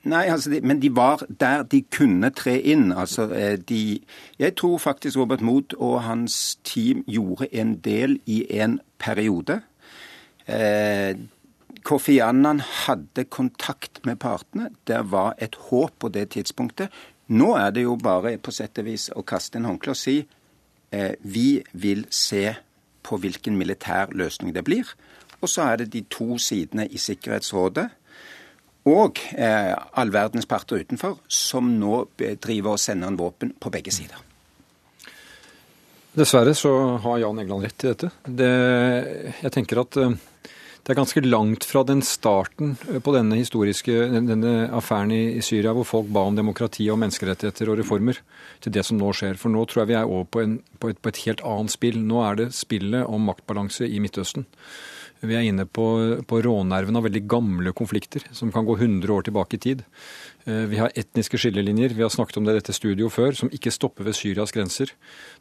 Nei, 0.06 0.28
altså 0.30 0.52
de, 0.52 0.60
men 0.62 0.78
de 0.78 0.92
var 0.94 1.24
der 1.40 1.64
de 1.66 1.80
kunne 1.90 2.30
tre 2.30 2.60
inn. 2.62 2.92
Altså, 2.94 3.26
eh, 3.34 3.56
de, 3.58 4.00
jeg 4.38 4.54
tror 4.56 4.78
faktisk 4.78 5.18
Robert 5.18 5.40
Mood 5.42 5.74
og 5.78 6.02
hans 6.06 6.58
team 6.64 7.02
gjorde 7.10 7.48
en 7.50 7.74
del 7.82 8.20
i 8.26 8.44
en 8.60 8.78
periode. 9.02 9.60
Eh, 10.46 11.16
Kofi 11.82 12.18
Annan 12.18 12.60
hadde 12.60 13.24
kontakt 13.24 14.00
med 14.06 14.16
partene. 14.22 14.70
Det 14.86 15.10
var 15.10 15.34
et 15.38 15.54
håp 15.70 15.98
på 15.98 16.08
det 16.08 16.28
tidspunktet. 16.34 16.88
Nå 17.34 17.54
er 17.58 17.72
det 17.74 17.82
jo 17.86 17.96
bare 17.98 18.36
på 18.38 18.54
sett 18.54 18.78
og 18.78 18.86
vis 18.86 19.08
å 19.10 19.24
kaste 19.26 19.58
en 19.58 19.66
håndkle 19.66 19.94
og 19.96 19.98
si 19.98 20.20
eh, 20.22 21.14
vi 21.22 21.62
vil 21.74 22.04
se 22.10 22.52
på 23.06 23.18
hvilken 23.22 23.56
militær 23.58 24.14
løsning 24.14 24.54
det 24.54 24.64
blir. 24.66 24.86
Og 25.40 25.50
så 25.50 25.66
er 25.66 25.82
det 25.82 25.92
de 25.94 26.04
to 26.10 26.38
sidene 26.42 26.86
i 26.86 27.00
Sikkerhetsrådet 27.02 27.88
og 28.86 29.18
eh, 29.34 29.72
all 29.98 30.12
verdens 30.14 30.46
parter 30.46 30.84
utenfor, 30.84 31.18
som 31.26 31.72
nå 31.80 32.04
driver 32.14 32.76
og 32.76 32.80
sender 32.82 33.10
en 33.10 33.18
våpen 33.18 33.50
på 33.58 33.72
begge 33.74 33.94
sider. 33.94 34.22
Dessverre 36.16 36.54
så 36.56 36.70
har 37.02 37.18
Jan 37.20 37.42
Egeland 37.42 37.66
rett 37.66 37.84
i 37.84 37.90
dette. 37.90 38.10
Det, 38.24 38.52
jeg 39.42 39.52
tenker 39.52 39.82
at 39.82 39.98
eh, 40.00 40.14
det 40.86 40.92
er 40.94 41.00
ganske 41.00 41.20
langt 41.24 41.64
fra 41.66 41.80
den 41.82 41.98
starten 42.06 42.76
eh, 42.86 43.00
på 43.02 43.10
denne 43.10 43.34
historiske 43.40 44.04
denne 44.14 44.52
affæren 44.70 45.10
i 45.10 45.42
Syria, 45.42 45.72
hvor 45.74 45.88
folk 45.88 46.12
ba 46.14 46.22
om 46.28 46.36
demokrati 46.38 46.86
og 46.94 47.00
menneskerettigheter 47.02 47.72
og 47.72 47.80
reformer, 47.80 48.20
til 48.62 48.74
det 48.76 48.84
som 48.86 49.00
nå 49.00 49.10
skjer. 49.10 49.34
For 49.40 49.50
nå 49.50 49.64
tror 49.66 49.82
jeg 49.82 49.90
vi 49.90 49.96
er 49.98 50.06
over 50.06 50.28
på, 50.30 50.44
en, 50.44 50.60
på, 50.78 50.92
et, 50.94 51.00
på 51.02 51.10
et 51.10 51.24
helt 51.24 51.42
annet 51.42 51.74
spill. 51.74 51.98
Nå 52.06 52.22
er 52.22 52.38
det 52.38 52.52
spillet 52.54 53.02
om 53.02 53.26
maktbalanse 53.26 53.88
i 53.90 53.98
Midtøsten. 54.04 54.46
Vi 55.26 55.34
er 55.36 55.46
inne 55.48 55.66
på, 55.66 55.86
på 56.28 56.38
rånerven 56.44 56.98
av 56.98 57.04
veldig 57.06 57.22
gamle 57.28 57.72
konflikter 57.76 58.24
som 58.36 58.52
kan 58.54 58.66
gå 58.66 58.76
100 58.78 59.12
år 59.12 59.26
tilbake 59.26 59.58
i 59.58 59.62
tid. 59.62 59.82
Eh, 60.46 60.64
vi 60.70 60.78
har 60.78 60.94
etniske 60.94 61.40
skillelinjer, 61.40 61.94
vi 61.96 62.04
har 62.04 62.12
snakket 62.12 62.38
om 62.38 62.46
det 62.46 62.54
i 62.54 62.60
dette 62.60 62.76
studio 62.76 63.10
før, 63.10 63.34
som 63.34 63.50
ikke 63.50 63.72
stopper 63.74 64.06
ved 64.06 64.16
Syrias 64.18 64.54
grenser. 64.54 64.92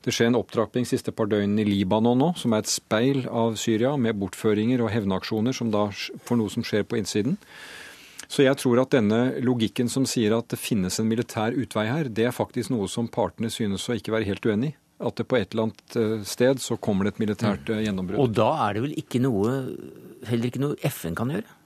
Det 0.06 0.14
skjer 0.16 0.32
en 0.32 0.40
opptrapping 0.40 0.88
siste 0.90 1.14
par 1.14 1.30
døgnene 1.30 1.62
i 1.62 1.70
Libanon 1.70 2.18
nå, 2.22 2.32
som 2.42 2.56
er 2.56 2.66
et 2.66 2.72
speil 2.72 3.26
av 3.30 3.60
Syria, 3.62 3.96
med 3.98 4.18
bortføringer 4.22 4.82
og 4.82 4.94
hevnaksjoner 4.96 5.56
som 5.56 5.74
da 5.74 5.88
for 6.26 6.40
noe 6.40 6.54
som 6.54 6.66
skjer 6.66 6.88
på 6.90 6.98
innsiden. 7.02 7.38
Så 8.26 8.42
jeg 8.42 8.58
tror 8.58 8.82
at 8.82 8.96
denne 8.96 9.36
logikken 9.46 9.92
som 9.92 10.08
sier 10.10 10.34
at 10.34 10.50
det 10.50 10.58
finnes 10.58 10.98
en 11.00 11.10
militær 11.10 11.54
utvei 11.54 11.86
her, 11.92 12.10
det 12.10 12.26
er 12.26 12.34
faktisk 12.34 12.74
noe 12.74 12.90
som 12.90 13.12
partene 13.12 13.52
synes 13.54 13.86
å 13.86 13.98
ikke 14.00 14.16
være 14.16 14.30
helt 14.32 14.50
uenig 14.50 14.74
i. 14.74 14.78
At 15.00 15.18
det 15.20 15.28
på 15.28 15.38
et 15.40 15.52
eller 15.52 15.68
annet 15.68 15.98
eh, 16.00 16.24
sted 16.28 16.62
så 16.64 16.78
kommer 16.80 17.08
det 17.08 17.16
et 17.16 17.22
militært 17.26 17.68
mm. 17.68 17.84
gjennombrudd. 17.84 18.22
Og 18.24 18.34
da 18.38 18.50
er 18.68 18.78
det 18.78 18.84
vel 18.86 18.98
ikke 19.02 19.22
noe, 19.24 19.56
heller 20.30 20.52
ikke 20.52 20.64
noe 20.64 20.92
FN 20.92 21.18
kan 21.20 21.34
gjøre? 21.36 21.58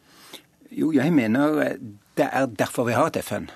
Jo, 0.74 0.92
jeg 0.94 1.14
mener 1.14 1.62
eh, 1.66 1.78
det 2.18 2.28
er 2.28 2.50
derfor 2.52 2.90
vi 2.90 2.98
har 2.98 3.12
et 3.12 3.22
FN. 3.24 3.48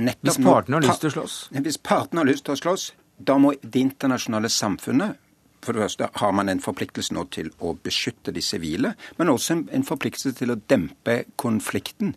Nettopp 0.00 0.32
hvis 0.32 0.40
partene 0.42 0.80
har 0.80 0.88
lyst 0.88 1.04
til 1.04 1.12
å 1.12 1.16
slåss? 1.18 1.38
Hvis 1.54 1.80
partene 1.86 2.24
har 2.24 2.30
lyst 2.30 2.48
til 2.48 2.56
å 2.56 2.60
slåss, 2.62 2.90
da 3.18 3.36
må 3.38 3.52
det 3.62 3.84
internasjonale 3.84 4.50
samfunnet 4.50 5.20
for 5.64 5.74
det 5.74 5.82
første 5.82 6.08
har 6.14 6.32
man 6.32 6.48
en 6.48 6.62
forpliktelse 6.62 7.14
nå 7.14 7.24
til 7.34 7.50
å 7.58 7.74
beskytte 7.82 8.32
de 8.34 8.42
sivile, 8.44 8.94
men 9.18 9.32
også 9.32 9.56
en, 9.58 9.84
forpliktelse 9.86 10.36
til 10.38 10.54
å 10.54 10.60
dempe 10.70 11.24
konflikten. 11.36 12.14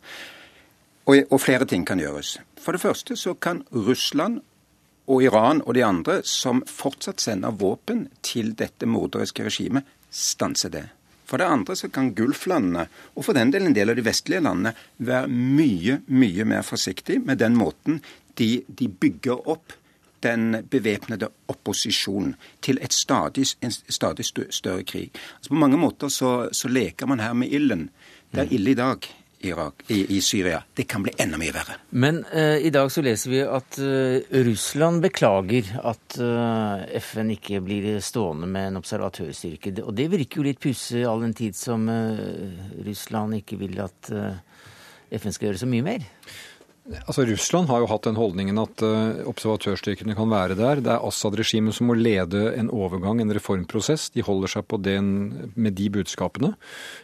Og, 1.09 1.23
og, 1.25 1.39
flere 1.41 1.65
ting 1.65 1.85
kan 1.87 1.99
gjøres. 1.99 2.37
For 2.61 2.77
det 2.77 2.83
første 2.83 3.17
så 3.17 3.33
kan 3.33 3.63
Russland 3.73 4.43
og 5.07 5.23
Iran 5.23 5.61
og 5.65 5.75
de 5.75 5.83
andre 5.85 6.21
som 6.27 6.63
fortsatt 6.67 7.21
sender 7.23 7.55
våpen 7.57 8.07
til 8.25 8.53
dette 8.57 8.87
morderiske 8.89 9.45
regimet, 9.47 9.87
stanse 10.11 10.69
det. 10.69 10.85
For 11.25 11.39
det 11.39 11.47
andre 11.47 11.75
så 11.79 11.87
kan 11.87 12.11
Gulflandene, 12.15 12.87
og 13.15 13.23
for 13.23 13.37
den 13.37 13.53
del 13.53 13.69
en 13.69 13.75
del 13.75 13.93
av 13.93 13.95
de 13.95 14.03
vestlige 14.03 14.43
landene, 14.43 14.73
være 14.99 15.29
mye, 15.31 16.01
mye 16.11 16.47
mer 16.47 16.65
forsiktige 16.67 17.23
med 17.23 17.39
den 17.39 17.55
måten 17.55 18.01
de, 18.39 18.63
de 18.67 18.89
bygger 18.91 19.47
opp 19.51 19.77
den 20.21 20.67
bevæpnede 20.69 21.31
opposisjonen 21.49 22.35
til 22.61 22.77
et 22.81 22.93
stadig, 22.93 23.47
en 23.61 23.71
stadig 23.71 24.25
større 24.25 24.83
krig. 24.83 25.09
Altså 25.37 25.49
på 25.49 25.61
mange 25.63 25.79
måter 25.81 26.07
så, 26.07 26.49
så, 26.51 26.67
leker 26.67 27.09
man 27.09 27.19
her 27.19 27.33
med 27.33 27.49
ilden. 27.49 27.89
Det 28.31 28.39
er 28.39 28.45
mm. 28.51 28.53
ille 28.55 28.71
i 28.71 28.77
dag. 28.77 29.07
Irak, 29.47 29.83
i, 29.87 30.03
i, 30.17 30.21
Syria. 30.21 30.61
Det 30.73 30.83
kan 30.89 31.03
bli 31.05 31.13
enda 31.21 31.39
mye 31.41 31.53
verre. 31.55 31.77
Men 31.89 32.21
uh, 32.33 32.57
i 32.61 32.71
dag 32.73 32.91
så 32.93 33.03
leser 33.05 33.33
vi 33.33 33.41
at 33.45 33.79
uh, 33.81 34.19
Russland 34.47 35.01
beklager 35.05 35.73
at 35.81 36.19
uh, 36.21 36.85
FN 37.01 37.33
ikke 37.35 37.63
blir 37.65 37.89
stående 38.05 38.49
med 38.51 38.69
en 38.69 38.81
observatørstyrke. 38.81 39.75
Og 39.83 39.95
det 39.97 40.09
virker 40.13 40.41
jo 40.41 40.47
litt 40.47 40.61
pussig 40.61 41.03
all 41.07 41.25
den 41.25 41.35
tid 41.37 41.57
som 41.57 41.89
Russland 42.85 43.41
ikke 43.41 43.59
vil 43.61 43.81
at 43.83 44.11
FN 44.11 45.33
skal 45.35 45.49
gjøre 45.49 45.63
så 45.63 45.69
mye 45.69 45.85
mer. 45.85 46.07
Altså 46.81 47.27
Russland 47.29 47.69
har 47.69 47.83
jo 47.83 47.87
hatt 47.91 48.07
den 48.07 48.17
holdningen 48.17 48.57
at 48.57 48.81
uh, 48.81 49.21
observatørstyrkene 49.29 50.15
kan 50.17 50.31
være 50.31 50.55
der. 50.57 50.81
Det 50.81 50.89
er 50.89 51.05
Assad-regimet 51.05 51.77
som 51.77 51.91
må 51.91 51.93
lede 51.93 52.41
en 52.57 52.71
overgang, 52.73 53.21
en 53.21 53.33
reformprosess. 53.37 54.07
De 54.15 54.25
holder 54.25 54.49
seg 54.55 54.65
på 54.65 54.79
den 54.81 55.11
med 55.53 55.77
de 55.77 55.91
budskapene. 55.93 56.55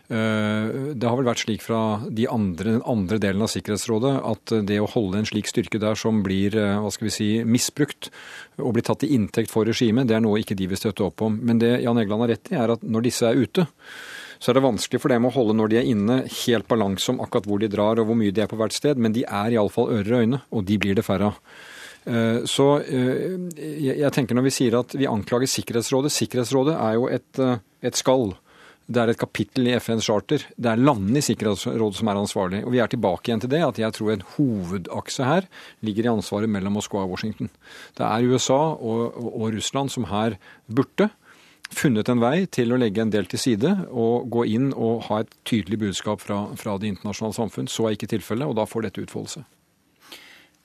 Uh, 0.09 0.97
det 0.97 1.05
har 1.05 1.19
vel 1.19 1.29
vært 1.29 1.45
slik 1.45 1.61
fra 1.61 2.01
de 2.09 2.25
andre, 2.25 2.79
den 2.79 2.85
andre 2.89 3.21
delen 3.21 3.45
av 3.45 3.53
Sikkerhetsrådet 3.53 4.15
at 4.33 4.55
det 4.65 4.81
å 4.81 4.89
holde 4.89 5.21
en 5.21 5.29
slik 5.29 5.49
styrke 5.51 5.81
der 5.83 5.99
som 5.99 6.23
blir 6.25 6.57
uh, 6.57 6.81
hva 6.81 6.91
skal 6.93 7.11
vi 7.11 7.17
si, 7.19 7.31
misbrukt 7.45 8.09
og 8.57 8.73
blir 8.73 8.87
tatt 8.87 9.05
til 9.05 9.13
inntekt 9.13 9.53
for 9.53 9.69
regimet, 9.69 10.09
det 10.09 10.17
er 10.17 10.25
noe 10.25 10.41
ikke 10.41 10.57
de 10.57 10.71
vil 10.71 10.81
støtte 10.81 11.05
opp 11.05 11.21
om. 11.21 11.37
Men 11.37 11.61
det 11.61 11.75
Jan 11.85 12.01
Egeland 12.01 12.25
har 12.25 12.33
rett 12.33 12.49
i, 12.49 12.57
er 12.57 12.73
at 12.73 12.81
når 12.81 13.11
disse 13.11 13.29
er 13.29 13.37
ute, 13.37 13.69
så 14.39 14.51
er 14.51 14.57
det 14.57 14.65
vanskelig 14.65 15.01
for 15.03 15.13
dem 15.13 15.27
å 15.27 15.33
holde 15.33 15.55
når 15.57 15.71
de 15.71 15.79
er 15.79 15.89
inne, 15.93 16.19
helt 16.43 16.67
balanse 16.69 17.09
om 17.13 17.21
akkurat 17.23 17.49
hvor 17.49 17.61
de 17.63 17.71
drar 17.71 18.01
og 18.01 18.09
hvor 18.09 18.19
mye 18.19 18.33
de 18.33 18.43
er 18.43 18.51
på 18.51 18.59
hvert 18.59 18.75
sted, 18.75 18.99
men 19.01 19.15
de 19.15 19.25
er 19.25 19.55
iallfall 19.57 19.91
ører 19.99 20.13
og 20.13 20.25
øyne, 20.25 20.41
og 20.51 20.67
de 20.67 20.79
blir 20.81 20.97
det 20.97 21.05
færre 21.07 21.31
av. 21.31 21.41
Eh, 22.07 22.43
så 22.47 22.67
eh, 22.87 23.35
jeg 23.83 24.11
tenker 24.15 24.37
når 24.37 24.47
vi 24.47 24.57
sier 24.61 24.77
at 24.79 24.95
vi 24.95 25.09
anklager 25.09 25.49
Sikkerhetsrådet 25.51 26.13
Sikkerhetsrådet 26.15 26.75
er 26.79 26.93
jo 26.95 27.09
et, 27.11 27.31
eh, 27.43 27.57
et 27.89 27.99
skall. 27.99 28.31
Det 28.87 29.01
er 29.01 29.11
et 29.11 29.19
kapittel 29.19 29.67
i 29.67 29.73
FNs 29.75 30.07
charter. 30.07 30.45
Det 30.55 30.69
er 30.71 30.79
landene 30.79 31.19
i 31.19 31.25
Sikkerhetsrådet 31.25 31.99
som 31.99 32.07
er 32.07 32.21
ansvarlig. 32.21 32.61
Og 32.63 32.71
vi 32.71 32.79
er 32.79 32.87
tilbake 32.87 33.27
igjen 33.27 33.43
til 33.43 33.51
det 33.51 33.59
at 33.65 33.81
jeg 33.81 33.97
tror 33.97 34.13
en 34.13 34.23
hovedakse 34.37 35.27
her 35.27 35.49
ligger 35.83 36.07
i 36.07 36.13
ansvaret 36.13 36.51
mellom 36.51 36.77
Moskva 36.79 37.03
og 37.03 37.17
Washington. 37.17 37.51
Det 37.99 38.07
er 38.07 38.29
USA 38.31 38.61
og, 38.77 39.11
og, 39.11 39.27
og 39.33 39.57
Russland 39.57 39.91
som 39.91 40.07
her 40.07 40.39
burde 40.71 41.09
funnet 41.73 42.09
en 42.09 42.21
vei 42.21 42.45
til 42.51 42.73
å 42.73 42.79
legge 42.79 43.03
en 43.03 43.11
del 43.13 43.27
til 43.29 43.41
side 43.41 43.73
og 43.89 44.29
gå 44.33 44.45
inn 44.55 44.71
og 44.73 45.07
ha 45.09 45.21
et 45.23 45.35
tydelig 45.47 45.79
budskap 45.87 46.23
fra, 46.23 46.45
fra 46.59 46.77
det 46.81 46.93
internasjonale 46.93 47.37
samfunn. 47.37 47.69
Så 47.71 47.87
er 47.87 47.97
ikke 47.97 48.09
tilfellet, 48.15 48.47
og 48.47 48.57
da 48.59 48.67
får 48.69 48.87
dette 48.87 49.03
utfoldelse. 49.03 49.43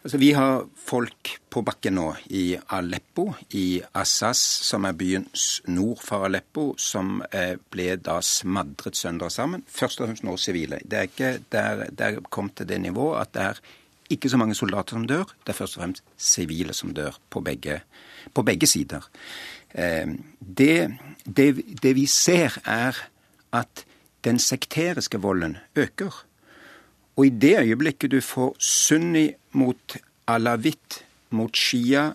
Altså, 0.02 0.18
vi 0.18 0.32
har 0.34 0.64
folk 0.82 1.36
på 1.52 1.60
bakken 1.62 1.94
nå 1.94 2.08
i 2.34 2.56
Aleppo, 2.74 3.28
i 3.54 3.78
Assas, 3.94 4.40
som 4.66 4.88
er 4.88 4.96
byen 4.98 5.28
nord 5.70 6.02
for 6.02 6.26
Aleppo, 6.26 6.72
som 6.74 7.20
eh, 7.30 7.54
ble 7.70 7.94
da 8.02 8.16
smadret 8.26 8.98
sønder 8.98 9.30
sammen. 9.30 9.62
Først 9.70 10.02
og 10.02 10.08
fremst 10.08 10.26
nå 10.26 10.34
sivile. 10.42 10.80
Det 10.82 10.98
er 10.98 11.06
ikke 11.06 11.30
der, 11.54 11.84
der 11.94 12.18
kom 12.34 12.50
til 12.50 12.66
det 12.66 12.80
nivået 12.82 13.20
at 13.20 13.36
det 13.36 13.46
er 13.46 13.62
ikke 14.12 14.28
så 14.28 14.40
mange 14.40 14.58
soldater 14.58 14.98
som 14.98 15.06
dør, 15.08 15.30
det 15.46 15.54
er 15.54 15.56
først 15.56 15.78
og 15.78 15.84
fremst 15.84 16.02
sivile 16.18 16.74
som 16.76 16.90
dør 16.94 17.16
på 17.30 17.40
begge, 17.40 17.80
på 18.34 18.42
begge 18.42 18.66
sider. 18.66 19.06
Eh, 19.74 20.14
det, 20.40 20.76
det, 21.24 21.48
det 21.82 21.94
vi 21.96 22.06
ser, 22.06 22.58
er 22.64 22.98
at 23.52 23.84
den 24.24 24.38
sekteriske 24.38 25.20
volden 25.20 25.56
øker. 25.76 26.24
Og 27.16 27.26
i 27.26 27.30
det 27.30 27.58
øyeblikket 27.60 28.10
du 28.10 28.20
får 28.20 28.56
sunni 28.58 29.32
mot 29.52 29.96
alawitt, 30.26 31.02
mot 31.30 31.56
shia, 31.56 32.12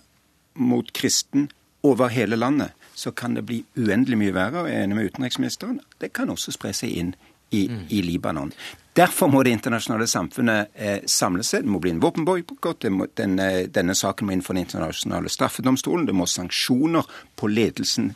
mot 0.55 0.93
kristen 0.93 1.49
over 1.83 2.07
hele 2.07 2.35
landet, 2.35 2.71
så 2.95 3.11
kan 3.11 3.35
det 3.35 3.45
bli 3.45 3.63
uendelig 3.77 4.17
mye 4.17 4.33
verre. 4.33 4.63
Og 4.63 4.69
jeg 4.69 4.79
er 4.79 4.83
enig 4.83 4.95
med 4.97 5.11
utenriksministeren. 5.11 5.79
Det 6.01 6.13
kan 6.13 6.29
også 6.29 6.51
spre 6.55 6.73
seg 6.73 6.95
inn 6.97 7.13
i, 7.51 7.67
mm. 7.67 7.83
i 7.89 8.01
Libanon. 8.01 8.53
Derfor 8.97 9.29
må 9.29 9.43
det 9.45 9.51
internasjonale 9.53 10.07
samfunnet 10.09 10.71
eh, 10.73 11.03
samle 11.05 11.43
seg. 11.45 11.67
Det 11.67 11.69
må 11.69 11.81
bli 11.83 11.91
en 11.93 12.01
våpenboikott. 12.01 12.87
Den, 13.13 13.37
denne 13.69 13.95
saken 13.97 14.25
må 14.25 14.33
inn 14.33 14.41
for 14.41 14.57
den 14.57 14.65
internasjonale 14.65 15.29
straffedomstolen. 15.29 16.07
Det 16.09 16.15
må 16.17 16.25
sanksjoner 16.25 17.05
på 17.37 17.51
ledelsen 17.51 18.15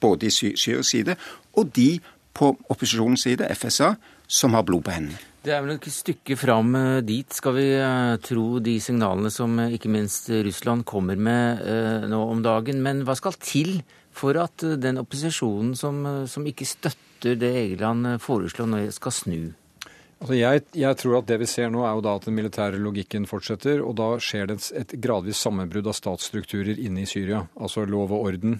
både 0.00 0.28
i 0.28 0.32
Syrias 0.32 0.92
side 0.94 1.18
og 1.58 1.74
de 1.74 1.96
på 2.36 2.52
opposisjonens 2.70 3.26
side, 3.26 3.48
FSA, 3.58 3.90
som 4.30 4.54
har 4.54 4.62
blod 4.68 4.86
på 4.86 4.94
hendene. 4.94 5.18
Det 5.42 5.50
er 5.56 5.64
vel 5.64 5.74
et 5.74 5.88
stykke 5.90 6.36
fram 6.38 6.74
eh, 6.78 7.02
dit, 7.02 7.26
skal 7.34 7.56
vi 7.56 7.66
uh, 7.80 8.14
tro 8.22 8.60
de 8.62 8.76
signalene 8.80 9.32
som 9.34 9.58
ikke 9.66 9.90
minst 9.90 10.30
Russland 10.30 10.86
kommer 10.86 11.18
med 11.18 11.64
nå 12.12 12.20
om 12.30 12.44
dagen. 12.44 12.84
Men 12.86 13.02
hva 13.08 13.18
skal 13.18 13.34
til 13.40 13.80
for 14.14 14.38
at 14.38 14.62
den 14.78 15.02
opposisjonen 15.02 15.74
som, 15.74 16.04
som 16.30 16.46
ikke 16.46 16.68
støtter 16.68 17.34
det 17.40 17.50
Egeland 17.64 18.20
foreslår, 18.22 18.70
nå 18.70 18.84
skal 18.94 19.16
snu? 19.16 19.40
Altså 20.20 20.36
jeg, 20.36 20.62
jeg, 20.76 20.96
tror 21.00 21.14
at 21.16 21.28
det 21.30 21.38
vi 21.40 21.46
ser 21.48 21.70
nå, 21.72 21.80
er 21.80 21.94
jo 21.96 22.02
da 22.04 22.12
at 22.18 22.26
den 22.28 22.34
militære 22.36 22.76
logikken 22.84 23.24
fortsetter. 23.28 23.80
Og 23.80 23.94
da 23.96 24.08
skjer 24.20 24.50
det 24.50 24.58
et, 24.76 24.92
gradvis 25.00 25.40
sammenbrudd 25.40 25.88
av 25.88 25.96
statsstrukturer 25.96 26.76
inne 26.76 27.06
i 27.06 27.08
Syria. 27.08 27.46
Altså 27.56 27.86
lov 27.88 28.12
og 28.12 28.26
orden. 28.28 28.58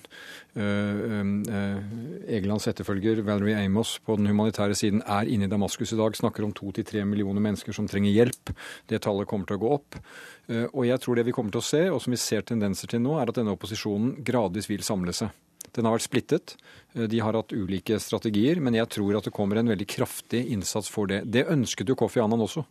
Uh, 0.56 1.20
uh, 1.20 2.24
Egelands 2.32 2.64
etterfølger 2.70 3.20
Valerie 3.26 3.60
Amos 3.60 3.98
på 4.06 4.16
den 4.16 4.30
humanitære 4.32 4.78
siden 4.78 5.04
er 5.04 5.28
inne 5.28 5.50
i 5.50 5.52
Damaskus 5.52 5.92
i 5.92 6.00
dag. 6.00 6.16
Snakker 6.16 6.48
om 6.48 6.56
to 6.56 6.72
til 6.78 6.88
tre 6.88 7.04
millioner 7.04 7.44
mennesker 7.44 7.76
som 7.76 7.90
trenger 7.90 8.16
hjelp. 8.16 8.54
Det 8.88 9.02
tallet 9.04 9.28
kommer 9.28 9.50
til 9.50 9.60
å 9.60 9.64
gå 9.66 9.76
opp. 9.76 10.00
Uh, 10.48 10.64
og 10.70 10.88
jeg 10.88 11.04
tror 11.04 11.20
det 11.20 11.28
vi 11.28 11.36
kommer 11.36 11.52
til 11.52 11.60
å 11.60 11.68
se, 11.74 11.84
og 11.92 12.00
som 12.00 12.16
vi 12.16 12.24
ser 12.24 12.48
tendenser 12.48 12.88
til 12.88 13.04
nå, 13.04 13.18
er 13.20 13.28
at 13.28 13.36
denne 13.36 13.52
opposisjonen 13.52 14.16
gradvis 14.24 14.72
vil 14.72 14.86
samle 14.86 15.12
seg. 15.12 15.36
Den 15.76 15.86
har 15.86 15.96
vært 15.96 16.06
splittet. 16.06 16.54
Eh, 16.94 17.06
de 17.10 17.20
har 17.22 17.36
hatt 17.38 17.52
ulike 17.52 17.98
strategier, 18.02 18.60
men 18.60 18.76
jeg 18.78 18.88
tror 18.96 19.18
at 19.18 19.28
det 19.28 19.34
kommer 19.34 19.60
en 19.60 19.70
veldig 19.70 19.86
kraftig 19.90 20.42
innsats 20.54 20.90
for 20.90 21.10
det. 21.10 21.22
Det 21.30 21.46
ønsket 21.50 21.90
jo 21.90 21.98
Kofi 21.98 22.22
Annan 22.22 22.44
også. 22.44 22.64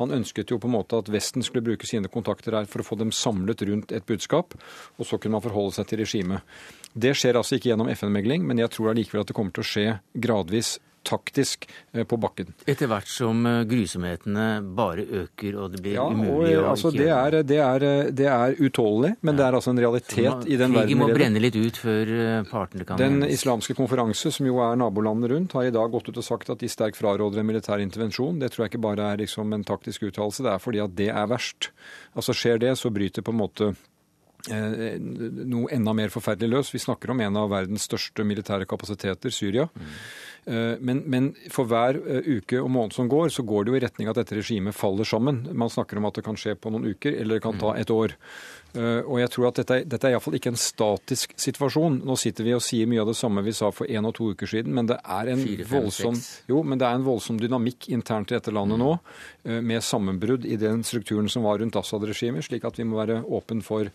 Han 0.00 0.14
ønsket 0.14 0.54
jo 0.54 0.60
på 0.62 0.70
en 0.70 0.76
måte 0.76 1.00
at 1.00 1.10
Vesten 1.12 1.44
skulle 1.44 1.64
bruke 1.66 1.88
sine 1.88 2.10
kontakter 2.12 2.56
her 2.58 2.70
for 2.70 2.82
å 2.82 2.86
få 2.86 2.98
dem 3.00 3.12
samlet 3.14 3.66
rundt 3.68 3.92
et 3.92 4.06
budskap, 4.06 4.54
og 4.98 5.08
så 5.08 5.18
kunne 5.18 5.38
man 5.38 5.44
forholde 5.44 5.76
seg 5.78 5.90
til 5.90 6.04
regimet. 6.04 6.42
Det 6.94 7.14
skjer 7.18 7.40
altså 7.40 7.58
ikke 7.58 7.72
gjennom 7.72 7.90
FN-megling, 7.90 8.46
men 8.46 8.62
jeg 8.62 8.70
tror 8.74 8.92
allikevel 8.92 9.24
at 9.24 9.30
det 9.30 9.36
kommer 9.36 9.54
til 9.54 9.64
å 9.64 9.70
skje 9.72 9.86
gradvis 10.14 10.76
taktisk 11.04 11.68
eh, 11.92 12.04
på 12.08 12.18
bakken. 12.20 12.52
Etter 12.66 12.90
hvert 12.90 13.10
som 13.10 13.44
eh, 13.48 13.60
grusomhetene 13.68 14.46
bare 14.76 15.04
øker 15.22 15.58
og 15.60 15.74
det 15.74 15.82
blir 15.84 15.98
ja, 15.98 16.06
umulig 16.08 16.56
og, 16.56 16.64
å 16.64 16.72
altså, 16.72 16.92
det 16.94 17.08
er, 17.12 17.38
det, 17.46 17.60
er, 17.60 17.86
det 18.16 18.28
er 18.30 18.56
utålelig, 18.58 19.14
men 19.20 19.34
ja. 19.34 19.38
det 19.38 19.46
er 19.46 19.58
altså 19.60 19.74
en 19.74 19.82
realitet 19.84 20.30
man, 20.30 20.44
i 20.46 20.58
den 20.58 20.74
verden. 20.74 20.90
Krigen 20.90 21.02
må 21.02 21.08
brenne 21.12 21.44
litt 21.44 21.58
ut 21.58 21.80
før 21.84 22.14
eh, 22.18 22.36
partene 22.50 22.88
kan 22.88 23.00
Den 23.00 23.28
islamske 23.28 23.76
konferanse, 23.78 24.34
som 24.34 24.48
jo 24.48 24.60
er 24.64 24.78
nabolandene 24.80 25.32
rundt, 25.34 25.56
har 25.58 25.70
i 25.70 25.74
dag 25.74 25.92
gått 25.94 26.10
ut 26.10 26.20
og 26.20 26.26
sagt 26.26 26.52
at 26.54 26.62
de 26.64 26.70
sterkt 26.72 27.00
fraråder 27.00 27.42
en 27.42 27.48
militær 27.48 27.82
intervensjon. 27.84 28.40
Det 28.42 28.52
tror 28.54 28.66
jeg 28.66 28.74
ikke 28.74 28.84
bare 28.88 29.12
er 29.12 29.24
liksom 29.24 29.56
en 29.56 29.66
taktisk 29.66 30.08
uttalelse, 30.10 30.44
det 30.46 30.54
er 30.54 30.62
fordi 30.62 30.84
at 30.84 30.94
det 30.98 31.10
er 31.12 31.26
verst. 31.30 31.72
Altså 32.14 32.34
Skjer 32.34 32.60
det, 32.62 32.76
så 32.80 32.90
bryter 32.94 33.24
på 33.24 33.32
en 33.32 33.38
måte 33.40 33.74
noe 34.52 35.70
enda 35.72 35.94
mer 35.96 36.12
forferdelig 36.12 36.50
løs. 36.52 36.74
Vi 36.74 36.82
snakker 36.82 37.10
om 37.14 37.20
en 37.24 37.36
av 37.40 37.50
verdens 37.52 37.86
største 37.88 38.24
militære 38.26 38.66
kapasiteter, 38.68 39.32
Syria. 39.32 39.68
Mm. 39.72 39.94
Men, 40.44 40.98
men, 41.08 41.30
for 41.52 41.64
hver 41.70 41.96
uke 41.96 42.58
og 42.60 42.68
måned 42.72 42.92
som 42.92 43.08
går, 43.08 43.30
så 43.32 43.44
går 43.46 43.64
det 43.64 43.72
jo 43.72 43.78
i 43.78 43.84
retning 43.84 44.10
at 44.10 44.18
dette 44.18 44.36
regimet 44.36 44.76
faller 44.76 45.08
sammen. 45.08 45.42
Man 45.56 45.72
snakker 45.72 45.96
om 45.96 46.08
at 46.10 46.18
det 46.18 46.24
kan 46.26 46.36
skje 46.36 46.52
på 46.60 46.72
noen 46.74 46.90
uker, 46.92 47.16
eller 47.16 47.38
det 47.38 47.44
kan 47.46 47.56
ta 47.60 47.72
et 47.80 47.92
år. 47.94 48.12
Og 48.74 49.20
jeg 49.20 49.30
tror 49.30 49.46
at 49.48 49.60
dette, 49.60 49.78
dette 49.86 50.08
er 50.08 50.16
iallfall 50.16 50.34
ikke 50.36 50.50
en 50.50 50.58
statisk 50.58 51.32
situasjon. 51.38 52.00
Nå 52.04 52.16
sitter 52.18 52.44
vi 52.44 52.56
og 52.56 52.62
sier 52.64 52.88
mye 52.90 53.04
av 53.04 53.12
det 53.12 53.16
samme 53.16 53.44
vi 53.46 53.54
sa 53.54 53.70
for 53.72 53.86
én 53.86 54.04
og 54.08 54.16
to 54.18 54.32
uker 54.34 54.50
siden, 54.50 54.74
men 54.74 54.90
det 54.90 54.98
er 54.98 55.30
en, 55.32 55.44
4, 55.46 55.68
5, 55.68 55.70
voldsom, 55.78 56.18
jo, 56.50 56.60
men 56.66 56.80
det 56.82 56.88
er 56.88 56.98
en 56.98 57.06
voldsom 57.06 57.38
dynamikk 57.40 57.88
internt 57.94 58.34
i 58.34 58.36
dette 58.36 58.52
landet 58.54 58.82
nå, 58.82 58.90
med 59.44 59.84
sammenbrudd 59.84 60.44
i 60.48 60.58
den 60.60 60.82
strukturen 60.86 61.30
som 61.30 61.46
var 61.46 61.62
rundt 61.62 61.78
Assad-regimet, 61.78 62.44
slik 62.48 62.66
at 62.66 62.80
vi 62.80 62.88
må 62.88 62.98
være 62.98 63.22
åpen 63.24 63.62
for 63.64 63.88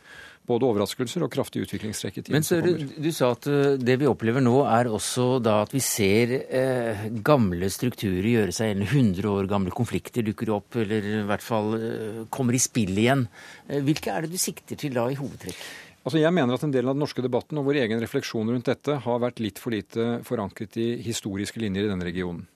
både 0.50 0.68
overraskelser 0.68 1.24
og 1.26 1.32
kraftig 1.34 1.64
utviklingstrekk 1.66 2.18
i 2.20 2.24
tiden 2.24 2.38
Men 2.38 2.46
så, 2.48 2.60
du, 2.64 2.86
du, 2.98 3.10
sa 3.16 3.32
at 3.36 3.48
eh, 3.50 3.76
det 3.80 4.00
vi 4.02 4.10
opplever 4.10 4.44
nå, 4.44 4.56
er 4.66 4.90
også 4.92 5.28
da 5.44 5.60
at 5.66 5.76
vi 5.76 5.82
ser 5.84 6.34
eh, 6.42 7.06
gamle 7.26 7.70
strukturer 7.74 8.28
gjøre 8.34 8.56
seg 8.56 8.74
gjeldende. 8.74 8.90
100 8.90 9.30
år 9.32 9.50
gamle 9.52 9.74
konflikter 9.76 10.26
dukker 10.26 10.54
opp, 10.56 10.80
eller 10.82 11.06
i 11.06 11.22
hvert 11.30 11.46
fall 11.46 11.76
eh, 11.78 12.24
kommer 12.34 12.58
i 12.58 12.64
spill 12.64 12.98
igjen. 12.98 13.28
Eh, 13.68 13.84
hvilke 13.86 14.14
er 14.14 14.26
det 14.26 14.34
du 14.34 14.42
sikter 14.42 14.80
til 14.80 14.96
da 14.98 15.08
i 15.10 15.18
hovedtrekk? 15.20 15.62
Altså 16.00 16.22
jeg 16.22 16.32
mener 16.34 16.56
at 16.56 16.64
En 16.64 16.72
del 16.74 16.88
av 16.88 16.96
den 16.96 17.04
norske 17.04 17.22
debatten 17.22 17.60
og 17.60 17.68
vår 17.68 17.82
egen 17.84 18.00
refleksjon 18.02 18.50
rundt 18.50 18.70
dette 18.70 19.02
har 19.04 19.20
vært 19.22 19.42
litt 19.44 19.60
for 19.62 19.76
lite 19.76 20.22
forankret 20.26 20.78
i 20.80 20.94
historiske 21.06 21.60
linjer 21.62 21.86
i 21.86 21.92
denne 21.92 22.08
regionen. 22.08 22.48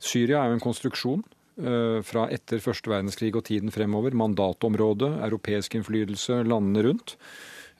Syria 0.00 0.42
er 0.42 0.50
jo 0.50 0.58
en 0.58 0.64
konstruksjon 0.64 1.22
fra 2.06 2.26
etter 2.32 2.62
første 2.64 2.88
verdenskrig 2.90 3.34
og 3.36 3.44
tiden 3.48 3.72
fremover. 3.74 4.14
Mandatområdet, 4.16 5.10
europeisk 5.26 5.74
innflytelse, 5.76 6.42
landene 6.48 6.84
rundt. 6.86 7.16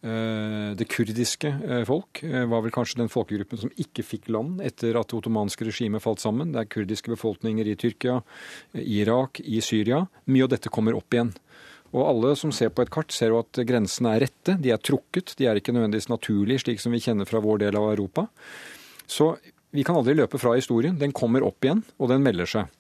Eh, 0.01 0.71
det 0.81 0.87
kurdiske 0.89 1.51
eh, 1.61 1.83
folk 1.85 2.23
var 2.25 2.63
vel 2.65 2.73
kanskje 2.73 3.03
den 3.03 3.11
folkegruppen 3.13 3.61
som 3.61 3.73
ikke 3.77 4.01
fikk 4.01 4.31
land 4.33 4.63
etter 4.65 4.97
at 4.97 5.11
det 5.11 5.19
ottomanske 5.19 5.67
regimet 5.69 6.01
falt 6.01 6.23
sammen. 6.23 6.55
Det 6.55 6.63
er 6.63 6.71
kurdiske 6.73 7.13
befolkninger 7.13 7.69
i 7.69 7.77
Tyrkia, 7.77 8.21
Irak, 8.81 9.43
i 9.45 9.61
Syria. 9.65 10.07
Mye 10.25 10.47
av 10.47 10.55
dette 10.55 10.73
kommer 10.73 10.97
opp 10.97 11.13
igjen. 11.13 11.35
Og 11.91 12.05
alle 12.07 12.33
som 12.39 12.53
ser 12.55 12.71
på 12.73 12.85
et 12.87 12.93
kart, 12.95 13.13
ser 13.13 13.35
jo 13.35 13.43
at 13.43 13.61
grensene 13.67 14.15
er 14.15 14.25
rette. 14.25 14.57
De 14.63 14.73
er 14.73 14.81
trukket. 14.81 15.35
De 15.37 15.49
er 15.51 15.59
ikke 15.59 15.75
nødvendigvis 15.75 16.09
naturlige, 16.09 16.65
slik 16.65 16.81
som 16.81 16.95
vi 16.95 17.03
kjenner 17.03 17.29
fra 17.29 17.43
vår 17.43 17.65
del 17.67 17.77
av 17.77 17.91
Europa. 17.91 18.29
Så 19.11 19.35
vi 19.75 19.85
kan 19.85 19.99
aldri 19.99 20.15
løpe 20.17 20.39
fra 20.41 20.55
historien. 20.57 20.97
Den 21.03 21.13
kommer 21.13 21.45
opp 21.45 21.67
igjen, 21.67 21.83
og 21.99 22.13
den 22.15 22.23
melder 22.25 22.49
seg. 22.49 22.71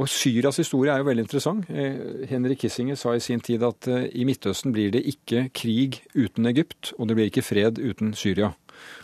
Og 0.00 0.08
Syrias 0.08 0.56
historie 0.56 0.92
er 0.94 1.02
jo 1.02 1.10
veldig 1.10 1.26
interessant. 1.26 1.68
Henry 1.68 2.28
Henrik 2.30 2.62
Kissinger 2.62 2.96
sa 2.96 3.12
i 3.12 3.20
sin 3.20 3.42
tid 3.44 3.64
at 3.66 3.88
eh, 3.90 4.08
i 4.16 4.24
Midtøsten 4.28 4.72
blir 4.72 4.94
det 4.94 5.04
ikke 5.12 5.50
krig 5.52 6.00
uten 6.14 6.48
Egypt, 6.48 6.94
og 6.96 7.10
det 7.10 7.18
blir 7.18 7.28
ikke 7.28 7.44
fred 7.44 7.80
uten 7.82 8.14
Syria. 8.16 8.54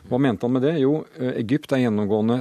Hva 0.08 0.16
mente 0.22 0.46
han 0.46 0.54
med 0.54 0.64
det? 0.64 0.72
Jo, 0.80 1.02
eh, 1.20 1.34
Egypt 1.42 1.74
er 1.76 1.82
gjennomgående 1.82 2.38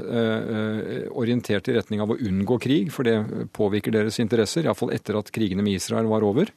orientert 1.19 1.67
i 1.67 1.75
retning 1.75 2.03
av 2.03 2.13
å 2.13 2.17
unngå 2.29 2.55
krig, 2.63 2.93
for 2.95 3.07
det 3.07 3.17
påvirker 3.55 3.91
deres 3.91 4.21
interesser, 4.23 4.63
iallfall 4.63 4.93
etter 4.95 5.19
at 5.19 5.33
krigene 5.35 5.65
med 5.65 5.81
Israel 5.81 6.07
var 6.07 6.23
over. 6.23 6.51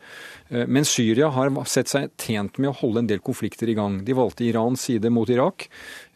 Men 0.71 0.87
Syria 0.87 1.33
har 1.35 1.51
sett 1.69 1.91
seg 1.91 2.13
tjent 2.21 2.61
med 2.63 2.71
å 2.71 2.77
holde 2.79 3.03
en 3.03 3.11
del 3.11 3.21
konflikter 3.25 3.69
i 3.69 3.77
gang. 3.77 3.99
De 4.07 4.15
valgte 4.17 4.47
Irans 4.47 4.87
side 4.87 5.11
mot 5.13 5.29
Irak. 5.29 5.67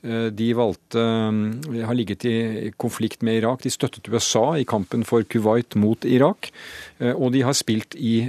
Eh, 0.03 0.29
de 0.35 0.49
valgte 0.59 0.99
eh, 1.01 1.85
har 1.87 1.95
ligget 1.95 2.25
i 2.27 2.73
konflikt 2.77 3.23
med 3.23 3.39
Irak. 3.39 3.63
De 3.63 3.71
støttet 3.71 4.11
USA 4.11 4.59
i 4.59 4.67
kampen 4.67 5.07
for 5.07 5.23
Kuwait 5.23 5.77
mot 5.79 6.05
Irak. 6.05 6.51
Eh, 6.99 7.15
og 7.15 7.33
de 7.37 7.45
har 7.47 7.55
spilt 7.55 7.95
i 7.95 8.27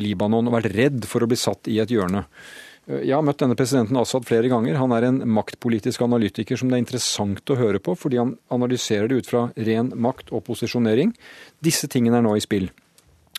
Libanon 0.00 0.48
og 0.48 0.56
vært 0.56 0.72
redd 0.72 1.08
for 1.08 1.24
å 1.24 1.28
bli 1.28 1.38
satt 1.38 1.68
i 1.68 1.78
et 1.82 1.92
hjørne. 1.92 2.24
Jeg 2.90 3.14
har 3.14 3.22
møtt 3.22 3.38
denne 3.38 3.54
presidenten 3.54 3.96
Assad 4.00 4.24
flere 4.26 4.48
ganger. 4.50 4.74
Han 4.80 4.90
er 4.96 5.06
en 5.06 5.20
maktpolitisk 5.36 6.02
analytiker 6.02 6.58
som 6.58 6.70
det 6.70 6.80
er 6.80 6.82
interessant 6.82 7.52
å 7.52 7.58
høre 7.60 7.78
på, 7.78 7.94
fordi 7.94 8.18
han 8.18 8.32
analyserer 8.50 9.06
det 9.06 9.20
ut 9.22 9.30
fra 9.30 9.44
ren 9.68 9.92
makt 9.94 10.32
og 10.34 10.42
posisjonering. 10.48 11.12
Disse 11.62 11.86
tingene 11.92 12.18
er 12.18 12.26
nå 12.26 12.34
i 12.34 12.42
spill. 12.42 12.72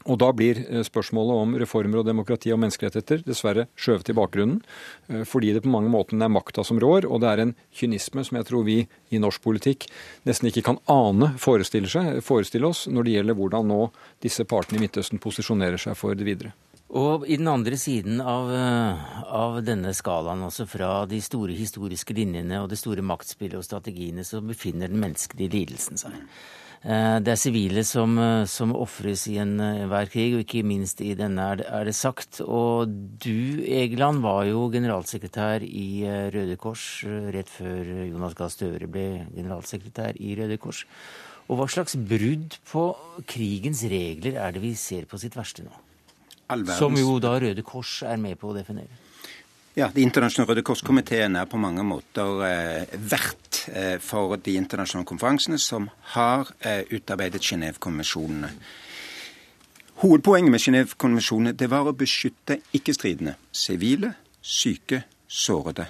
Og 0.03 0.19
da 0.19 0.31
blir 0.35 0.59
eh, 0.65 0.83
spørsmålet 0.83 1.43
om 1.43 1.55
reformer 1.61 2.01
og 2.01 2.07
demokrati 2.07 2.51
og 2.53 2.59
menneskerettigheter 2.63 3.23
dessverre 3.27 3.67
skjøvet 3.79 4.11
i 4.11 4.17
bakgrunnen, 4.17 4.59
eh, 5.07 5.23
fordi 5.27 5.53
det 5.55 5.63
på 5.63 5.71
mange 5.71 5.91
måter 5.93 6.19
er 6.19 6.31
makta 6.31 6.65
som 6.67 6.81
rår, 6.81 7.07
og 7.07 7.23
det 7.23 7.31
er 7.31 7.43
en 7.45 7.55
kynisme 7.75 8.25
som 8.27 8.39
jeg 8.39 8.49
tror 8.49 8.67
vi 8.67 8.79
i 9.13 9.21
norsk 9.21 9.43
politikk 9.43 9.87
nesten 10.27 10.49
ikke 10.49 10.65
kan 10.71 10.81
ane 10.91 11.33
forestille, 11.41 11.91
seg, 11.91 12.19
forestille 12.25 12.67
oss 12.67 12.85
når 12.91 13.07
det 13.07 13.15
gjelder 13.17 13.39
hvordan 13.39 13.71
nå 13.71 13.81
disse 14.23 14.45
partene 14.49 14.81
i 14.81 14.85
Midtøsten 14.85 15.23
posisjonerer 15.23 15.79
seg 15.79 15.97
for 15.99 16.17
det 16.17 16.27
videre. 16.27 16.53
Og 16.93 17.23
i 17.25 17.39
den 17.39 17.49
andre 17.49 17.77
siden 17.79 18.19
av, 18.21 18.51
eh, 18.53 19.05
av, 19.33 19.55
denne 19.65 19.95
skalaen, 19.97 20.43
altså 20.45 20.67
fra 20.69 21.07
de 21.09 21.17
store 21.25 21.55
historiske 21.57 22.13
linjene 22.13 22.59
og 22.61 22.67
det 22.69 22.77
store 22.77 23.01
maktspillet 23.01 23.57
og 23.57 23.65
strategiene, 23.65 24.21
så 24.21 24.43
befinner 24.45 24.91
den 24.91 25.01
menneskelige 25.01 25.55
lidelsen 25.55 25.97
seg. 25.97 26.19
Eh, 26.83 27.17
det 27.23 27.31
er 27.33 27.39
sivile 27.39 27.83
som, 27.83 28.13
eh, 28.19 28.45
som 28.45 28.75
ofres 28.75 29.25
i 29.27 29.39
enhver 29.41 30.11
krig, 30.11 30.35
og 30.35 30.45
ikke 30.45 30.61
minst 30.63 31.01
i 31.01 31.15
denne, 31.15 31.39
er 31.39 31.55
det, 31.55 31.65
er 31.65 31.83
det 31.85 31.95
sagt. 31.95 32.41
Og 32.41 32.85
du, 33.17 33.63
Egeland, 33.65 34.21
var 34.21 34.43
jo 34.45 34.69
generalsekretær 34.69 35.65
i 35.65 36.05
Røde 36.29 36.57
Kors 36.57 37.03
rett 37.07 37.49
før 37.49 38.05
Jonas 38.05 38.35
Gahr 38.35 38.49
Støre 38.53 38.85
ble 38.85 39.25
generalsekretær 39.33 40.13
i 40.21 40.35
Røde 40.37 40.59
Kors. 40.59 40.85
Og 41.49 41.57
hva 41.57 41.65
slags 41.67 41.95
brudd 41.97 42.59
på 42.69 42.85
krigens 43.25 43.81
regler 43.89 44.37
er 44.37 44.53
det 44.53 44.61
vi 44.61 44.75
ser 44.75 45.09
på 45.09 45.17
sitt 45.17 45.33
verste 45.35 45.65
nå? 45.65 45.82
Som 46.77 46.97
jo 46.99 47.17
da 47.23 47.37
Røde 47.41 47.63
Kors 47.65 48.01
er 48.07 48.19
med 48.21 48.39
på 48.41 48.51
å 48.51 48.57
definere. 48.57 49.01
Ja, 49.75 49.87
Det 49.89 50.03
internasjonale 50.05 50.51
Røde 50.51 50.61
Kors-komiteen 50.61 51.35
er 51.35 51.47
på 51.49 51.57
mange 51.57 51.81
måter 51.81 52.43
eh, 52.45 52.91
vert 52.93 53.63
eh, 53.73 53.97
for 53.97 54.35
de 54.37 54.53
internasjonale 54.59 55.07
konferansene 55.09 55.57
som 55.57 55.87
har 56.13 56.51
eh, 56.61 56.83
utarbeidet 56.93 57.41
Genévekonvensjonene. 57.41 58.51
Hovedpoenget 60.03 60.51
med 60.51 60.61
Genévekonvensjonene 60.61 61.69
var 61.71 61.89
å 61.89 61.95
beskytte 61.97 62.59
ikke-stridende. 62.77 63.33
Sivile, 63.49 64.13
syke, 64.41 65.03
sårede. 65.25 65.87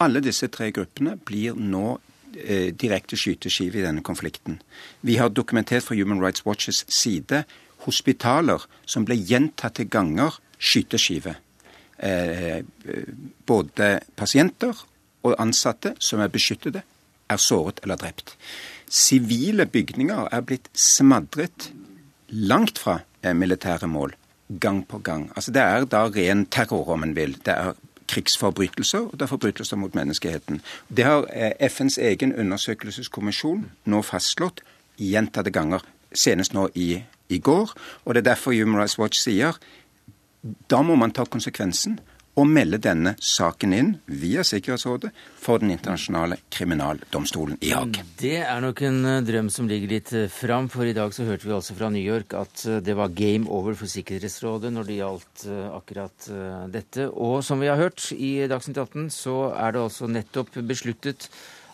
Alle 0.00 0.22
disse 0.24 0.48
tre 0.48 0.70
gruppene 0.72 1.18
blir 1.20 1.58
nå 1.58 1.98
eh, 2.32 2.72
direkte 2.72 3.18
skyteskive 3.20 3.82
i 3.82 3.84
denne 3.84 4.00
konflikten. 4.00 4.56
Vi 5.04 5.18
har 5.20 5.28
dokumentert 5.28 5.84
fra 5.84 5.98
Human 5.98 6.22
Rights 6.22 6.46
Watches 6.46 6.84
side 6.88 7.44
hospitaler 7.86 8.64
som 8.86 9.06
ble 9.06 9.16
gjentatte 9.16 9.86
ganger 9.90 10.38
skyteskive. 10.62 11.36
Eh, 12.02 12.62
både 13.46 13.92
pasienter 14.16 14.78
og 15.22 15.36
ansatte 15.38 15.94
som 16.02 16.22
er 16.22 16.32
beskyttede, 16.32 16.82
er 17.30 17.38
såret 17.38 17.80
eller 17.82 18.00
drept. 18.00 18.34
Sivile 18.90 19.66
bygninger 19.66 20.28
er 20.32 20.42
blitt 20.44 20.68
smadret 20.74 21.70
langt 22.28 22.78
fra 22.78 23.00
eh, 23.22 23.34
militære 23.34 23.88
mål, 23.88 24.14
gang 24.60 24.82
på 24.88 24.98
gang. 24.98 25.30
Altså 25.36 25.50
Det 25.50 25.62
er 25.62 25.84
da 25.84 26.04
ren 26.08 26.46
terror, 26.46 26.88
om 26.88 27.02
en 27.02 27.16
vil. 27.16 27.36
Det 27.44 27.54
er 27.54 27.72
krigsforbrytelser, 28.12 28.98
og 28.98 29.12
det 29.12 29.22
er 29.22 29.32
forbrytelser 29.32 29.76
mot 29.76 29.94
menneskeheten. 29.94 30.60
Det 30.88 31.04
har 31.04 31.26
eh, 31.32 31.68
FNs 31.68 31.98
egen 31.98 32.34
undersøkelseskommisjon 32.34 33.64
nå 33.84 34.02
fastslått 34.02 34.60
gjentatte 34.98 35.50
ganger, 35.50 35.80
senest 36.14 36.52
nå 36.52 36.68
i, 36.74 37.02
i 37.32 37.40
går. 37.40 37.72
Og 38.04 38.14
det 38.14 38.22
er 38.22 38.32
derfor 38.34 38.56
Human 38.56 38.80
Rights 38.82 38.98
Watch 39.00 39.22
sier 39.22 39.58
da 40.42 40.80
må 40.82 40.96
man 40.98 41.12
ta 41.14 41.22
konsekvensen 41.30 42.00
og 42.40 42.48
melde 42.48 42.78
denne 42.80 43.12
saken 43.20 43.74
inn 43.76 43.90
via 44.08 44.44
Sikkerhetsrådet 44.46 45.10
for 45.42 45.60
Den 45.60 45.74
internasjonale 45.74 46.38
kriminaldomstolen 46.54 47.58
i 47.60 47.74
Haag. 47.76 47.98
Det 48.18 48.38
er 48.40 48.62
nok 48.64 48.80
en 48.88 49.00
eh, 49.04 49.20
drøm 49.26 49.50
som 49.52 49.68
ligger 49.68 49.92
litt 49.92 50.12
eh, 50.16 50.30
fram, 50.32 50.70
for 50.72 50.88
i 50.88 50.94
dag 50.96 51.12
så 51.12 51.26
hørte 51.28 51.44
vi 51.44 51.52
altså 51.52 51.76
fra 51.76 51.90
New 51.92 52.02
York 52.02 52.32
at 52.38 52.64
eh, 52.64 52.80
det 52.84 52.96
var 52.96 53.12
game 53.12 53.50
over 53.52 53.76
for 53.76 53.90
Sikkerhetsrådet 53.90 54.72
når 54.72 54.88
det 54.88 55.00
gjaldt 55.02 55.44
akkurat 55.76 56.28
dette. 56.72 57.08
Og 57.10 57.42
som 57.44 57.60
vi 57.60 57.68
har 57.68 57.80
hørt 57.80 58.06
i 58.16 58.46
Dagsnytt 58.48 58.80
18, 58.80 59.10
så 59.12 59.36
er 59.52 59.74
det 59.74 59.82
altså 59.82 60.08
nettopp 60.08 60.56
besluttet 60.64 61.28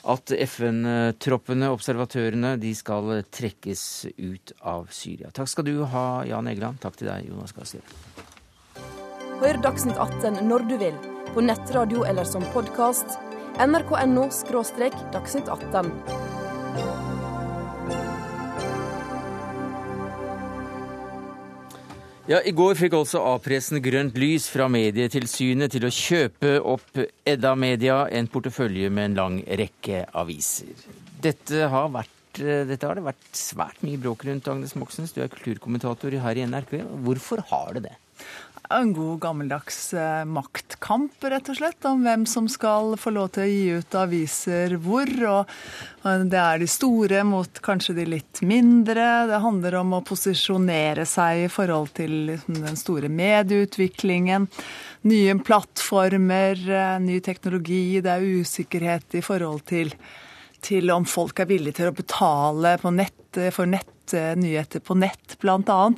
at 0.07 0.33
FN-troppene, 0.33 1.71
observatørene, 1.75 2.55
de 2.61 2.73
skal 2.77 3.23
trekkes 3.35 3.83
ut 4.17 4.53
av 4.63 4.89
Syria. 4.95 5.33
Takk 5.35 5.51
skal 5.51 5.67
du 5.67 5.83
ha, 5.91 6.07
Jan 6.29 6.51
Egeland. 6.51 6.81
Takk 6.83 7.01
til 7.01 7.11
deg, 7.11 7.29
Jonas 7.31 7.55
Gahr 7.57 7.69
Hør 9.39 9.61
Dagsnytt 9.63 9.99
18 9.99 10.41
når 10.49 10.67
du 10.71 10.79
vil, 10.81 10.97
på 11.35 11.45
nettradio 11.45 12.03
eller 12.09 12.27
som 12.27 12.43
podkast. 12.55 13.19
nrk.no– 13.59 14.29
dagsnytt 15.15 15.49
18. 15.49 16.28
Ja, 22.29 22.43
I 22.45 22.53
går 22.53 22.77
fikk 22.77 22.93
også 22.93 23.23
A-pressen 23.25 23.81
grønt 23.81 24.19
lys 24.21 24.51
fra 24.53 24.67
Medietilsynet 24.69 25.73
til 25.73 25.87
å 25.89 25.91
kjøpe 25.93 26.59
opp 26.61 27.01
Edda 27.25 27.55
Media, 27.57 28.03
en 28.13 28.29
portefølje 28.29 28.91
med 28.93 29.07
en 29.07 29.15
lang 29.17 29.39
rekke 29.47 30.03
aviser. 30.13 30.75
Dette 31.25 31.71
har, 31.73 31.89
vært, 31.95 32.43
dette 32.69 32.85
har 32.85 33.01
det 33.01 33.07
vært 33.07 33.31
svært 33.33 33.81
mye 33.81 33.97
bråk 34.03 34.27
rundt, 34.29 34.51
Agnes 34.53 34.77
Moxnes. 34.77 35.17
Du 35.17 35.23
er 35.25 35.33
kulturkommentator 35.33 36.19
her 36.21 36.37
i 36.37 36.45
NRK. 36.53 36.77
Hvorfor 37.07 37.41
har 37.49 37.73
det 37.79 37.87
det? 37.87 37.95
En 38.71 38.93
god 38.93 39.21
gammeldags 39.21 39.95
eh, 39.95 40.25
maktkamp, 40.29 41.15
rett 41.25 41.47
og 41.49 41.57
slett, 41.57 41.87
om 41.89 42.03
hvem 42.05 42.27
som 42.29 42.45
skal 42.53 42.99
få 43.01 43.15
lov 43.17 43.31
til 43.33 43.47
å 43.47 43.49
gi 43.49 43.79
ut 43.81 43.97
aviser 43.97 44.75
hvor. 44.85 45.09
Og 45.25 46.27
det 46.29 46.37
er 46.43 46.61
de 46.61 46.69
store 46.69 47.23
mot 47.25 47.63
kanskje 47.65 47.97
de 47.97 48.05
litt 48.13 48.43
mindre. 48.45 49.07
Det 49.31 49.41
handler 49.41 49.79
om 49.81 49.97
å 49.97 50.03
posisjonere 50.05 51.09
seg 51.09 51.47
i 51.47 51.49
forhold 51.53 51.95
til 51.97 52.13
liksom, 52.35 52.61
den 52.67 52.77
store 52.77 53.09
medieutviklingen. 53.09 54.51
Nye 55.09 55.41
plattformer, 55.41 56.61
eh, 56.69 56.95
ny 57.01 57.23
teknologi. 57.25 58.03
Det 58.05 58.19
er 58.19 58.33
usikkerhet 58.43 59.17
i 59.17 59.25
forhold 59.25 59.65
til, 59.73 59.97
til 60.65 60.91
om 60.95 61.07
folk 61.09 61.41
er 61.41 61.51
villige 61.51 61.81
til 61.81 61.93
å 61.93 61.97
betale 61.97 62.77
på 62.83 62.93
nett 62.95 63.15
for 63.55 63.69
nett 63.69 63.95
nyheter 64.15 64.81
på 64.81 64.95
nett, 64.95 65.37
bl.a. 65.41 65.93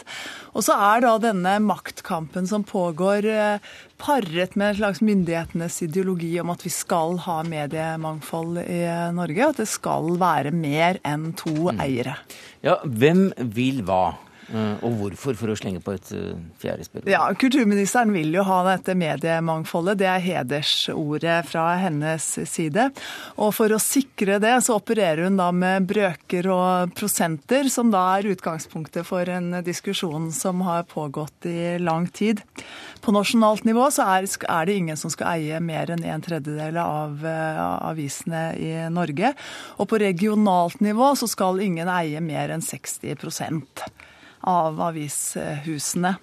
Og 0.53 0.65
så 0.65 0.75
er 0.75 1.05
da 1.05 1.13
denne 1.23 1.57
maktkampen 1.63 2.49
som 2.51 2.65
pågår, 2.67 3.25
eh, 3.25 3.59
paret 4.03 4.57
med 4.57 4.69
en 4.73 4.77
slags 4.81 5.01
myndighetenes 5.01 5.83
ideologi 5.83 6.33
om 6.41 6.51
at 6.51 6.65
vi 6.67 6.73
skal 6.75 7.19
ha 7.27 7.43
mediemangfold 7.47 8.63
i 8.65 8.81
Norge. 9.15 9.51
At 9.51 9.63
det 9.63 9.69
skal 9.71 10.17
være 10.21 10.51
mer 10.51 10.99
enn 11.07 11.31
to 11.39 11.71
mm. 11.71 11.85
eiere. 11.85 12.17
Ja, 12.67 12.81
Hvem 12.85 13.31
vil 13.55 13.85
hva? 13.87 14.17
Eh, 14.51 14.83
og 14.83 14.97
hvorfor, 14.99 15.37
for 15.39 15.53
å 15.53 15.57
slenge 15.59 15.83
på 15.85 15.95
et 15.95 16.09
eh, 16.17 16.39
fjerde 16.59 16.87
spill? 16.87 17.05
Ja, 17.11 17.23
Kulturministeren 17.39 18.11
vil 18.15 18.35
jo 18.35 18.43
ha 18.49 18.59
dette 18.67 18.97
mediemangfoldet. 18.99 20.01
Det 20.01 20.09
er 20.11 20.25
hedersordet 20.25 21.37
fra 21.47 21.67
hennes 21.79 22.27
side. 22.51 22.89
Og 23.39 23.55
for 23.55 23.71
å 23.71 23.81
sikre 23.83 24.41
det, 24.43 24.57
så 24.67 24.81
opererer 24.81 25.29
hun 25.29 25.39
da 25.39 25.51
med 25.55 25.87
brøker 25.91 26.51
og 26.51 26.97
prosenter, 26.99 27.71
som 27.71 27.93
da 27.95 28.03
er 28.17 28.33
utgangspunktet 28.33 29.07
for 29.07 29.31
en 29.31 29.61
diskusjon 29.67 30.31
som 30.35 30.65
har 30.67 30.89
pågått 30.91 31.47
i 31.51 31.79
lang 31.79 32.09
tid. 32.11 32.43
På 33.01 33.15
nasjonalt 33.15 33.65
nivå 33.69 33.87
så 33.95 34.09
er, 34.19 34.27
det 34.67 34.75
ingen 34.77 34.99
som 34.99 35.13
skal 35.13 35.39
eie 35.39 35.61
mer 35.63 35.93
enn 35.95 36.03
en 36.05 36.23
tredjedel 36.25 36.77
av 36.83 37.23
uh, 37.23 37.63
avisene 37.89 38.43
i 38.59 38.73
Norge. 38.93 39.33
Og 39.79 39.89
på 39.91 40.01
regionalt 40.03 40.83
nivå 40.85 41.15
så 41.17 41.31
skal 41.31 41.63
ingen 41.65 41.89
eie 41.91 42.21
mer 42.25 42.53
enn 42.53 42.65
60 42.65 43.15
av 44.49 44.81
avishusene. 44.91 46.17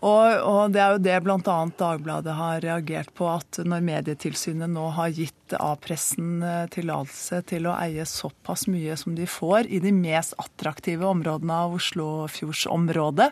Og, 0.00 0.26
og, 0.48 0.72
det 0.72 0.80
er 0.80 0.94
jo 0.94 1.00
det 1.04 1.16
bl.a. 1.26 1.56
Dagbladet 1.76 2.36
har 2.38 2.62
reagert 2.64 3.10
på, 3.16 3.26
at 3.28 3.60
når 3.68 3.84
Medietilsynet 3.84 4.72
nå 4.72 4.86
har 4.96 5.12
gitt 5.12 5.54
A-pressen 5.60 6.40
eh, 6.46 6.62
tillatelse 6.72 7.42
til 7.50 7.68
å 7.68 7.76
eie 7.76 8.06
såpass 8.08 8.64
mye 8.72 8.96
som 8.96 9.12
de 9.18 9.28
får 9.28 9.68
i 9.68 9.82
de 9.84 9.92
mest 9.92 10.38
attraktive 10.40 11.04
områdene 11.04 11.58
av 11.66 11.76
Oslofjordsområdet, 11.76 13.28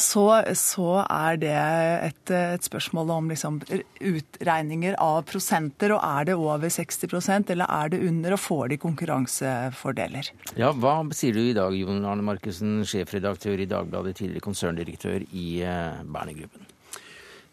så, 0.00 0.24
så 0.56 1.02
er 1.04 1.38
det 1.42 1.52
et, 1.52 2.32
et 2.32 2.64
spørsmål 2.66 3.12
om 3.14 3.28
liksom 3.30 3.60
utregninger 4.00 4.96
av 5.02 5.22
prosenter. 5.28 5.94
Og 5.96 6.00
er 6.00 6.30
det 6.30 6.36
over 6.38 6.72
60% 6.72 7.52
eller 7.54 7.70
er 7.70 7.92
det 7.92 8.02
under, 8.08 8.34
og 8.36 8.42
får 8.42 8.72
de 8.72 8.80
konkurransefordeler? 8.82 10.32
Ja, 10.60 10.72
Hva 10.72 10.96
sier 11.16 11.36
du 11.36 11.42
i 11.44 11.56
dag, 11.56 11.76
Jon 11.76 12.04
Arne 12.08 12.24
Markussen, 12.26 12.80
sjefredaktør 12.88 13.60
i 13.60 13.68
Dagbladet, 13.70 14.16
tidligere 14.22 14.46
konserndirektør 14.48 15.24
i 15.30 15.48
Bernegruppen? 15.60 16.10
Berner-gruppen? 16.20 16.66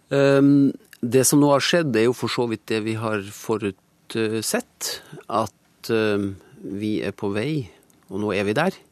Um, 0.10 0.72
det 1.02 1.26
som 1.28 1.42
nå 1.42 1.52
har 1.52 1.64
skjedd, 1.64 1.96
er 1.96 2.08
jo 2.08 2.16
for 2.16 2.32
så 2.32 2.48
vidt 2.50 2.68
det 2.72 2.82
vi 2.88 2.96
har 3.00 3.24
forutsett. 3.36 4.92
At 5.28 5.92
um, 5.92 6.34
vi 6.58 6.98
er 7.06 7.16
på 7.16 7.32
vei, 7.36 7.68
og 8.08 8.24
nå 8.24 8.34
er 8.36 8.48
vi 8.48 8.56
der 8.58 8.78
Eh, 8.78 8.87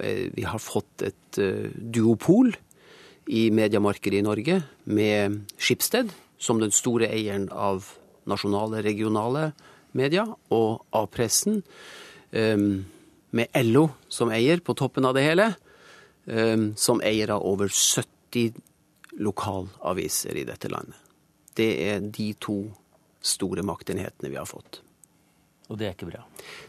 vi 0.00 0.44
har 0.46 0.62
fått 0.62 1.04
et 1.06 1.38
eh, 1.40 1.70
duopol 1.74 2.52
i 3.30 3.48
mediemarkedet 3.54 4.20
i 4.20 4.26
Norge 4.26 4.60
med 4.90 5.42
Skipsted 5.60 6.12
som 6.40 6.60
den 6.62 6.72
store 6.74 7.10
eieren 7.12 7.48
av 7.52 7.92
nasjonale, 8.30 8.82
regionale 8.84 9.50
medier, 9.96 10.28
og 10.54 10.86
A-pressen 10.94 11.60
med 12.30 13.56
LO 13.66 13.84
som 14.08 14.30
eier 14.32 14.62
på 14.64 14.74
toppen 14.78 15.06
av 15.08 15.16
det 15.18 15.24
hele, 15.26 15.46
som 16.78 17.02
eier 17.04 17.32
av 17.34 17.44
over 17.46 17.68
70 17.68 18.54
lokalaviser 19.18 20.38
i 20.38 20.46
dette 20.48 20.70
landet. 20.70 20.96
Det 21.54 21.70
er 21.90 22.06
de 22.06 22.30
to 22.40 22.62
store 23.20 23.64
maktenhetene 23.66 24.30
vi 24.30 24.38
har 24.38 24.48
fått. 24.48 24.80
Og 25.70 25.78
det 25.78 25.86
er 25.86 25.94
ikke 25.94 26.10
bra? 26.10 26.24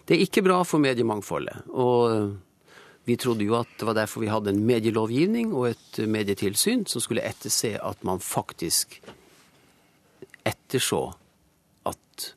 Det 0.06 0.16
er 0.16 0.24
ikke 0.26 0.44
bra 0.46 0.62
for 0.68 0.82
mediemangfoldet. 0.84 1.66
Og 1.74 2.36
vi 3.06 3.18
trodde 3.18 3.46
jo 3.48 3.56
at 3.58 3.72
det 3.80 3.88
var 3.88 3.98
derfor 3.98 4.22
vi 4.22 4.30
hadde 4.32 4.54
en 4.54 4.62
medielovgivning 4.66 5.56
og 5.58 5.72
et 5.72 6.02
medietilsyn 6.06 6.86
som 6.90 7.02
skulle 7.02 7.26
etterse 7.26 7.74
at 7.82 8.06
man 8.08 8.22
faktisk 8.22 9.00
etterså 10.46 11.02
at 11.90 12.28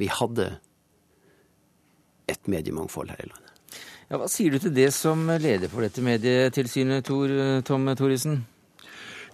vi 0.00 0.08
hadde 0.12 0.50
et 2.28 2.48
mediemangfold 2.48 3.12
her 3.12 3.24
i 3.24 3.28
landet. 3.28 3.44
Ja, 4.08 4.16
hva 4.16 4.28
sier 4.32 4.54
du 4.54 4.60
til 4.62 4.72
det 4.72 4.88
som 4.96 5.26
leder 5.28 5.68
for 5.68 5.84
dette 5.84 6.00
medietilsynet, 6.04 7.04
Tor, 7.04 7.32
Tom 7.68 7.90
Thoresen? 7.96 8.40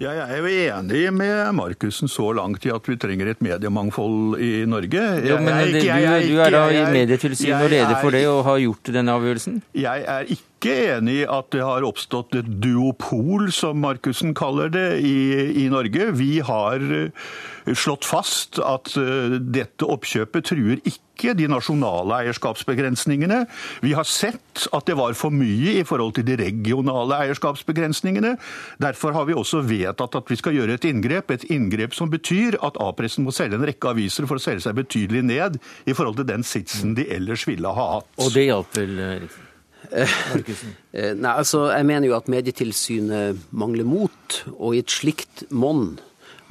Jeg 0.02 0.18
er 0.18 0.40
jo 0.42 0.48
enig 0.50 1.02
med 1.14 1.52
Markussen 1.54 2.10
så 2.10 2.32
langt 2.34 2.64
i 2.66 2.72
at 2.74 2.88
vi 2.90 2.96
trenger 2.98 3.30
et 3.30 3.42
mediemangfold 3.44 4.40
i 4.42 4.64
Norge. 4.66 5.04
Jo, 5.22 5.36
men 5.38 5.70
det, 5.70 5.84
du, 5.84 6.32
du, 6.32 6.40
er 6.42 6.50
da 6.50 6.64
i 6.74 6.80
Medietilsynet 6.90 7.62
og 7.62 7.70
leder 7.70 7.94
for 8.00 8.14
det 8.14 8.24
og 8.26 8.40
har 8.48 8.58
gjort 8.64 8.90
den 8.96 9.12
avgjørelsen? 9.14 9.62
Jeg 9.78 10.02
er 10.16 10.26
ikke 10.26 10.53
ikke 10.64 10.96
enig 10.96 11.18
i 11.20 11.28
at 11.28 11.50
det 11.52 11.60
har 11.64 11.84
oppstått 11.84 12.38
et 12.38 12.48
duopol, 12.62 13.50
som 13.52 13.82
Markussen 13.84 14.32
kaller 14.36 14.72
det, 14.72 14.88
i, 15.04 15.64
i 15.64 15.68
Norge. 15.72 16.08
Vi 16.16 16.38
har 16.44 16.80
eh, 16.80 17.76
slått 17.76 18.08
fast 18.08 18.60
at 18.64 18.94
eh, 18.96 19.36
dette 19.44 19.84
oppkjøpet 19.84 20.48
truer 20.48 20.80
ikke 20.88 21.34
de 21.36 21.46
nasjonale 21.52 22.22
eierskapsbegrensningene. 22.24 23.44
Vi 23.84 23.92
har 23.94 24.08
sett 24.08 24.64
at 24.72 24.88
det 24.88 24.96
var 24.98 25.14
for 25.18 25.34
mye 25.36 25.76
i 25.76 25.84
forhold 25.86 26.16
til 26.16 26.26
de 26.30 26.40
regionale 26.40 27.20
eierskapsbegrensningene. 27.26 28.34
Derfor 28.82 29.14
har 29.14 29.28
vi 29.28 29.36
også 29.36 29.62
vedtatt 29.68 30.16
at 30.16 30.32
vi 30.32 30.40
skal 30.40 30.56
gjøre 30.56 30.80
et 30.80 30.88
inngrep, 30.88 31.30
et 31.36 31.48
inngrep 31.52 31.94
som 31.94 32.10
betyr 32.12 32.56
at 32.64 32.80
A-pressen 32.80 33.28
må 33.28 33.36
selge 33.36 33.60
en 33.60 33.68
rekke 33.68 33.92
aviser 33.92 34.26
for 34.30 34.40
å 34.40 34.46
selge 34.48 34.64
seg 34.64 34.80
betydelig 34.80 35.26
ned 35.28 35.60
i 35.84 35.94
forhold 35.94 36.22
til 36.22 36.32
den 36.32 36.46
sitsen 36.46 36.96
de 36.96 37.10
ellers 37.12 37.44
ville 37.46 37.68
ha 37.68 37.90
hatt. 37.98 38.14
Og 38.16 38.32
det 38.32 38.48
hjalp 38.48 38.80
vel, 38.80 38.96
Eriksen? 39.14 39.50
Eh, 40.94 41.10
nei, 41.18 41.30
altså, 41.32 41.72
Jeg 41.74 41.86
mener 41.88 42.06
jo 42.06 42.14
at 42.14 42.28
Medietilsynet 42.30 43.48
mangler 43.50 43.82
mot, 43.82 44.36
og 44.54 44.76
i 44.76 44.82
et 44.84 44.92
slikt 44.94 45.42
monn 45.50 45.96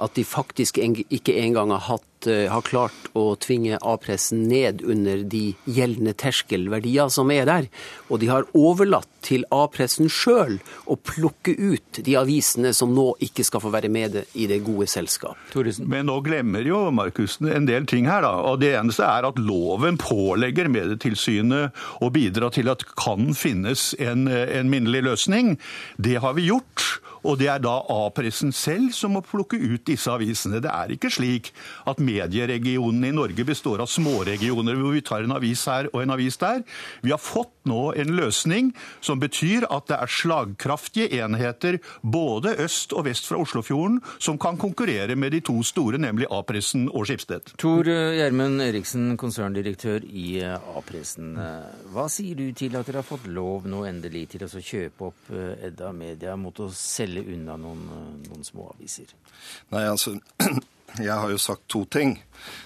at 0.04 0.18
de 0.18 0.26
faktisk 0.28 0.82
ikke 0.84 1.38
engang 1.40 1.72
har 1.72 1.86
hatt 1.86 2.10
Eh, 2.28 2.48
har 2.52 2.64
klart 2.64 3.10
å 3.18 3.34
tvinge 3.40 3.80
A-pressen 3.82 4.46
ned 4.48 4.84
under 4.88 5.24
de 5.28 5.54
gjeldende 5.68 6.14
terskelverdier 6.20 7.12
som 7.12 7.32
er 7.34 7.48
der. 7.50 7.70
Og 8.10 8.22
de 8.22 8.30
har 8.32 8.48
overlatt 8.56 9.10
til 9.26 9.46
A-pressen 9.54 10.10
sjøl 10.12 10.58
å 10.90 10.98
plukke 11.00 11.56
ut 11.58 12.02
de 12.06 12.18
avisene 12.20 12.74
som 12.76 12.94
nå 12.96 13.14
ikke 13.24 13.46
skal 13.48 13.64
få 13.64 13.72
være 13.74 13.92
med 13.94 14.20
i 14.34 14.48
det 14.50 14.62
gode 14.66 14.88
selskap. 14.92 15.40
Men 15.80 16.08
nå 16.10 16.20
glemmer 16.26 16.66
jo 16.68 16.86
Markussen 16.94 17.50
en 17.52 17.68
del 17.70 17.88
ting 17.90 18.10
her, 18.10 18.24
da. 18.26 18.34
Og 18.50 18.60
det 18.64 18.74
eneste 18.78 19.08
er 19.08 19.28
at 19.30 19.40
loven 19.40 20.00
pålegger 20.02 20.72
Medietilsynet 20.74 21.84
å 22.04 22.12
bidra 22.14 22.52
til 22.54 22.72
at 22.74 22.86
kan 23.00 23.34
finnes 23.38 23.92
en, 24.02 24.28
en 24.28 24.72
minnelig 24.72 25.04
løsning. 25.10 25.56
Det 25.98 26.20
har 26.24 26.38
vi 26.38 26.50
gjort. 26.52 27.00
Og 27.24 27.38
det 27.40 27.48
er 27.48 27.62
da 27.64 27.78
A-pressen 27.92 28.52
selv 28.56 28.92
som 28.96 29.16
må 29.16 29.24
plukke 29.24 29.56
ut 29.56 29.86
disse 29.88 30.12
avisene. 30.12 30.60
Det 30.64 30.72
er 30.72 30.92
ikke 30.96 31.12
slik 31.14 31.52
at 31.88 32.02
medieregionene 32.04 33.10
i 33.10 33.16
Norge 33.16 33.46
består 33.48 33.84
av 33.84 33.92
småregioner 33.92 34.76
hvor 34.80 34.96
vi 34.96 35.04
tar 35.06 35.24
en 35.24 35.36
avis 35.38 35.64
her 35.70 35.88
og 35.94 36.02
en 36.04 36.16
avis 36.18 36.38
der. 36.42 36.64
Vi 37.04 37.14
har 37.14 37.22
fått 37.22 37.54
nå 37.70 37.94
en 38.00 38.12
løsning 38.18 38.74
som 39.04 39.13
betyr 39.22 39.68
at 39.70 39.88
det 39.92 39.98
er 40.00 40.12
slagkraftige 40.12 41.10
enheter 41.24 41.80
både 42.02 42.56
øst 42.64 42.94
og 42.94 43.06
vest 43.08 43.28
fra 43.30 43.40
Oslofjorden 43.42 44.00
som 44.18 44.40
kan 44.42 44.58
konkurrere 44.58 45.16
med 45.16 45.34
de 45.36 45.42
to 45.46 45.58
store, 45.64 46.00
nemlig 46.02 46.30
A-pressen 46.32 46.88
og 46.92 47.08
Skipsted. 47.10 47.54
Tor 47.62 47.88
Gjermund 47.88 48.62
Eriksen, 48.64 49.14
konserndirektør 49.20 50.06
i 50.08 50.42
A-pressen. 50.44 51.36
Hva 51.94 52.08
sier 52.12 52.40
du 52.40 52.46
til 52.58 52.78
at 52.80 52.88
dere 52.90 53.02
har 53.02 53.08
fått 53.08 53.28
lov 53.32 53.68
nå 53.70 53.84
endelig 53.90 54.28
til 54.34 54.48
å 54.48 54.52
kjøpe 54.52 55.10
opp 55.12 55.34
Edda 55.34 55.92
Media 55.96 56.38
mot 56.40 56.60
å 56.64 56.70
selge 56.74 57.26
unna 57.34 57.58
noen, 57.60 57.84
noen 58.28 58.48
små 58.48 58.72
aviser? 58.76 59.12
Nei, 59.74 59.86
altså 59.88 60.18
Jeg 61.02 61.16
har 61.18 61.32
jo 61.32 61.40
sagt 61.42 61.66
to 61.74 61.88
ting. 61.90 62.20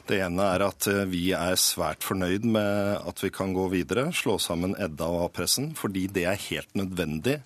Det 0.08 0.18
ene 0.20 0.44
er 0.52 0.66
at 0.66 0.88
eh, 0.92 1.06
vi 1.08 1.30
er 1.36 1.56
svært 1.60 2.04
fornøyd 2.04 2.44
med 2.44 3.00
at 3.08 3.24
vi 3.24 3.32
kan 3.32 3.54
gå 3.56 3.70
videre, 3.72 4.10
slå 4.12 4.36
sammen 4.42 4.76
Edda 4.76 5.08
og 5.08 5.28
A-pressen, 5.30 5.70
fordi 5.80 6.10
det 6.12 6.26
er 6.28 6.46
helt 6.50 6.76
nødvendig 6.76 7.38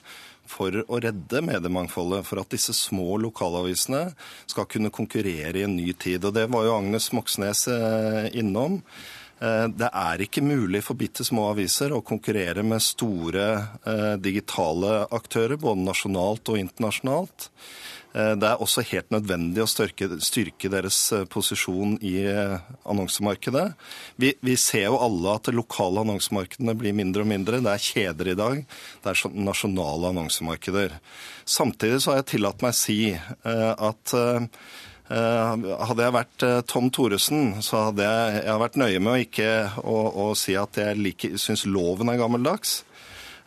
for 0.50 0.74
å 0.82 1.00
redde 1.04 1.44
mediemangfoldet, 1.46 2.26
for 2.28 2.42
at 2.42 2.50
disse 2.52 2.74
små 2.76 3.20
lokalavisene 3.22 4.08
skal 4.50 4.68
kunne 4.72 4.92
konkurrere 4.92 5.62
i 5.62 5.68
en 5.68 5.78
ny 5.78 5.94
tid. 5.94 6.26
Og 6.26 6.34
det 6.36 6.48
var 6.50 6.66
jo 6.66 6.74
Agnes 6.80 7.12
Moxnes 7.14 7.68
eh, 7.70 8.32
innom. 8.42 8.82
Eh, 9.38 9.68
det 9.70 9.92
er 10.02 10.26
ikke 10.26 10.42
mulig 10.42 10.82
for 10.88 10.98
bitte 10.98 11.28
små 11.28 11.52
aviser 11.52 11.94
å 11.94 12.02
konkurrere 12.02 12.66
med 12.66 12.82
store 12.82 14.18
digitale 14.18 15.06
aktører, 15.14 15.62
både 15.62 15.86
nasjonalt 15.86 16.50
og 16.50 16.62
internasjonalt. 16.66 17.52
Eh, 18.14 18.34
det 18.40 18.50
er 18.50 18.62
også 18.64 18.84
helt 18.90 19.10
nødvendig 19.14 19.64
å 19.64 19.70
styrke, 19.70 20.10
styrke 20.24 20.72
deres 20.74 21.00
posisjon 21.32 21.98
i 22.04 22.16
annonsemarkedet. 22.28 23.68
Vi, 24.22 24.34
vi, 24.44 24.58
ser 24.60 24.90
jo 24.90 25.02
alle 25.02 25.36
at 25.38 25.50
de 25.50 25.56
lokale 25.58 26.06
annonsemarkedene 26.06 26.78
blir 26.78 26.96
mindre 26.98 27.26
og 27.26 27.32
mindre. 27.32 27.64
Det 27.64 27.74
er 27.74 27.90
kjeder 27.90 28.32
i 28.34 28.38
dag. 28.40 28.64
Det 29.04 29.14
er 29.16 29.36
nasjonale 29.50 30.14
annonsemarkeder. 30.14 30.96
Samtidig 31.46 32.02
så 32.02 32.14
har 32.14 32.22
jeg 32.22 32.34
tillatt 32.36 32.64
meg 32.64 32.76
å 32.76 32.82
si 32.82 33.02
at 33.12 34.16
Eh, 35.12 35.64
hadde 35.90 36.06
jeg 36.06 36.16
vært 36.16 36.44
eh, 36.48 36.60
Tom 36.70 36.88
Thoresen, 36.94 37.58
så 37.66 37.88
hadde 37.90 38.06
jeg, 38.06 38.44
jeg 38.46 38.62
vært 38.62 38.78
nøye 38.80 39.02
med 39.04 39.12
å 39.12 39.20
ikke 39.26 39.50
å, 39.82 39.98
å 40.24 40.28
si 40.40 40.56
at 40.56 40.78
jeg 40.80 41.36
syns 41.42 41.66
loven 41.68 42.12
er 42.14 42.22
gammeldags. 42.22 42.82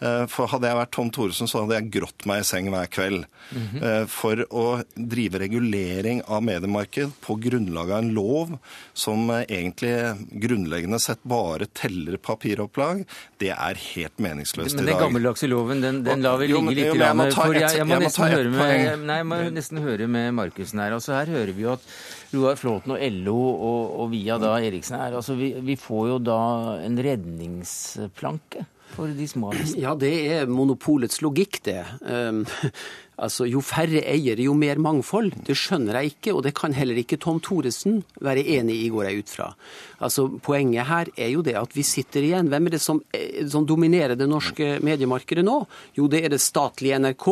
Eh, 0.00 0.24
for 0.30 0.50
hadde 0.50 0.68
jeg 0.70 0.78
vært 0.78 0.92
Tom 0.96 1.10
Thoresen, 1.14 1.50
så 1.50 1.62
hadde 1.62 1.78
jeg 1.78 1.90
grått 1.98 2.26
meg 2.28 2.42
i 2.42 2.46
seng 2.48 2.70
hver 2.72 2.90
kveld. 2.90 3.26
Mm 3.50 3.66
-hmm. 3.68 4.08
For 4.08 4.36
å 4.50 4.82
drive 4.94 5.38
regulering 5.38 6.22
av 6.26 6.42
mediemarked 6.42 7.12
på 7.20 7.36
grunnlag 7.40 7.90
av 7.90 7.98
en 7.98 8.14
lov 8.14 8.58
som 8.92 9.30
egentlig 9.30 10.16
grunnleggende 10.32 11.00
sett 11.00 11.22
bare 11.22 11.66
teller 11.66 12.16
papiropplag, 12.16 13.04
det 13.38 13.50
er 13.50 13.74
helt 13.74 14.18
meningsløst 14.18 14.74
i 14.74 14.76
dag. 14.76 14.84
Men 14.84 14.92
den 14.92 15.02
gammeldagse 15.02 15.46
loven, 15.46 15.80
den, 15.80 16.02
den 16.04 16.22
lar 16.22 16.38
vi 16.38 16.48
ligge 16.48 16.74
litt. 16.74 16.86
Jo, 16.86 16.94
jeg 16.94 17.16
må, 17.16 17.24
et, 17.24 17.36
jeg, 17.36 17.76
jeg 17.78 17.86
må, 17.86 17.98
nesten, 17.98 18.24
høre 18.24 18.50
med, 18.50 18.98
nei, 19.06 19.16
jeg 19.16 19.26
må 19.26 19.40
nesten 19.50 19.78
høre 19.78 20.06
med 20.06 20.34
Markussen 20.34 20.78
her. 20.78 20.92
Altså, 20.92 21.12
her 21.12 21.26
hører 21.26 21.52
vi 21.52 21.62
jo 21.66 21.72
at 21.72 21.88
Roar 22.34 22.56
Flåten 22.56 22.94
og 22.96 23.02
LO 23.24 23.40
og, 23.54 23.82
og 24.00 24.12
via 24.14 24.38
da 24.42 24.56
Eriksen 24.58 24.98
her, 24.98 25.14
altså, 25.14 25.36
vi, 25.38 25.52
vi 25.64 25.76
får 25.80 26.08
jo 26.08 26.18
da 26.18 26.40
en 26.84 26.98
redningsplanke 26.98 28.66
for 28.94 29.10
de 29.14 29.26
små? 29.28 29.52
Ja, 29.80 29.94
det 29.98 30.12
er 30.32 30.50
monopolets 30.50 31.20
logikk, 31.24 31.60
det. 31.66 31.80
Um, 32.00 32.44
altså, 33.24 33.46
Jo 33.50 33.62
færre 33.64 34.02
eiere, 34.10 34.44
jo 34.46 34.54
mer 34.58 34.80
mangfold. 34.82 35.32
Det 35.46 35.56
skjønner 35.58 36.00
jeg 36.00 36.14
ikke, 36.14 36.34
og 36.34 36.44
det 36.46 36.54
kan 36.58 36.76
heller 36.76 36.98
ikke 37.00 37.18
Tom 37.22 37.40
Thoresen 37.44 38.02
være 38.24 38.44
enig 38.56 38.78
i, 38.84 38.90
går 38.94 39.10
jeg 39.10 39.24
ut 39.24 39.34
fra. 39.36 39.50
Altså, 39.98 40.28
Poenget 40.44 40.88
her 40.90 41.10
er 41.16 41.34
jo 41.34 41.44
det 41.46 41.56
at 41.60 41.76
vi 41.76 41.86
sitter 41.86 42.26
igjen. 42.26 42.50
Hvem 42.52 42.70
er 42.70 42.76
det 42.76 42.82
som, 42.84 43.02
eh, 43.14 43.42
som 43.50 43.66
dominerer 43.66 44.18
det 44.18 44.30
norske 44.30 44.78
mediemarkedet 44.84 45.44
nå? 45.46 45.60
Jo, 45.98 46.08
det 46.08 46.24
er 46.24 46.34
det 46.34 46.42
statlige 46.44 46.98
NRK. 47.02 47.28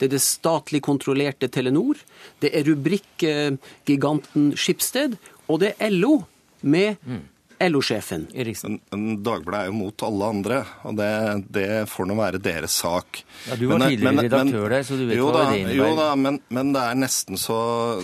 Det 0.00 0.08
er 0.08 0.14
det 0.14 0.24
statlig 0.24 0.80
kontrollerte 0.80 1.50
Telenor. 1.52 1.98
Det 2.40 2.54
er 2.56 2.64
rubrikkgiganten 2.64 4.54
Skipsted. 4.56 5.18
Og 5.50 5.60
det 5.60 5.74
er 5.76 5.92
LO 5.92 6.22
med 6.62 6.96
mm. 7.04 7.20
LO-sjefen. 7.60 8.26
Dagbladet 8.30 9.60
er 9.60 9.68
jo 9.68 9.76
mot 9.76 10.04
alle 10.06 10.28
andre, 10.34 10.60
og 10.88 10.96
det, 10.96 11.10
det 11.52 11.68
får 11.90 12.08
nå 12.08 12.16
være 12.16 12.40
deres 12.42 12.76
sak. 12.80 13.22
Ja, 13.48 13.58
Du 13.60 13.66
var 13.68 13.82
men, 13.82 13.92
tidligere 13.92 14.14
men, 14.16 14.24
redaktør 14.26 14.72
der, 14.72 14.86
så 14.86 14.96
du 14.96 15.04
vet 15.08 15.20
hva 15.20 15.32
det 15.36 15.58
innebærer. 15.60 15.76
Jo 15.76 15.90
da, 15.98 16.08
men, 16.16 16.40
men, 16.48 16.72
det 16.76 16.84
er 16.86 17.00
nesten 17.02 17.40
så, 17.40 17.58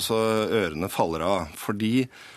så 0.04 0.18
ørene 0.44 0.90
faller 0.92 1.24
av. 1.24 1.54
Fordi 1.56 1.94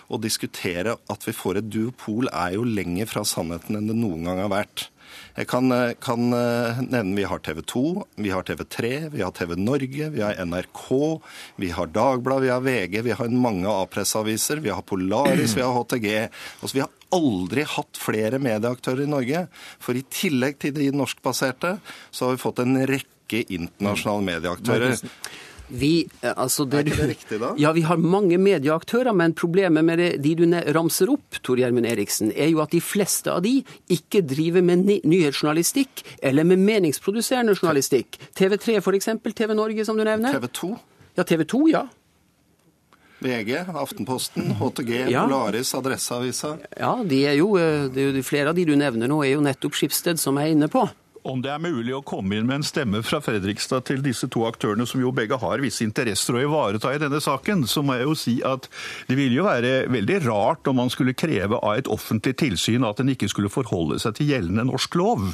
å 0.09 0.21
diskutere 0.21 0.95
at 1.11 1.27
vi 1.27 1.35
får 1.35 1.59
et 1.59 1.67
duopol, 1.69 2.31
er 2.31 2.55
jo 2.55 2.63
lenger 2.67 3.11
fra 3.11 3.25
sannheten 3.27 3.77
enn 3.77 3.91
det 3.91 3.99
noen 3.99 4.29
gang 4.29 4.41
har 4.45 4.53
vært. 4.53 4.87
Jeg 5.35 5.47
kan, 5.49 5.71
eh, 5.71 5.93
kan, 6.01 6.33
eh, 6.33 6.81
nevne 6.81 7.15
vi 7.15 7.23
har 7.23 7.39
TV 7.39 7.61
2, 7.61 8.05
vi 8.17 8.29
har 8.29 8.43
TV3, 8.43 9.09
vi 9.09 9.21
har 9.21 9.31
TV 9.31 9.55
Norge, 9.55 10.09
vi 10.11 10.21
har 10.21 10.35
NRK, 10.35 11.21
vi 11.57 11.69
har 11.69 11.87
Dagbladet, 11.87 12.41
vi 12.41 12.53
har 12.53 12.61
VG, 12.61 13.01
vi 13.01 13.11
har 13.11 13.27
mange 13.29 13.67
A-presseaviser, 13.67 14.61
vi 14.61 14.69
har 14.69 14.81
Polaris, 14.81 15.55
vi 15.55 15.61
har 15.61 15.73
HTG. 15.73 16.29
Altså, 16.61 16.73
vi 16.73 16.81
har 16.81 16.89
aldri 17.15 17.65
hatt 17.67 17.99
flere 17.99 18.39
medieaktører 18.41 19.05
i 19.05 19.11
Norge. 19.11 19.45
For 19.81 19.97
i 19.97 20.05
tillegg 20.13 20.59
til 20.63 20.75
de 20.77 20.89
norskbaserte, 20.95 21.77
så 22.11 22.29
har 22.29 22.37
vi 22.37 22.43
fått 22.43 22.63
en 22.63 22.81
rekke 22.89 23.45
internasjonale 23.49 24.27
medieaktører. 24.33 24.97
Vi, 25.69 26.07
eh, 26.21 26.33
altså 26.33 26.65
det, 26.65 26.79
er 26.79 26.87
ikke 26.89 27.01
det 27.03 27.09
riktig, 27.11 27.39
da? 27.41 27.51
Ja, 27.61 27.71
vi 27.77 27.83
har 27.85 27.99
mange 28.01 28.39
medieaktører, 28.41 29.13
men 29.13 29.35
problemet 29.37 29.85
med 29.85 30.01
det, 30.01 30.09
de 30.23 30.33
du 30.39 30.45
ramser 30.73 31.11
opp, 31.13 31.37
Tor 31.45 31.61
Gjermund 31.61 31.85
Eriksen, 31.89 32.33
er 32.33 32.49
jo 32.49 32.63
at 32.63 32.73
de 32.73 32.81
fleste 32.81 33.31
av 33.31 33.43
de 33.45 33.59
ikke 33.93 34.23
driver 34.25 34.65
med 34.65 34.89
nyhetsjournalistikk 34.89 36.03
eller 36.25 36.47
med 36.49 36.65
meningsproduserende 36.65 37.53
journalistikk. 37.57 38.17
TV3 38.37 38.79
f.eks., 38.81 39.13
TV 39.29 39.53
Norge 39.53 39.85
som 39.85 39.97
du 39.99 40.05
nevner. 40.07 40.39
TV 40.39 40.49
2? 40.61 40.73
Ja, 41.19 41.25
TV 41.27 41.45
2, 41.45 41.63
ja. 41.69 41.85
VG, 43.19 43.65
Aftenposten, 43.75 44.53
HTG, 44.59 44.93
ja. 45.11 45.25
Polaris, 45.25 45.73
Adresseavisa. 45.75 46.55
Ja, 46.79 46.95
de 47.03 47.21
er 47.27 47.37
jo, 47.39 47.53
eh, 47.59 47.89
det 47.91 48.03
er 48.03 48.17
jo, 48.17 48.23
flere 48.23 48.53
av 48.53 48.55
de 48.55 48.65
du 48.65 48.75
nevner 48.79 49.11
nå, 49.11 49.21
er 49.25 49.35
jo 49.35 49.45
nettopp 49.45 49.75
Skipsted 49.75 50.21
som 50.21 50.39
er 50.39 50.53
inne 50.53 50.71
på 50.71 50.87
om 51.27 51.41
det 51.43 51.51
er 51.51 51.61
mulig 51.61 51.93
å 51.95 52.03
komme 52.05 52.37
inn 52.37 52.47
med 52.47 52.59
en 52.59 52.65
stemme 52.65 53.01
fra 53.05 53.19
Fredrikstad 53.23 53.85
til 53.89 54.03
disse 54.05 54.29
to 54.31 54.45
aktørene, 54.47 54.85
som 54.87 55.01
jo 55.01 55.11
begge 55.15 55.37
har 55.41 55.61
visse 55.63 55.83
interesser 55.85 56.37
å 56.37 56.43
ivareta 56.43 56.93
i 56.95 57.01
denne 57.01 57.19
saken, 57.23 57.65
så 57.69 57.83
må 57.85 57.97
jeg 57.97 58.07
jo 58.07 58.15
si 58.17 58.35
at 58.45 58.69
det 59.09 59.17
ville 59.19 59.39
jo 59.39 59.47
være 59.47 59.89
veldig 59.91 60.19
rart 60.27 60.69
om 60.69 60.79
man 60.79 60.91
skulle 60.93 61.15
kreve 61.17 61.59
av 61.59 61.79
et 61.79 61.89
offentlig 61.91 62.35
tilsyn 62.39 62.87
at 62.87 63.01
en 63.01 63.11
ikke 63.11 63.29
skulle 63.31 63.51
forholde 63.51 63.99
seg 64.01 64.17
til 64.17 64.31
gjeldende 64.31 64.67
norsk 64.69 64.95
lov. 64.99 65.25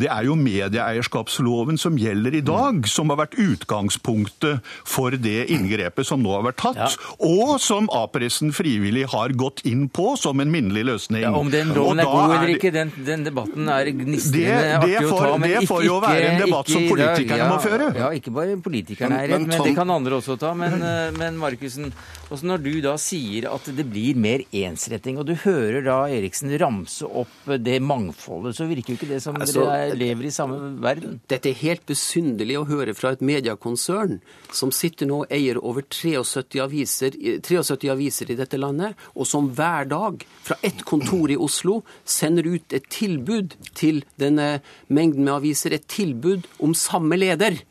Det 0.00 0.10
er 0.12 0.28
jo 0.28 0.36
medieeierskapsloven 0.38 1.80
som 1.80 1.98
gjelder 2.00 2.38
i 2.38 2.44
dag, 2.44 2.84
som 2.90 3.12
har 3.12 3.22
vært 3.24 3.38
utgangspunktet 3.40 4.62
for 4.88 5.16
det 5.16 5.48
inngrepet 5.52 6.08
som 6.08 6.22
nå 6.22 6.34
har 6.36 6.46
vært 6.50 6.60
tatt, 6.62 6.82
ja. 6.82 6.90
og 7.24 7.56
som 7.62 7.88
A-pressen 7.92 8.52
frivillig 8.54 9.06
har 9.12 9.34
gått 9.38 9.64
inn 9.68 9.88
på 9.92 10.12
som 10.20 10.40
en 10.42 10.52
minnelig 10.52 10.86
løsning. 10.90 11.24
Ja, 11.24 11.32
om 11.36 11.50
den 11.52 11.72
loven 11.76 12.02
er 12.02 12.10
god 12.10 12.36
eller 12.36 12.54
ikke, 12.56 12.72
den, 12.74 12.92
den 13.06 13.26
debatten 13.26 13.70
er 13.72 13.90
gnistrende 13.96 14.78
artig 14.82 15.06
å 15.08 15.16
ta 15.16 15.21
men 15.38 15.54
det 15.54 15.62
får 15.68 15.84
jo 15.86 15.98
være 16.02 16.30
en 16.32 16.40
debatt 16.42 16.70
som 16.72 16.86
politikerne 16.88 17.40
ja, 17.40 17.48
må 17.50 17.58
føre. 17.62 17.88
Ja, 17.98 18.10
ikke 18.16 18.32
bare 18.34 18.56
politikerne 18.62 19.20
er 19.22 19.30
redd, 19.32 19.44
men, 19.46 19.52
men, 19.52 19.64
det 19.68 19.74
kan 19.76 19.92
andre 19.94 20.18
også 20.18 20.36
ta. 20.40 20.52
Men, 20.58 20.78
eh, 20.82 21.10
men 21.16 21.38
Markussen, 21.40 21.92
når 22.32 22.62
du 22.64 22.72
da 22.84 22.94
sier 23.00 23.48
at 23.50 23.68
det 23.76 23.86
blir 23.88 24.18
mer 24.18 24.44
ensretting, 24.48 25.20
og 25.20 25.28
du 25.28 25.34
hører 25.44 25.82
da 25.86 25.98
Eriksen 26.12 26.52
ramse 26.60 27.06
opp 27.06 27.50
det 27.62 27.78
mangfoldet, 27.84 28.56
så 28.58 28.68
virker 28.70 28.94
jo 28.94 29.00
ikke 29.00 29.10
det 29.10 29.20
som 29.24 29.38
altså, 29.38 29.66
dere 29.68 29.98
lever 29.98 30.28
i 30.28 30.34
samme 30.34 30.58
verden? 30.82 31.20
Dette 31.30 31.52
er 31.52 31.60
helt 31.62 31.84
besynderlig 31.88 32.58
å 32.60 32.66
høre 32.68 32.96
fra 32.96 33.14
et 33.16 33.24
mediekonsern 33.24 34.18
som 34.52 34.72
sitter 34.74 35.08
nå 35.08 35.22
og 35.22 35.32
eier 35.34 35.60
over 35.60 35.84
73 35.86 36.62
aviser, 36.64 37.16
73 37.44 37.92
aviser 37.92 38.32
i 38.32 38.38
dette 38.38 38.58
landet, 38.60 38.96
og 39.14 39.28
som 39.28 39.50
hver 39.52 39.88
dag 39.90 40.24
fra 40.42 40.56
ett 40.64 40.82
kontor 40.88 41.30
i 41.30 41.38
Oslo 41.38 41.82
sender 42.08 42.48
ut 42.48 42.72
et 42.72 42.88
tilbud 42.92 43.56
til 43.78 44.02
denne 44.20 44.62
mengden 44.88 45.11
mengden 45.12 45.28
med 45.28 45.34
aviser 45.40 45.72
et 45.76 45.86
tilbud 45.88 46.46
om 46.60 46.74
samme 46.74 47.16
leder. 47.16 47.62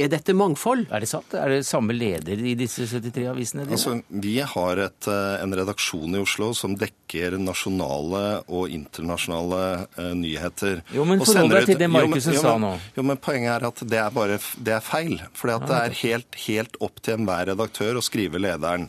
Er 0.00 0.08
dette 0.08 0.32
mangfold? 0.32 0.86
Er 0.90 1.02
det 1.02 1.10
sant? 1.10 1.34
Er 1.34 1.50
det 1.50 1.66
samme 1.66 1.92
leder 1.92 2.40
i 2.40 2.54
disse 2.56 2.86
73 2.88 3.26
avisene? 3.28 3.66
Altså, 3.68 4.00
vi 4.08 4.38
har 4.40 4.78
et, 4.78 5.06
eh, 5.06 5.42
en 5.42 5.52
redaksjon 5.52 6.14
i 6.14 6.22
Oslo 6.22 6.54
som 6.54 6.74
dekker 6.74 7.36
nasjonale 7.36 8.42
og 8.48 8.70
internasjonale 8.70 9.88
uh, 9.98 10.14
nyheter. 10.16 10.80
Jo, 10.94 11.04
men 11.04 11.20
forhold 11.20 11.52
deg 11.52 11.66
til 11.66 11.78
det 11.82 11.90
Markussen 11.90 12.38
sa 12.38 12.56
nå. 12.56 12.78
Jo, 12.96 13.04
men 13.04 13.20
Poenget 13.20 13.58
er 13.58 13.66
at 13.68 13.84
det 13.84 14.00
er, 14.00 14.10
bare, 14.10 14.38
det 14.56 14.72
er 14.78 14.80
feil. 14.80 15.20
For 15.34 15.52
det 15.52 15.82
er 15.82 15.98
helt, 16.00 16.40
helt 16.46 16.80
opp 16.80 17.02
til 17.04 17.18
enhver 17.18 17.50
redaktør 17.52 18.00
å 18.00 18.04
skrive 18.04 18.40
lederen. 18.40 18.88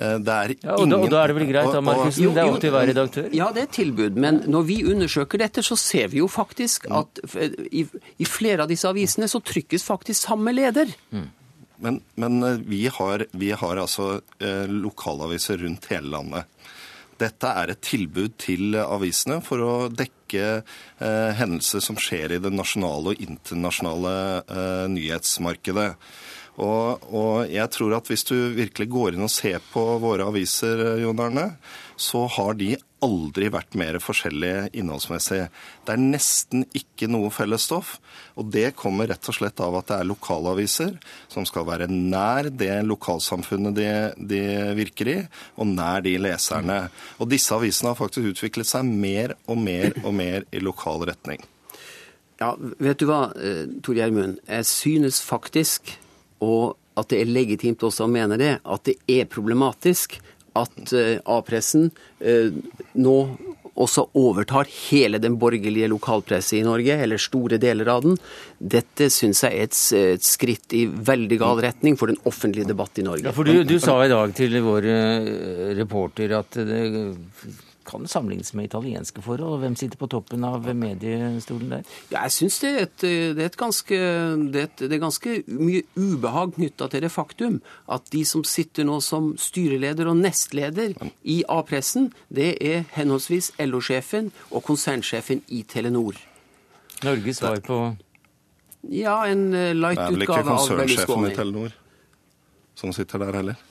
Eh, 0.00 0.16
det 0.24 0.34
er 0.34 0.54
ingen... 0.54 0.64
Ja, 0.64 0.76
og, 0.78 0.86
da, 0.88 0.98
og 1.04 1.10
da 1.12 1.22
er 1.22 1.32
det 1.32 1.36
vel 1.36 1.48
greit 1.50 1.72
da, 1.74 1.82
Markussen? 1.84 2.30
Det 2.32 2.42
er 2.42 2.52
opp 2.52 2.60
til 2.62 2.72
hver 2.74 2.88
redaktør? 2.90 3.26
Ja, 3.36 3.50
det 3.54 3.64
er 3.64 3.68
et 3.68 3.76
tilbud. 3.76 4.20
Men 4.24 4.42
når 4.50 4.68
vi 4.70 4.78
undersøker 4.88 5.42
dette, 5.42 5.64
så 5.66 5.76
ser 5.80 6.08
vi 6.12 6.22
jo 6.22 6.30
faktisk 6.30 6.88
at 7.00 7.20
i, 7.68 7.84
i 7.84 8.28
flere 8.28 8.64
av 8.64 8.72
disse 8.72 8.88
avisene 8.88 9.28
så 9.30 9.42
trykkes 9.44 9.84
faktisk 9.84 10.30
samme 10.30 10.54
leder. 10.56 10.94
Mm. 11.12 11.28
Men, 11.84 12.00
men 12.20 12.42
eh, 12.46 12.62
vi, 12.68 12.86
har, 12.92 13.26
vi, 13.32 13.52
har, 13.56 13.82
altså 13.84 14.20
eh, 14.40 14.64
lokalaviser 14.70 15.60
rundt 15.64 15.90
hele 15.92 16.12
landet. 16.16 16.48
Dette 17.20 17.52
er 17.52 17.74
et 17.74 17.82
tilbud 17.84 18.38
til 18.40 18.78
avisene 18.80 19.42
for 19.44 19.60
å 19.60 19.72
dekke 19.92 20.44
eh, 20.62 21.30
hendelser 21.36 21.84
som 21.84 21.98
skjer 22.00 22.36
i 22.36 22.40
det 22.40 22.52
nasjonale 22.54 23.12
og 23.12 23.24
internasjonale 23.24 24.14
eh, 24.40 24.86
nyhetsmarkedet. 24.96 25.90
Og, 26.60 27.06
og, 27.08 27.48
jeg 27.48 27.72
tror 27.72 27.96
at 27.96 28.10
hvis 28.10 28.26
du 28.28 28.36
virkelig 28.56 28.90
går 28.92 29.16
inn 29.16 29.24
og 29.24 29.32
ser 29.32 29.62
på 29.72 29.82
våre 30.02 30.26
aviser, 30.28 30.82
Jon 31.00 31.22
Arne, 31.24 31.46
så 32.00 32.26
har 32.36 32.56
de 32.60 32.74
aldri 33.04 33.48
vært 33.52 33.76
mer 33.80 33.96
forskjellige 34.02 34.70
innholdsmessig. 34.76 35.46
Det 35.84 35.94
er 35.94 36.02
nesten 36.02 36.66
ikke 36.76 37.08
noe 37.08 37.30
fellesstoff. 37.32 37.94
Og 38.40 38.50
det 38.52 38.74
kommer 38.78 39.08
rett 39.10 39.28
og 39.28 39.36
slett 39.36 39.60
av 39.64 39.78
at 39.78 39.88
det 39.88 39.98
er 40.00 40.08
lokalaviser 40.08 40.98
som 41.32 41.46
skal 41.48 41.66
være 41.68 41.88
nær 41.90 42.50
det 42.52 42.72
lokalsamfunnet 42.88 43.76
de, 43.76 43.88
de 44.16 44.42
virker 44.76 45.12
i, 45.12 45.16
og 45.56 45.72
nær 45.72 46.04
de 46.04 46.16
leserne. 46.20 46.82
Og 47.20 47.32
disse 47.32 47.56
avisene 47.56 47.92
har 47.92 48.00
faktisk 48.00 48.34
utviklet 48.34 48.68
seg 48.68 48.88
mer 48.88 49.36
og 49.46 49.60
mer 49.60 49.96
og 50.04 50.12
mer 50.16 50.44
i 50.52 50.62
lokal 50.64 51.08
retning. 51.08 51.40
Ja, 52.40 52.54
vet 52.56 53.00
du 53.00 53.08
hva, 53.08 53.26
eh, 53.36 53.66
Tor 53.84 53.96
Gjermund. 53.96 54.40
Jeg 54.48 54.68
synes 54.68 55.20
faktisk 55.20 55.92
og 56.44 56.76
at 57.00 57.12
det 57.12 57.22
er 57.22 57.30
legitimt 57.32 57.84
også 57.86 58.06
å 58.06 58.12
mene 58.12 58.38
det, 58.40 58.56
at 58.60 58.88
det 58.88 58.98
er 59.08 59.30
problematisk 59.30 60.18
at 60.58 60.92
uh, 60.92 61.16
A-pressen 61.30 61.88
uh, 62.24 62.50
nå 62.98 63.16
også 63.80 64.02
overtar 64.18 64.68
hele 64.90 65.20
den 65.22 65.38
borgerlige 65.40 65.86
lokalpresset 65.88 66.58
i 66.58 66.64
Norge, 66.66 66.98
eller 67.00 67.22
store 67.22 67.56
deler 67.62 67.88
av 67.88 68.02
den. 68.04 68.18
Dette 68.58 69.06
syns 69.14 69.40
jeg 69.46 69.56
er 69.56 69.70
et, 69.70 69.78
et, 69.96 70.26
skritt 70.26 70.74
i 70.76 70.82
veldig 70.90 71.38
gal 71.40 71.62
retning 71.64 71.96
for 71.96 72.10
den 72.10 72.18
offentlige 72.28 72.68
debatt 72.68 73.00
i 73.00 73.06
Norge. 73.06 73.30
Ja, 73.30 73.32
for 73.32 73.48
du, 73.48 73.62
du 73.64 73.78
sa 73.80 73.94
i 74.04 74.10
dag 74.12 74.34
til 74.36 74.58
vår 74.66 74.90
reporter 75.78 76.34
at 76.42 76.60
det 76.60 76.82
kan 77.90 78.06
sammenlignes 78.08 78.52
med 78.56 78.68
italienske 78.70 79.22
forhold. 79.24 79.60
Hvem 79.64 79.76
sitter 79.78 80.00
på 80.00 80.08
toppen 80.10 80.44
av 80.46 80.68
mediestolen 80.74 81.74
der? 81.74 81.88
Ja, 82.12 82.24
jeg 82.28 82.36
syns 82.36 82.60
det, 82.62 82.72
det, 83.02 83.44
er 83.44 83.56
ganske, 83.58 84.00
det, 84.54 84.66
det 84.80 84.90
er 84.96 85.02
ganske 85.02 85.36
mye 85.50 85.84
ubehag 85.98 86.54
knytta 86.56 86.90
til 86.92 87.04
det 87.04 87.12
faktum 87.12 87.60
at 87.90 88.06
de 88.14 88.24
som 88.28 88.44
sitter 88.46 88.86
nå 88.88 89.00
som 89.04 89.32
styreleder 89.40 90.10
og 90.10 90.20
nestleder 90.22 90.94
i 91.22 91.40
A-pressen, 91.50 92.10
det 92.28 92.54
er 92.62 92.86
henholdsvis 92.96 93.52
LO-sjefen 93.66 94.30
og 94.50 94.64
konsernsjefen 94.66 95.44
i 95.48 95.64
Telenor. 95.68 96.18
Norges 97.04 97.42
svar 97.42 97.60
på 97.64 97.82
Ja, 98.80 99.26
en 99.28 99.50
eh, 99.52 99.74
light 99.76 100.00
utgave 100.00 100.54
av 100.54 100.64
Berlusconi. 100.64 100.64
Det 100.64 100.72
er 100.72 100.78
vel 100.80 100.94
ikke 100.94 101.04
konsernsjefen 101.04 101.28
i 101.28 101.36
Telenor 101.36 101.78
som 102.80 102.92
sitter 102.96 103.20
der 103.20 103.36
heller? 103.36 103.69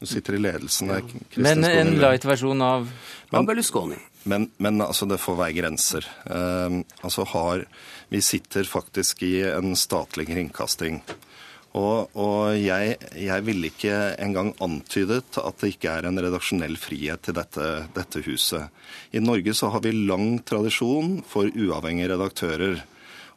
Du 0.00 0.06
sitter 0.06 0.36
i 0.36 0.42
ledelsen 0.42 0.90
Ja. 0.92 1.00
Men 1.40 1.64
en 1.64 1.94
light-versjon 2.00 2.62
av, 2.62 2.90
men, 3.30 3.46
Berlusconi. 3.48 3.96
Men, 4.28 4.50
men, 4.58 4.80
altså, 4.84 5.06
det 5.08 5.20
får 5.22 5.38
være 5.38 5.56
grenser. 5.56 6.08
Uh, 6.28 6.82
altså 7.00 7.24
har 7.32 7.64
Vi 8.10 8.20
sitter 8.22 8.68
faktisk 8.68 9.22
i 9.26 9.40
en 9.48 9.74
statlig 9.76 10.28
kringkasting. 10.28 11.00
Og, 11.76 12.12
og 12.16 12.56
jeg, 12.56 12.96
jeg 13.20 13.44
ville 13.44 13.68
ikke 13.68 13.96
engang 14.22 14.54
antydet 14.64 15.36
at 15.42 15.58
det 15.60 15.74
ikke 15.74 15.96
er 15.98 16.06
en 16.08 16.20
redaksjonell 16.22 16.78
frihet 16.80 17.26
til 17.26 17.36
dette, 17.36 17.66
dette 17.96 18.22
huset. 18.24 18.70
I 19.12 19.20
Norge 19.20 19.52
så 19.56 19.68
har 19.74 19.84
vi 19.84 19.92
lang 19.92 20.38
tradisjon 20.48 21.18
for 21.28 21.50
uavhengige 21.52 22.14
redaktører. 22.14 22.80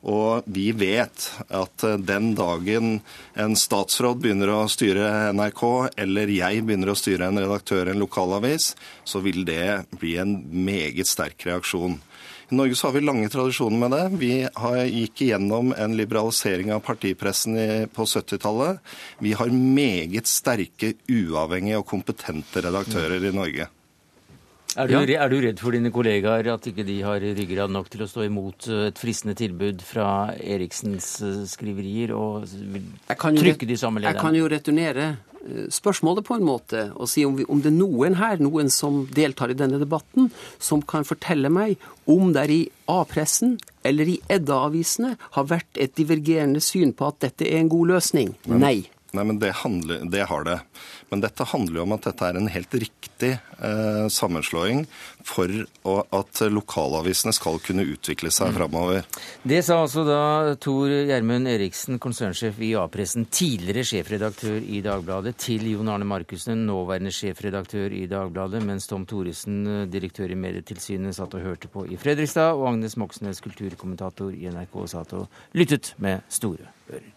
Og 0.08 0.46
vi 0.48 0.70
vet 0.72 1.26
at 1.52 1.84
eh, 1.84 1.98
den 2.00 2.32
dagen 2.38 3.00
en 3.36 3.56
statsråd 3.60 4.22
begynner 4.24 4.54
å 4.54 4.68
styre 4.72 5.34
NRK, 5.36 5.64
eller 6.00 6.32
jeg 6.32 6.64
begynner 6.64 6.94
å 6.94 7.00
styre 7.00 7.28
en 7.28 7.42
redaktør 7.42 7.90
i 7.90 7.94
en 7.94 8.04
lokalavis, 8.04 8.74
så 9.04 9.20
vil 9.26 9.44
det 9.48 9.84
bli 10.00 10.16
en 10.22 10.38
meget 10.48 11.10
sterk 11.10 11.44
reaksjon. 11.50 12.00
I 12.50 12.58
Norge 12.58 12.78
så 12.80 12.88
har 12.88 12.96
vi 12.96 13.04
lange 13.04 13.28
tradisjoner 13.30 13.78
med 13.78 13.92
det. 13.94 14.06
Vi 14.24 14.32
har, 14.42 14.78
gikk 14.88 15.22
igjennom 15.28 15.74
en 15.78 15.98
liberalisering 16.00 16.72
av 16.74 16.82
partipressen 16.82 17.60
på 17.94 18.08
70-tallet. 18.10 18.80
Vi 19.22 19.36
har 19.38 19.54
meget 19.54 20.32
sterke, 20.32 20.96
uavhengige 21.06 21.84
og 21.84 21.86
kompetente 21.92 22.64
redaktører 22.66 23.30
i 23.30 23.36
Norge. 23.36 23.70
Er 24.80 24.88
du, 24.88 24.96
ja. 24.96 25.24
er 25.26 25.32
du, 25.32 25.40
redd 25.44 25.60
for 25.60 25.76
dine 25.76 25.92
kollegaer, 25.92 26.48
at 26.54 26.68
ikke 26.70 26.86
de 26.88 27.02
har 27.04 27.20
ryggrad 27.20 27.72
nok 27.74 27.90
til 27.92 28.06
å 28.06 28.08
stå 28.08 28.24
imot 28.30 28.70
eh, 28.72 28.86
et 28.90 29.00
fristende 29.02 29.36
tilbud 29.36 29.82
fra 29.84 30.32
Eriksens 30.40 31.18
eh, 31.26 31.42
skriverier 31.50 32.14
og 32.16 32.46
trykke 33.10 33.68
de 33.68 33.80
samme 33.80 34.00
lederne? 34.00 34.14
Jeg 34.16 34.22
kan 34.22 34.38
jo 34.38 34.48
returnere 34.54 35.08
eh, 35.10 35.66
spørsmålet 35.76 36.28
på 36.30 36.38
en 36.38 36.48
måte 36.48 36.86
og 36.94 37.12
si 37.12 37.26
om, 37.28 37.36
vi, 37.42 37.48
om 37.52 37.60
det 37.64 37.74
er 37.74 37.76
noen 37.76 38.16
her, 38.22 38.40
noen 38.40 38.72
som 38.72 39.02
deltar 39.12 39.52
i 39.52 39.58
denne 39.60 39.82
debatten, 39.82 40.30
som 40.64 40.86
kan 40.86 41.08
fortelle 41.08 41.52
meg 41.52 41.76
om 42.08 42.32
det 42.36 42.46
er 42.46 42.56
i 42.56 42.62
A-pressen 42.94 43.58
eller 43.84 44.14
i 44.16 44.16
Edda-avisene 44.32 45.18
har 45.36 45.50
vært 45.50 45.82
et 45.82 45.98
divergerende 46.00 46.64
syn 46.64 46.96
på 46.96 47.12
at 47.12 47.20
dette 47.28 47.52
er 47.52 47.60
en 47.60 47.74
god 47.76 47.98
løsning. 47.98 48.32
Ja. 48.48 48.64
Nei. 48.64 48.78
Nei, 49.18 49.24
men 49.26 49.40
det, 49.42 49.52
handler, 49.64 50.04
det, 50.06 50.22
har 50.30 50.44
det. 50.46 50.60
Men 51.10 51.24
dette 51.24 51.48
handler 51.50 51.80
jo 51.80 51.86
om 51.88 51.96
at 51.96 52.06
dette 52.06 52.28
er 52.28 52.38
en 52.38 52.50
helt 52.52 52.76
riktig 52.78 53.32
eh, 53.34 54.06
sammenslåing 54.14 54.84
for 55.26 55.50
å, 55.90 55.96
at 56.14 56.42
lokalavisene 56.54 57.34
skal 57.34 57.58
kunne 57.66 57.88
utvikle 57.90 58.30
seg 58.34 58.52
mm. 58.52 58.58
framover. 58.60 59.08
Det 59.42 59.64
sa 59.66 59.80
altså 59.82 60.06
da 60.06 60.22
Tor 60.62 60.94
Gjermund 61.10 61.50
Eriksen, 61.50 61.98
konsernsjef 62.02 62.62
i 62.66 62.72
A-pressen, 62.78 63.26
tidligere 63.34 63.88
sjefredaktør 63.90 64.62
i 64.62 64.84
Dagbladet, 64.86 65.34
til 65.42 65.66
Jon 65.74 65.90
Arne 65.90 66.08
Markussen, 66.10 66.68
nåværende 66.70 67.14
sjefredaktør 67.16 67.96
i 67.98 68.06
Dagbladet, 68.12 68.62
mens 68.66 68.86
Tom 68.90 69.08
Thoresen, 69.10 69.88
direktør 69.90 70.36
i 70.36 70.38
Medietilsynet, 70.38 71.18
satt 71.18 71.34
og 71.34 71.48
hørte 71.50 71.72
på 71.74 71.88
i 71.90 71.98
Fredrikstad, 71.98 72.54
og 72.54 72.76
Agnes 72.76 73.00
Moxnes, 73.02 73.42
kulturkommentator 73.42 74.36
i 74.38 74.52
NRK, 74.54 74.84
satt 74.94 75.18
og 75.18 75.58
lyttet 75.58 75.96
med 75.98 76.22
store 76.30 76.70
ører. 76.94 77.16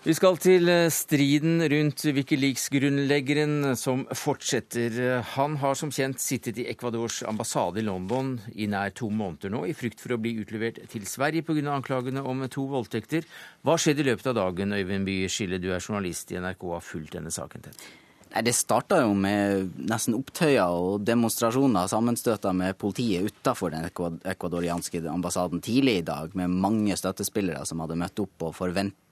Vi 0.00 0.14
skal 0.16 0.38
til 0.40 0.64
eh, 0.72 0.86
striden 0.88 1.58
rundt 1.68 2.06
Wikileaks-grunnleggeren 2.16 3.74
som 3.76 4.06
fortsetter. 4.16 4.94
Han 5.34 5.58
har 5.60 5.76
som 5.76 5.90
kjent 5.92 6.22
sittet 6.24 6.56
i 6.56 6.64
Ecuadors 6.72 7.18
ambassade 7.28 7.82
i 7.82 7.84
London 7.84 8.30
i 8.56 8.64
nær 8.72 8.94
to 8.96 9.10
måneder 9.12 9.52
nå, 9.52 9.66
i 9.68 9.76
frykt 9.76 10.00
for 10.00 10.16
å 10.16 10.20
bli 10.24 10.38
utlevert 10.40 10.80
til 10.88 11.04
Sverige 11.04 11.44
pga. 11.44 11.66
anklagene 11.74 12.24
om 12.24 12.40
to 12.48 12.64
voldtekter. 12.72 13.28
Hva 13.60 13.76
skjedde 13.76 14.00
i 14.00 14.08
løpet 14.08 14.30
av 14.32 14.38
dagen, 14.40 14.72
Øyvind 14.72 15.04
Bye 15.04 15.28
Skille, 15.28 15.60
du 15.60 15.68
er 15.68 15.84
journalist 15.84 16.32
i 16.32 16.40
NRK 16.40 16.64
og 16.64 16.78
har 16.78 16.86
fulgt 16.86 17.18
denne 17.18 17.30
saken 17.30 17.68
tett? 17.68 17.84
Nei, 18.30 18.42
Det 18.42 18.56
starta 18.56 19.02
jo 19.02 19.12
med 19.12 19.76
nesten 19.90 20.16
opptøyer 20.16 20.80
og 20.80 21.04
demonstrasjoner, 21.04 21.92
sammenstøter 21.92 22.56
med 22.56 22.78
politiet 22.78 23.28
utafor 23.28 23.76
den 23.76 23.84
ekvadorianske 23.84 25.04
ambassaden 25.12 25.60
tidlig 25.60 25.98
i 25.98 26.08
dag, 26.08 26.32
med 26.32 26.48
mange 26.48 26.96
støttespillere 26.96 27.66
som 27.68 27.84
hadde 27.84 28.00
møtt 28.00 28.24
opp 28.24 28.48
og 28.48 28.56
forventa 28.56 29.09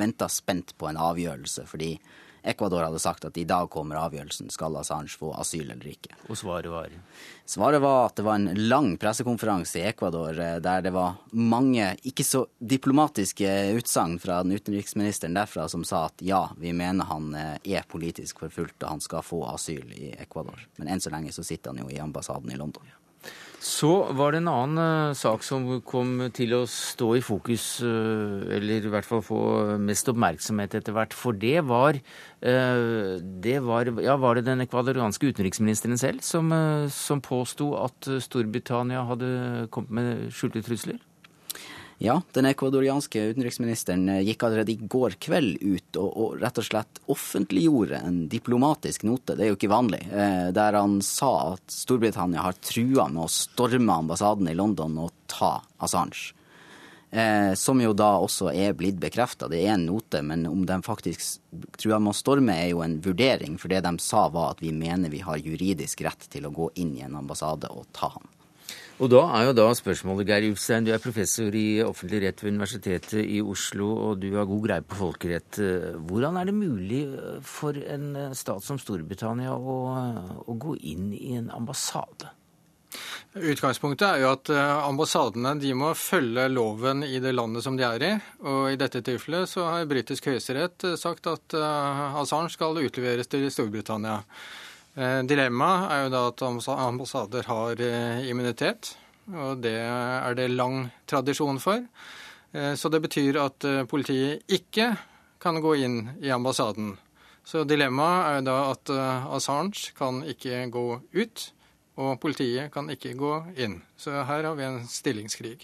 venta 0.00 0.28
spent 0.32 0.76
på 0.78 0.88
en 0.88 1.00
avgjørelse, 1.00 1.66
fordi 1.68 1.96
Ecuador 2.42 2.82
hadde 2.82 2.98
sagt 2.98 3.24
at 3.24 3.36
i 3.38 3.44
dag 3.46 3.68
kommer 3.70 4.00
avgjørelsen. 4.00 4.50
Skal 4.50 4.74
Assange 4.76 5.14
få 5.18 5.30
asyl 5.38 5.70
eller 5.70 5.92
ikke? 5.92 6.16
Og 6.28 6.38
svaret 6.38 6.70
var? 6.72 6.90
Svaret 7.46 7.82
var 7.82 8.08
at 8.08 8.16
det 8.18 8.24
var 8.26 8.40
en 8.40 8.66
lang 8.68 8.96
pressekonferanse 8.98 9.78
i 9.78 9.84
Ecuador 9.86 10.38
eh, 10.40 10.56
der 10.62 10.82
det 10.82 10.92
var 10.94 11.20
mange 11.30 11.92
ikke 12.08 12.26
så 12.26 12.44
diplomatiske 12.58 13.52
utsagn 13.78 14.18
fra 14.22 14.40
den 14.42 14.56
utenriksministeren 14.58 15.38
derfra 15.38 15.68
som 15.70 15.86
sa 15.86 16.06
at 16.08 16.24
ja, 16.26 16.48
vi 16.58 16.74
mener 16.74 17.06
han 17.12 17.30
eh, 17.38 17.76
er 17.78 17.86
politisk 17.88 18.42
forfulgt 18.42 18.82
og 18.82 18.96
han 18.96 19.04
skal 19.04 19.22
få 19.26 19.44
asyl 19.52 19.94
i 19.94 20.10
Ecuador. 20.18 20.66
Men 20.80 20.90
enn 20.90 21.02
så 21.02 21.14
lenge 21.14 21.34
så 21.34 21.46
sitter 21.46 21.70
han 21.70 21.84
jo 21.84 21.92
i 21.92 22.02
ambassaden 22.02 22.50
i 22.50 22.58
London. 22.58 22.90
Så 23.62 23.90
var 24.18 24.34
det 24.34 24.40
en 24.40 24.50
annen 24.50 25.10
uh, 25.12 25.14
sak 25.14 25.44
som 25.46 25.68
kom 25.86 26.16
til 26.34 26.56
å 26.56 26.64
stå 26.66 27.12
i 27.14 27.22
fokus, 27.22 27.66
uh, 27.86 28.42
eller 28.56 28.88
i 28.88 28.90
hvert 28.90 29.06
fall 29.06 29.22
få 29.22 29.38
mest 29.78 30.10
oppmerksomhet 30.10 30.74
etter 30.80 30.96
hvert. 30.96 31.14
For 31.14 31.38
det 31.38 31.62
var, 31.70 32.00
uh, 32.42 33.22
det 33.22 33.60
var 33.62 33.92
Ja, 34.02 34.18
var 34.18 34.34
det 34.34 34.48
den 34.48 34.64
ekvadorianske 34.66 35.30
utenriksministeren 35.30 36.00
selv 36.00 36.26
som, 36.26 36.50
som 36.90 37.22
påsto 37.22 37.70
at 37.78 38.10
Storbritannia 38.26 39.06
hadde 39.06 39.32
kommet 39.70 39.94
med 39.94 40.28
skjulte 40.34 40.64
trusler? 40.66 40.98
Ja, 42.02 42.16
den 42.34 42.48
ekvadorianske 42.50 43.20
utenriksministeren 43.30 44.08
eh, 44.10 44.24
gikk 44.26 44.42
allerede 44.42 44.72
i 44.72 44.88
går 44.90 45.14
kveld 45.22 45.60
ut 45.62 45.98
og, 46.00 46.08
og, 46.10 46.32
rett 46.42 46.58
og 46.58 46.66
slett 46.66 46.98
offentliggjorde 47.14 48.00
en 48.02 48.16
diplomatisk 48.32 49.04
note, 49.06 49.36
det 49.38 49.44
er 49.46 49.52
jo 49.52 49.58
ikke 49.60 49.70
vanlig, 49.70 50.00
eh, 50.10 50.48
der 50.50 50.80
han 50.80 50.96
sa 51.06 51.30
at 51.52 51.70
Storbritannia 51.70 52.42
har 52.42 52.58
trua 52.58 53.06
med 53.06 53.22
å 53.22 53.30
storme 53.30 54.00
ambassaden 54.02 54.50
i 54.50 54.56
London 54.58 54.98
og 55.04 55.14
ta 55.30 55.60
Assange. 55.78 56.32
Eh, 57.14 57.54
som 57.54 57.78
jo 57.78 57.94
da 57.94 58.16
også 58.18 58.50
er 58.50 58.74
blitt 58.74 58.98
bekrefta. 58.98 59.46
Det 59.52 59.62
er 59.62 59.76
en 59.76 59.86
note, 59.86 60.24
men 60.26 60.42
om 60.50 60.66
de 60.66 60.82
faktisk 60.82 61.38
trua 61.78 62.02
med 62.02 62.16
å 62.16 62.18
storme, 62.18 62.56
er 62.56 62.72
jo 62.72 62.82
en 62.82 62.98
vurdering. 63.04 63.60
For 63.62 63.70
det 63.70 63.84
de 63.86 63.94
sa 64.02 64.26
var 64.32 64.56
at 64.56 64.64
vi 64.64 64.74
mener 64.74 65.12
vi 65.12 65.22
har 65.22 65.38
juridisk 65.38 66.02
rett 66.02 66.26
til 66.32 66.50
å 66.50 66.56
gå 66.56 66.72
inn 66.82 66.96
i 66.98 67.06
en 67.06 67.20
ambassade 67.22 67.70
og 67.70 67.86
ta 67.94 68.10
ham. 68.16 68.26
Og 69.00 69.08
da 69.10 69.22
er 69.38 69.48
jo 69.48 69.54
da 69.56 69.64
spørsmålet, 69.74 70.28
Geir 70.28 70.50
Ulstein, 70.50 70.84
du 70.86 70.92
er 70.94 71.00
professor 71.02 71.54
i 71.56 71.80
offentlig 71.82 72.20
rett 72.26 72.42
ved 72.44 72.52
Universitetet 72.52 73.22
i 73.24 73.40
Oslo, 73.40 73.88
og 74.10 74.20
du 74.22 74.28
har 74.36 74.46
god 74.46 74.66
greie 74.66 74.84
på 74.84 74.98
folkerett. 75.00 75.58
Hvordan 76.10 76.36
er 76.38 76.50
det 76.50 76.54
mulig 76.54 77.00
for 77.46 77.78
en 77.80 78.36
stat 78.36 78.62
som 78.66 78.78
Storbritannia 78.78 79.56
å, 79.56 79.80
å 80.44 80.60
gå 80.66 80.76
inn 80.92 81.10
i 81.16 81.34
en 81.40 81.50
ambassade? 81.56 82.30
Utgangspunktet 83.32 84.04
er 84.04 84.18
jo 84.20 84.32
at 84.34 84.50
eh, 84.52 84.80
ambassadene 84.84 85.54
de 85.56 85.70
må 85.76 85.94
følge 85.96 86.50
loven 86.52 87.00
i 87.06 87.16
det 87.24 87.32
landet 87.32 87.64
som 87.64 87.78
de 87.78 87.86
er 87.86 88.04
i. 88.04 88.10
Og 88.44 88.74
i 88.74 88.80
dette 88.80 89.00
tilfellet 89.04 89.48
så 89.48 89.64
har 89.70 89.88
britisk 89.88 90.28
høyesterett 90.28 90.84
sagt 91.00 91.30
at 91.30 91.56
eh, 91.56 92.18
Assange 92.20 92.52
skal 92.52 92.76
utleveres 92.82 93.32
til 93.32 93.48
Storbritannia. 93.48 94.20
Eh, 94.92 95.22
dilemmaet 95.24 95.86
er 95.88 96.02
jo 96.04 96.10
da 96.12 96.26
at 96.28 96.42
ambassader 96.44 97.46
har 97.48 97.80
eh, 97.80 98.26
immunitet, 98.28 98.92
og 99.32 99.62
det 99.64 99.78
er 99.80 100.36
det 100.36 100.50
lang 100.52 100.90
tradisjon 101.08 101.60
for. 101.62 101.80
Eh, 102.52 102.74
så 102.76 102.90
det 102.92 103.00
betyr 103.06 103.40
at 103.40 103.64
politiet 103.88 104.44
ikke 104.52 104.90
kan 105.42 105.62
gå 105.64 105.74
inn 105.80 105.96
i 106.20 106.28
ambassaden. 106.34 106.92
Så 107.42 107.64
dilemmaet 107.66 108.26
er 108.28 108.36
jo 108.36 108.44
da 108.46 108.58
at 108.70 108.90
Assange 109.34 109.90
kan 109.98 110.20
ikke 110.28 110.60
gå 110.70 110.84
ut, 111.00 111.46
og 111.98 112.20
politiet 112.22 112.70
kan 112.72 112.86
ikke 112.92 113.16
gå 113.18 113.32
inn. 113.64 113.80
Så 113.98 114.12
her 114.12 114.44
har 114.46 114.54
vi 114.54 114.68
en 114.68 114.84
stillingskrig. 114.86 115.56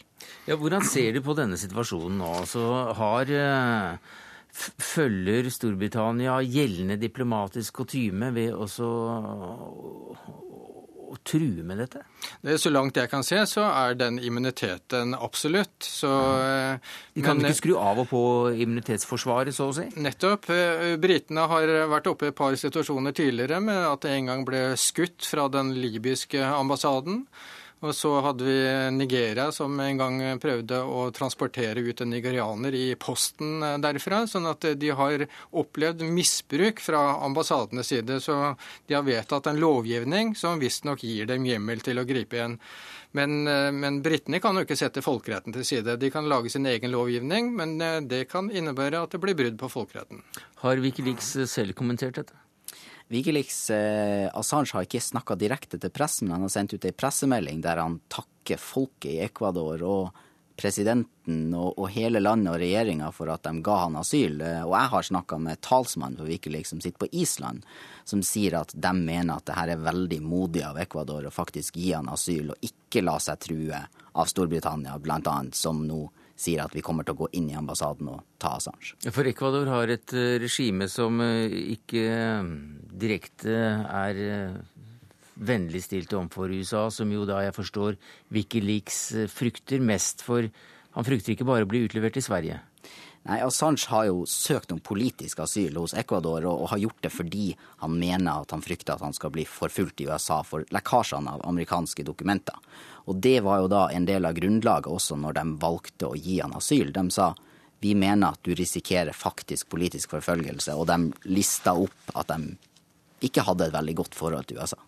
Ja, 0.49 0.57
Hvordan 0.57 0.83
ser 0.83 1.13
du 1.15 1.21
på 1.23 1.37
denne 1.39 1.61
situasjonen 1.61 2.19
nå? 2.19 2.33
Så 2.51 2.65
har 2.99 3.31
følger 4.53 5.51
Storbritannia 5.53 6.39
gjeldende 6.43 6.99
diplomatisk 7.01 7.83
kutyme 7.83 8.33
ved 8.35 8.55
også 8.57 8.89
å 11.09 11.17
true 11.25 11.65
med 11.65 11.81
dette? 11.83 12.03
Det, 12.45 12.57
så 12.61 12.71
langt 12.73 12.99
jeg 12.99 13.11
kan 13.11 13.25
se, 13.27 13.41
så 13.49 13.65
er 13.69 13.97
den 13.99 14.19
immuniteten 14.23 15.15
absolutt. 15.17 15.77
Så, 15.85 16.11
ja. 16.11 16.79
De 17.15 17.25
kan 17.25 17.39
men, 17.39 17.49
ikke 17.49 17.63
skru 17.63 17.75
av 17.81 18.03
og 18.03 18.09
på 18.11 18.23
immunitetsforsvaret, 18.55 19.55
så 19.57 19.71
å 19.71 19.77
si? 19.77 19.87
Nettopp. 20.01 20.51
Eh, 20.55 20.97
britene 21.01 21.47
har 21.51 21.73
vært 21.91 22.11
oppe 22.13 22.29
i 22.29 22.33
et 22.33 22.39
par 22.39 22.57
situasjoner 22.59 23.17
tidligere 23.17 23.61
med 23.65 23.81
at 23.89 24.05
det 24.05 24.15
en 24.17 24.33
gang 24.33 24.45
ble 24.49 24.65
skutt 24.81 25.27
fra 25.29 25.49
den 25.53 25.75
libyske 25.79 26.43
ambassaden. 26.45 27.25
Og 27.79 27.95
så 27.95 28.11
hadde 28.25 28.43
vi 28.43 28.59
Nigeria, 28.91 29.53
som 29.55 29.77
en 29.81 30.01
gang 30.01 30.17
prøvde 30.43 30.81
å 30.83 31.05
transportere 31.15 31.85
ut 31.87 32.01
en 32.03 32.11
nigerianer 32.11 32.75
i 32.75 32.87
posten 32.99 33.63
derfra. 33.83 34.25
Sånn 34.27 34.49
at 34.51 34.67
de 34.81 34.91
har 34.99 35.23
opplevd 35.55 36.03
misbruk 36.03 36.83
fra 36.83 37.03
ambassadenes 37.27 37.93
side. 37.95 38.19
Så 38.25 38.35
de 38.89 38.97
har 38.99 39.07
vedtatt 39.07 39.47
en 39.47 39.61
lovgivning 39.63 40.35
som 40.39 40.59
visstnok 40.59 41.07
gir 41.07 41.31
dem 41.31 41.47
hjemmel 41.47 41.85
til 41.87 42.03
å 42.03 42.07
gripe 42.09 42.41
igjen. 42.41 42.59
Men, 43.15 43.39
men 43.47 44.03
britene 44.05 44.43
kan 44.43 44.59
jo 44.59 44.67
ikke 44.67 44.77
sette 44.77 45.05
folkeretten 45.05 45.55
til 45.55 45.65
side. 45.65 45.97
De 46.03 46.11
kan 46.13 46.27
lage 46.29 46.51
sin 46.53 46.67
egen 46.67 46.91
lovgivning, 46.93 47.55
men 47.55 47.79
det 48.11 48.25
kan 48.33 48.51
innebære 48.51 49.07
at 49.07 49.15
det 49.15 49.23
blir 49.23 49.39
brudd 49.39 49.57
på 49.63 49.71
folkeretten. 49.79 50.27
Har 50.67 50.83
Wikileaks 50.83 51.37
selv 51.47 51.79
kommentert 51.79 52.19
dette? 52.19 52.48
Wikileaks 53.09 53.71
eh, 53.73 54.29
Assange 54.37 54.75
har 54.77 54.85
ikke 54.85 55.01
snakka 55.01 55.37
direkte 55.41 55.81
til 55.81 55.93
pressen, 55.95 56.29
men 56.29 56.39
han 56.39 56.49
har 56.49 56.53
sendt 56.53 56.75
ut 56.77 56.85
ei 56.85 56.93
pressemelding 56.97 57.63
der 57.65 57.81
han 57.81 58.01
takker 58.13 58.61
folket 58.61 59.15
i 59.15 59.21
Ecuador 59.25 59.85
og 59.89 60.25
presidenten 60.59 61.55
og, 61.55 61.79
og 61.79 61.87
hele 61.95 62.21
landet 62.21 62.51
og 62.51 62.59
regjeringa 62.61 63.13
for 63.15 63.31
at 63.31 63.47
de 63.47 63.63
ga 63.65 63.77
han 63.85 63.97
asyl. 64.01 64.41
Eh, 64.43 64.65
og 64.67 64.75
jeg 64.75 64.93
har 64.95 65.09
snakka 65.09 65.39
med 65.41 65.63
talsmannen 65.65 66.21
for 66.21 66.29
Wikileaks 66.29 66.75
som 66.75 66.83
sitter 66.85 67.07
på 67.07 67.11
Island, 67.17 67.65
som 68.09 68.25
sier 68.27 68.59
at 68.61 68.75
de 68.75 68.93
mener 68.99 69.39
at 69.39 69.49
det 69.49 69.57
her 69.57 69.73
er 69.73 69.87
veldig 69.89 70.21
modig 70.25 70.67
av 70.69 70.81
Ecuador 70.83 71.29
å 71.29 71.35
faktisk 71.35 71.81
gi 71.81 71.95
han 71.95 72.11
asyl 72.13 72.53
og 72.53 72.71
ikke 72.71 73.05
la 73.07 73.17
seg 73.23 73.41
true 73.49 73.83
av 74.19 74.29
Storbritannia, 74.29 74.99
blant 75.01 75.29
annet, 75.31 75.57
som 75.57 75.85
nå 75.87 76.09
sier 76.39 76.63
at 76.63 76.75
vi 76.75 76.83
kommer 76.87 77.07
til 77.07 77.17
å 77.17 77.25
gå 77.25 77.29
inn 77.39 77.49
i 77.51 77.57
ambassaden 77.59 78.11
og 78.13 78.23
ta 78.39 78.55
Assange. 78.59 78.95
For 79.11 79.27
Ecuador 79.27 79.71
har 79.73 79.91
et 79.91 80.15
eh, 80.15 80.37
regime 80.43 80.87
som 80.91 81.19
eh, 81.25 81.55
ikke 81.75 82.05
direkte 83.01 83.55
er 83.55 84.21
vennlig 85.39 85.85
stilt 85.87 86.13
overfor 86.17 86.51
USA, 86.51 86.89
som 86.91 87.11
jo 87.13 87.27
da 87.29 87.43
jeg 87.47 87.57
forstår 87.57 87.99
Wikileaks 88.35 89.03
frykter 89.33 89.83
mest. 89.85 90.25
For 90.27 90.49
han 90.97 91.07
frykter 91.07 91.35
ikke 91.35 91.47
bare 91.49 91.67
å 91.67 91.71
bli 91.71 91.85
utlevert 91.87 92.19
til 92.19 92.27
Sverige. 92.27 92.59
Nei, 93.29 93.41
Assange 93.45 93.91
har 93.91 94.07
jo 94.09 94.23
søkt 94.31 94.71
om 94.73 94.79
politisk 94.81 95.43
asyl 95.45 95.77
hos 95.77 95.93
Ecuador, 95.99 96.47
og, 96.49 96.63
og 96.63 96.71
har 96.73 96.81
gjort 96.81 97.03
det 97.05 97.11
fordi 97.13 97.49
han 97.83 97.97
mener 97.99 98.45
at 98.45 98.55
han 98.55 98.63
frykter 98.65 98.95
at 98.95 99.05
han 99.05 99.17
skal 99.17 99.33
bli 99.35 99.45
forfulgt 99.45 100.01
i 100.01 100.07
USA 100.09 100.39
for 100.47 100.65
lekkasjene 100.73 101.35
av 101.37 101.45
amerikanske 101.51 102.07
dokumenter. 102.09 102.57
Og 103.11 103.19
det 103.25 103.41
var 103.45 103.63
jo 103.63 103.69
da 103.73 103.83
en 103.93 104.07
del 104.09 104.29
av 104.29 104.39
grunnlaget 104.39 104.89
også 104.93 105.19
når 105.21 105.37
de 105.41 105.45
valgte 105.61 106.09
å 106.09 106.17
gi 106.17 106.39
han 106.41 106.57
asyl. 106.57 106.95
De 106.95 107.05
sa 107.13 107.35
vi 107.83 107.93
mener 107.95 108.33
at 108.33 108.41
du 108.43 108.55
risikerer 108.59 109.15
faktisk 109.15 109.69
politisk 109.71 110.17
forfølgelse, 110.17 110.75
og 110.75 110.89
de 110.91 111.29
lista 111.31 111.77
opp 111.79 112.17
at 112.19 112.33
de 112.33 112.57
ikke 113.25 113.45
hadde 113.47 113.67
et 113.67 113.75
veldig 113.75 113.97
godt 113.99 114.17
forhold 114.19 114.49
til 114.49 114.61
USA. 114.63 114.79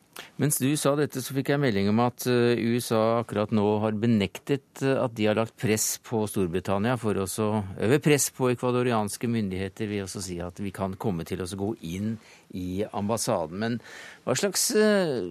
Mens 0.41 0.59
du 0.61 0.68
sa 0.78 0.93
dette, 0.99 1.22
så 1.22 1.35
fikk 1.37 1.53
jeg 1.53 1.62
melding 1.62 1.91
om 1.93 2.03
at 2.05 2.26
eh, 2.28 2.61
USA 2.72 3.20
akkurat 3.20 3.53
nå 3.55 3.64
har 3.83 3.97
benektet 4.01 4.83
eh, 4.85 4.97
at 5.01 5.14
de 5.16 5.28
har 5.28 5.39
lagt 5.39 5.57
press 5.61 5.95
på 6.05 6.22
Storbritannia 6.31 6.97
for 7.01 7.18
å 7.20 7.26
øve 7.26 8.01
press 8.03 8.31
på 8.37 8.51
ekvadorianske 8.53 9.31
myndigheter 9.31 9.91
ved 9.91 10.07
å 10.07 10.22
si 10.22 10.41
at 10.43 10.61
vi 10.62 10.72
kan 10.74 10.97
komme 11.01 11.26
til 11.28 11.43
å 11.45 11.49
gå 11.49 11.74
inn 11.89 12.14
i 12.57 12.85
ambassaden. 12.87 13.61
Men 13.61 13.78
hva 14.24 14.37
slags 14.39 14.70
eh, 14.76 15.28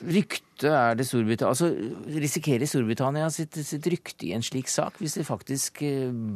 rykte 0.00 0.70
er 0.72 0.96
det 0.96 1.08
Storbritannia 1.08 1.54
Altså, 1.54 1.70
risikerer 2.20 2.68
Storbritannia 2.68 3.30
sitt, 3.32 3.56
sitt, 3.64 3.88
rykte 3.92 4.28
i 4.28 4.34
en 4.36 4.44
slik 4.44 4.68
sak 4.72 5.00
hvis 5.00 5.18
det 5.20 5.28
faktisk 5.28 5.82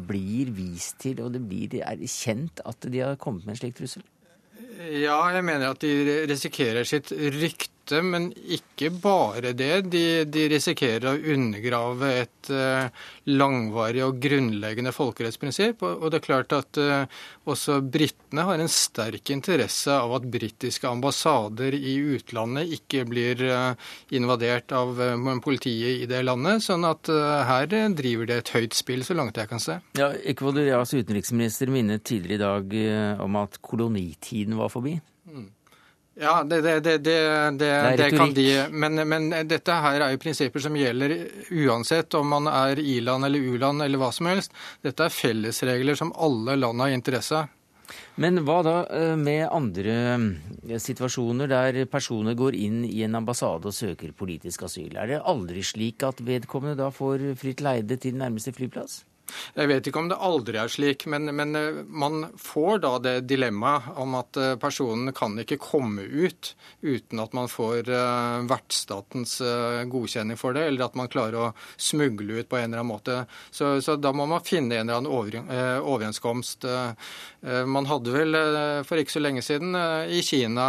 blir 0.08 0.52
vist 0.56 0.98
til 1.04 1.24
og 1.24 1.32
det 1.36 1.44
blir 1.44 1.80
er 1.80 2.04
kjent 2.08 2.64
at 2.64 2.88
de 2.88 3.04
har 3.04 3.20
kommet 3.20 3.44
med 3.44 3.56
en 3.56 3.64
slik 3.64 3.76
trussel? 3.80 4.04
Ja, 4.74 5.18
jeg 5.34 5.44
mener 5.46 5.74
at 5.74 5.84
de 5.84 6.24
risikerer 6.30 6.86
sitt 6.88 7.12
rykte 7.12 7.73
støtte, 7.84 8.02
men 8.02 8.32
ikke 8.32 8.90
bare 8.90 9.52
det. 9.52 9.90
De, 9.92 10.24
de 10.24 10.48
risikerer 10.48 11.06
å 11.10 11.32
undergrave 11.34 12.10
et 12.22 12.50
uh, 12.50 12.88
langvarig 13.26 14.04
og 14.04 14.18
grunnleggende 14.20 14.92
folkerettsprinsipp. 14.92 15.82
Og, 15.82 16.10
det 16.10 16.20
er 16.20 16.24
klart 16.24 16.52
at 16.52 16.78
uh, 16.78 17.06
også 17.46 17.80
britene 17.82 18.44
har 18.44 18.58
en 18.58 18.68
sterk 18.68 19.30
interesse 19.30 19.92
av 19.92 20.14
at 20.16 20.28
britiske 20.28 20.88
ambassader 20.88 21.74
i 21.74 21.96
utlandet 22.16 22.72
ikke 22.78 23.04
blir 23.08 23.40
uh, 23.44 23.74
invadert 24.10 24.72
av 24.72 24.96
politiet 25.44 26.04
i 26.04 26.08
det 26.08 26.22
landet. 26.24 26.64
Sånn 26.64 26.84
at 26.86 27.08
her 27.08 27.66
driver 27.94 28.28
det 28.28 28.36
et 28.40 28.52
høyt 28.54 28.76
spill, 28.76 29.04
så 29.04 29.16
langt 29.16 29.36
jeg 29.36 29.50
kan 29.50 29.62
se. 29.62 29.78
Ja, 29.98 30.12
Ecuadorias 30.24 30.94
utenriksminister 30.94 31.70
minnet 31.72 32.04
tidligere 32.06 32.34
i 32.34 32.44
dag 32.44 33.24
om 33.24 33.36
at 33.40 33.58
kolonitiden 33.64 34.56
var 34.58 34.72
forbi. 34.72 34.96
Ja, 36.14 36.44
det, 36.46 36.60
det, 36.62 36.80
det, 36.80 36.98
det 37.98 38.10
kan 38.14 38.34
de. 38.34 38.46
Men, 38.70 39.00
men, 39.08 39.30
dette 39.50 39.74
her 39.82 39.98
er 39.98 40.14
jo 40.14 40.20
prinsipper 40.22 40.62
som 40.62 40.76
gjelder 40.78 41.16
uansett 41.50 42.14
om 42.14 42.28
man 42.30 42.46
er 42.50 42.78
i-land 42.78 43.26
eller 43.26 43.42
u-land 43.42 43.82
eller 43.82 43.98
hva 43.98 44.12
som 44.14 44.30
helst. 44.30 44.54
Dette 44.84 45.08
er 45.08 45.14
fellesregler 45.14 45.98
som 45.98 46.14
alle 46.14 46.54
land 46.60 46.84
har 46.84 46.94
interesse 46.94 47.42
av. 47.42 47.50
Men 48.22 48.38
hva 48.46 48.60
da 48.64 48.74
eh, 48.94 49.14
med 49.18 49.48
andre 49.52 49.94
eh, 50.14 50.76
situasjoner 50.80 51.50
der 51.50 51.80
personer 51.90 52.36
går 52.38 52.56
inn 52.56 52.84
i 52.86 53.02
en 53.04 53.18
ambassade 53.18 53.68
og 53.68 53.74
søker 53.76 54.14
politisk 54.16 54.64
asyl? 54.68 54.94
Er 54.94 55.10
det 55.10 55.24
aldri 55.26 55.66
slik 55.66 56.06
at 56.06 56.22
vedkommende 56.24 56.78
da 56.78 56.92
får 56.94 57.32
fritt 57.40 57.64
leide 57.64 57.98
til 58.00 58.16
nærmeste 58.20 58.54
flyplass? 58.54 59.02
Jeg 59.54 59.70
vet 59.70 59.88
ikke 59.88 60.00
om 60.02 60.08
det 60.10 60.18
aldri 60.20 60.58
er 60.60 60.70
slik, 60.70 61.06
men, 61.10 61.30
men 61.36 61.56
eh, 61.58 61.80
man 61.86 62.26
får 62.40 62.80
da 62.84 62.92
det 63.02 63.14
dilemmaet 63.30 63.96
om 64.00 64.16
at 64.18 64.38
eh, 64.40 64.54
personen 64.60 65.14
kan 65.16 65.36
ikke 65.40 65.60
komme 65.62 66.04
ut 66.04 66.52
uten 66.84 67.22
at 67.22 67.32
man 67.36 67.48
får 67.48 67.88
uh, 67.88 68.44
vertsstatens 68.48 69.38
godkjenning 69.88 70.36
for 70.36 70.56
det, 70.56 70.66
eller 70.68 70.84
at 70.84 70.96
man 70.98 71.08
klarer 71.08 71.38
å 71.38 71.52
smugle 71.80 72.40
ut 72.40 72.48
på 72.50 72.58
en 72.58 72.66
eller 72.66 72.82
annen 72.82 72.90
måte. 72.90 73.16
Så, 73.48 73.78
så 73.84 73.96
da 73.96 74.12
må 74.12 74.26
man 74.28 74.44
finne 74.44 74.76
en 74.76 74.88
eller 74.88 75.00
annen 75.00 75.12
over, 75.12 75.38
overenskomst. 75.80 76.66
Man 77.72 77.88
hadde 77.88 78.12
vel 78.14 78.38
for 78.84 79.00
ikke 79.00 79.16
så 79.16 79.22
lenge 79.24 79.44
siden 79.44 79.76
i 80.12 80.20
Kina 80.24 80.68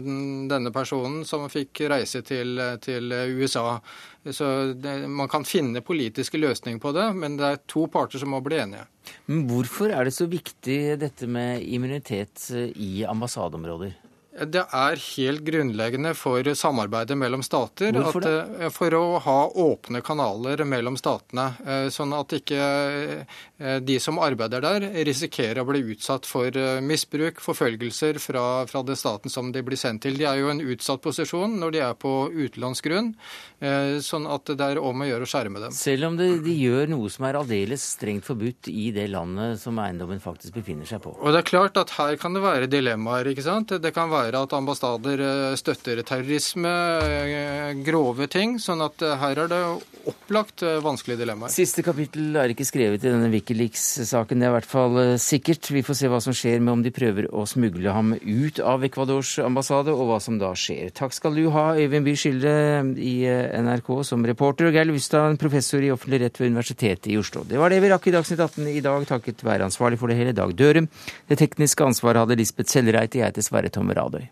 denne 0.00 0.72
personen 0.72 1.26
som 1.28 1.48
fikk 1.52 1.84
reise 1.92 2.24
til, 2.26 2.56
til 2.84 3.12
USA 3.36 3.80
så 4.28 4.72
det, 4.76 5.08
Man 5.08 5.28
kan 5.32 5.46
finne 5.48 5.80
politiske 5.80 6.38
løsninger 6.38 6.80
på 6.80 6.92
det, 6.92 7.06
men 7.16 7.38
det 7.40 7.46
er 7.46 7.62
to 7.70 7.86
parter 7.88 8.20
som 8.20 8.34
må 8.34 8.42
bli 8.44 8.58
enige. 8.60 8.84
Men 9.30 9.46
Hvorfor 9.48 9.92
er 9.94 10.04
det 10.04 10.12
så 10.16 10.28
viktig 10.30 10.78
dette 11.00 11.28
med 11.30 11.64
immunitet 11.64 12.50
i 12.76 13.04
ambassadeområder? 13.08 13.96
Det 14.30 14.62
er 14.62 15.00
helt 15.16 15.42
grunnleggende 15.42 16.12
for 16.14 16.46
samarbeidet 16.54 17.16
mellom 17.18 17.42
stater. 17.42 17.90
Hvorfor 17.96 18.22
det? 18.22 18.34
At, 18.38 18.60
eh, 18.62 18.70
for 18.70 18.94
å 18.94 19.18
ha 19.18 19.38
åpne 19.58 20.00
kanaler 20.06 20.62
mellom 20.64 20.94
statene. 20.96 21.48
Eh, 21.66 21.88
sånn 21.90 22.14
at 22.14 22.30
ikke 22.38 22.60
eh, 23.58 23.80
de 23.82 23.96
som 23.98 24.20
arbeider 24.22 24.62
der, 24.62 24.86
risikerer 25.08 25.64
å 25.64 25.66
bli 25.66 25.82
utsatt 25.96 26.28
for 26.30 26.54
misbruk, 26.80 27.42
forfølgelser 27.42 28.20
fra, 28.22 28.64
fra 28.70 28.84
det 28.86 28.96
staten 29.00 29.32
som 29.32 29.50
de 29.50 29.64
blir 29.66 29.80
sendt 29.80 30.06
til. 30.06 30.14
De 30.14 30.28
er 30.30 30.38
jo 30.38 30.46
i 30.46 30.54
en 30.54 30.62
utsatt 30.62 31.02
posisjon 31.02 31.58
når 31.58 31.74
de 31.74 31.82
er 31.88 31.98
på 31.98 32.14
utenlandsgrunn. 32.30 33.12
Sånn 34.00 34.24
at 34.30 34.54
det 34.56 34.64
er 34.64 34.78
om 34.80 35.02
å 35.02 35.08
gjøre 35.10 35.26
å 35.26 35.28
skjerme 35.28 35.60
dem. 35.60 35.74
Selv 35.76 36.06
om 36.08 36.16
de, 36.16 36.30
de 36.40 36.54
gjør 36.54 36.88
noe 36.94 37.10
som 37.12 37.26
er 37.28 37.36
aldeles 37.42 37.82
strengt 37.98 38.24
forbudt 38.24 38.70
i 38.72 38.88
det 38.94 39.10
landet 39.12 39.60
som 39.60 39.76
eiendommen 39.82 40.22
faktisk 40.22 40.56
befinner 40.56 40.88
seg 40.88 41.02
på. 41.04 41.12
Og 41.18 41.34
det 41.34 41.42
er 41.42 41.50
klart 41.50 41.82
at 41.82 41.92
her 41.98 42.16
kan 42.20 42.36
det 42.36 42.46
være 42.46 42.70
dilemmaer. 42.70 43.28
ikke 43.34 43.44
sant? 43.44 43.74
Det 43.82 43.92
kan 43.96 44.08
være 44.08 44.19
være 44.20 44.42
at 44.44 44.54
ambassader 44.56 45.22
eh, 45.24 45.56
støtter 45.58 46.02
terrorisme, 46.06 46.72
eh, 47.04 47.72
grove 47.86 48.28
ting. 48.30 48.58
Sånn 48.62 48.82
at 48.84 49.02
eh, 49.04 49.16
her 49.20 49.44
er 49.44 49.50
det 49.50 49.60
opplagt 50.10 50.62
vanskelige 50.80 51.20
dilemmaer. 51.20 51.52
Siste 51.52 51.82
kapittel 51.84 52.36
er 52.40 52.52
ikke 52.54 52.64
skrevet 52.64 53.02
i 53.04 53.10
denne 53.10 53.28
Wikileaks-saken. 53.34 54.40
Det 54.40 54.46
er 54.46 54.52
i 54.52 54.54
hvert 54.54 54.68
fall 54.68 55.00
sikkert. 55.20 55.68
Vi 55.74 55.82
får 55.84 55.98
se 55.98 56.08
hva 56.10 56.20
som 56.24 56.34
skjer 56.36 56.62
med 56.64 56.72
om 56.72 56.84
de 56.84 56.92
prøver 56.94 57.28
å 57.28 57.44
smugle 57.48 57.92
ham 57.92 58.14
ut 58.16 58.62
av 58.64 58.86
Ecuadors 58.86 59.34
ambassade, 59.44 59.92
og 59.92 60.08
hva 60.08 60.16
som 60.24 60.38
da 60.40 60.54
skjer. 60.56 60.94
Takk 60.96 61.12
skal 61.16 61.36
du 61.36 61.50
ha, 61.52 61.66
Øyvind 61.76 62.08
Bye 62.08 62.16
Skilde 62.18 62.54
i 62.96 63.14
NRK 63.28 63.92
som 64.08 64.24
reporter, 64.24 64.70
og 64.70 64.78
Geir 64.78 64.88
Lustad, 64.88 65.36
professor 65.40 65.84
i 65.84 65.92
offentlig 65.92 66.22
rett 66.24 66.40
ved 66.40 66.54
Universitetet 66.54 67.10
i 67.12 67.18
Oslo. 67.20 67.44
Det 67.44 67.60
var 67.60 67.72
det 67.72 67.82
vi 67.84 67.92
rakk 67.92 68.08
i 68.08 68.16
Dagsnytt 68.16 68.40
18 68.40 68.72
i 68.72 68.80
dag, 68.84 69.04
takket 69.08 69.44
være 69.44 69.68
ansvarlig 69.68 70.00
for 70.00 70.08
det 70.08 70.16
hele, 70.16 70.36
Dag 70.36 70.56
Dørum. 70.56 70.88
Det 71.28 71.38
tekniske 71.44 71.84
ansvaret 71.84 72.24
hadde 72.24 72.40
Lisbeth 72.40 72.72
Sellreite, 72.72 73.20
jeg 73.20 73.28
heter 73.28 73.44
Sverre 73.44 73.68
day. 74.10 74.30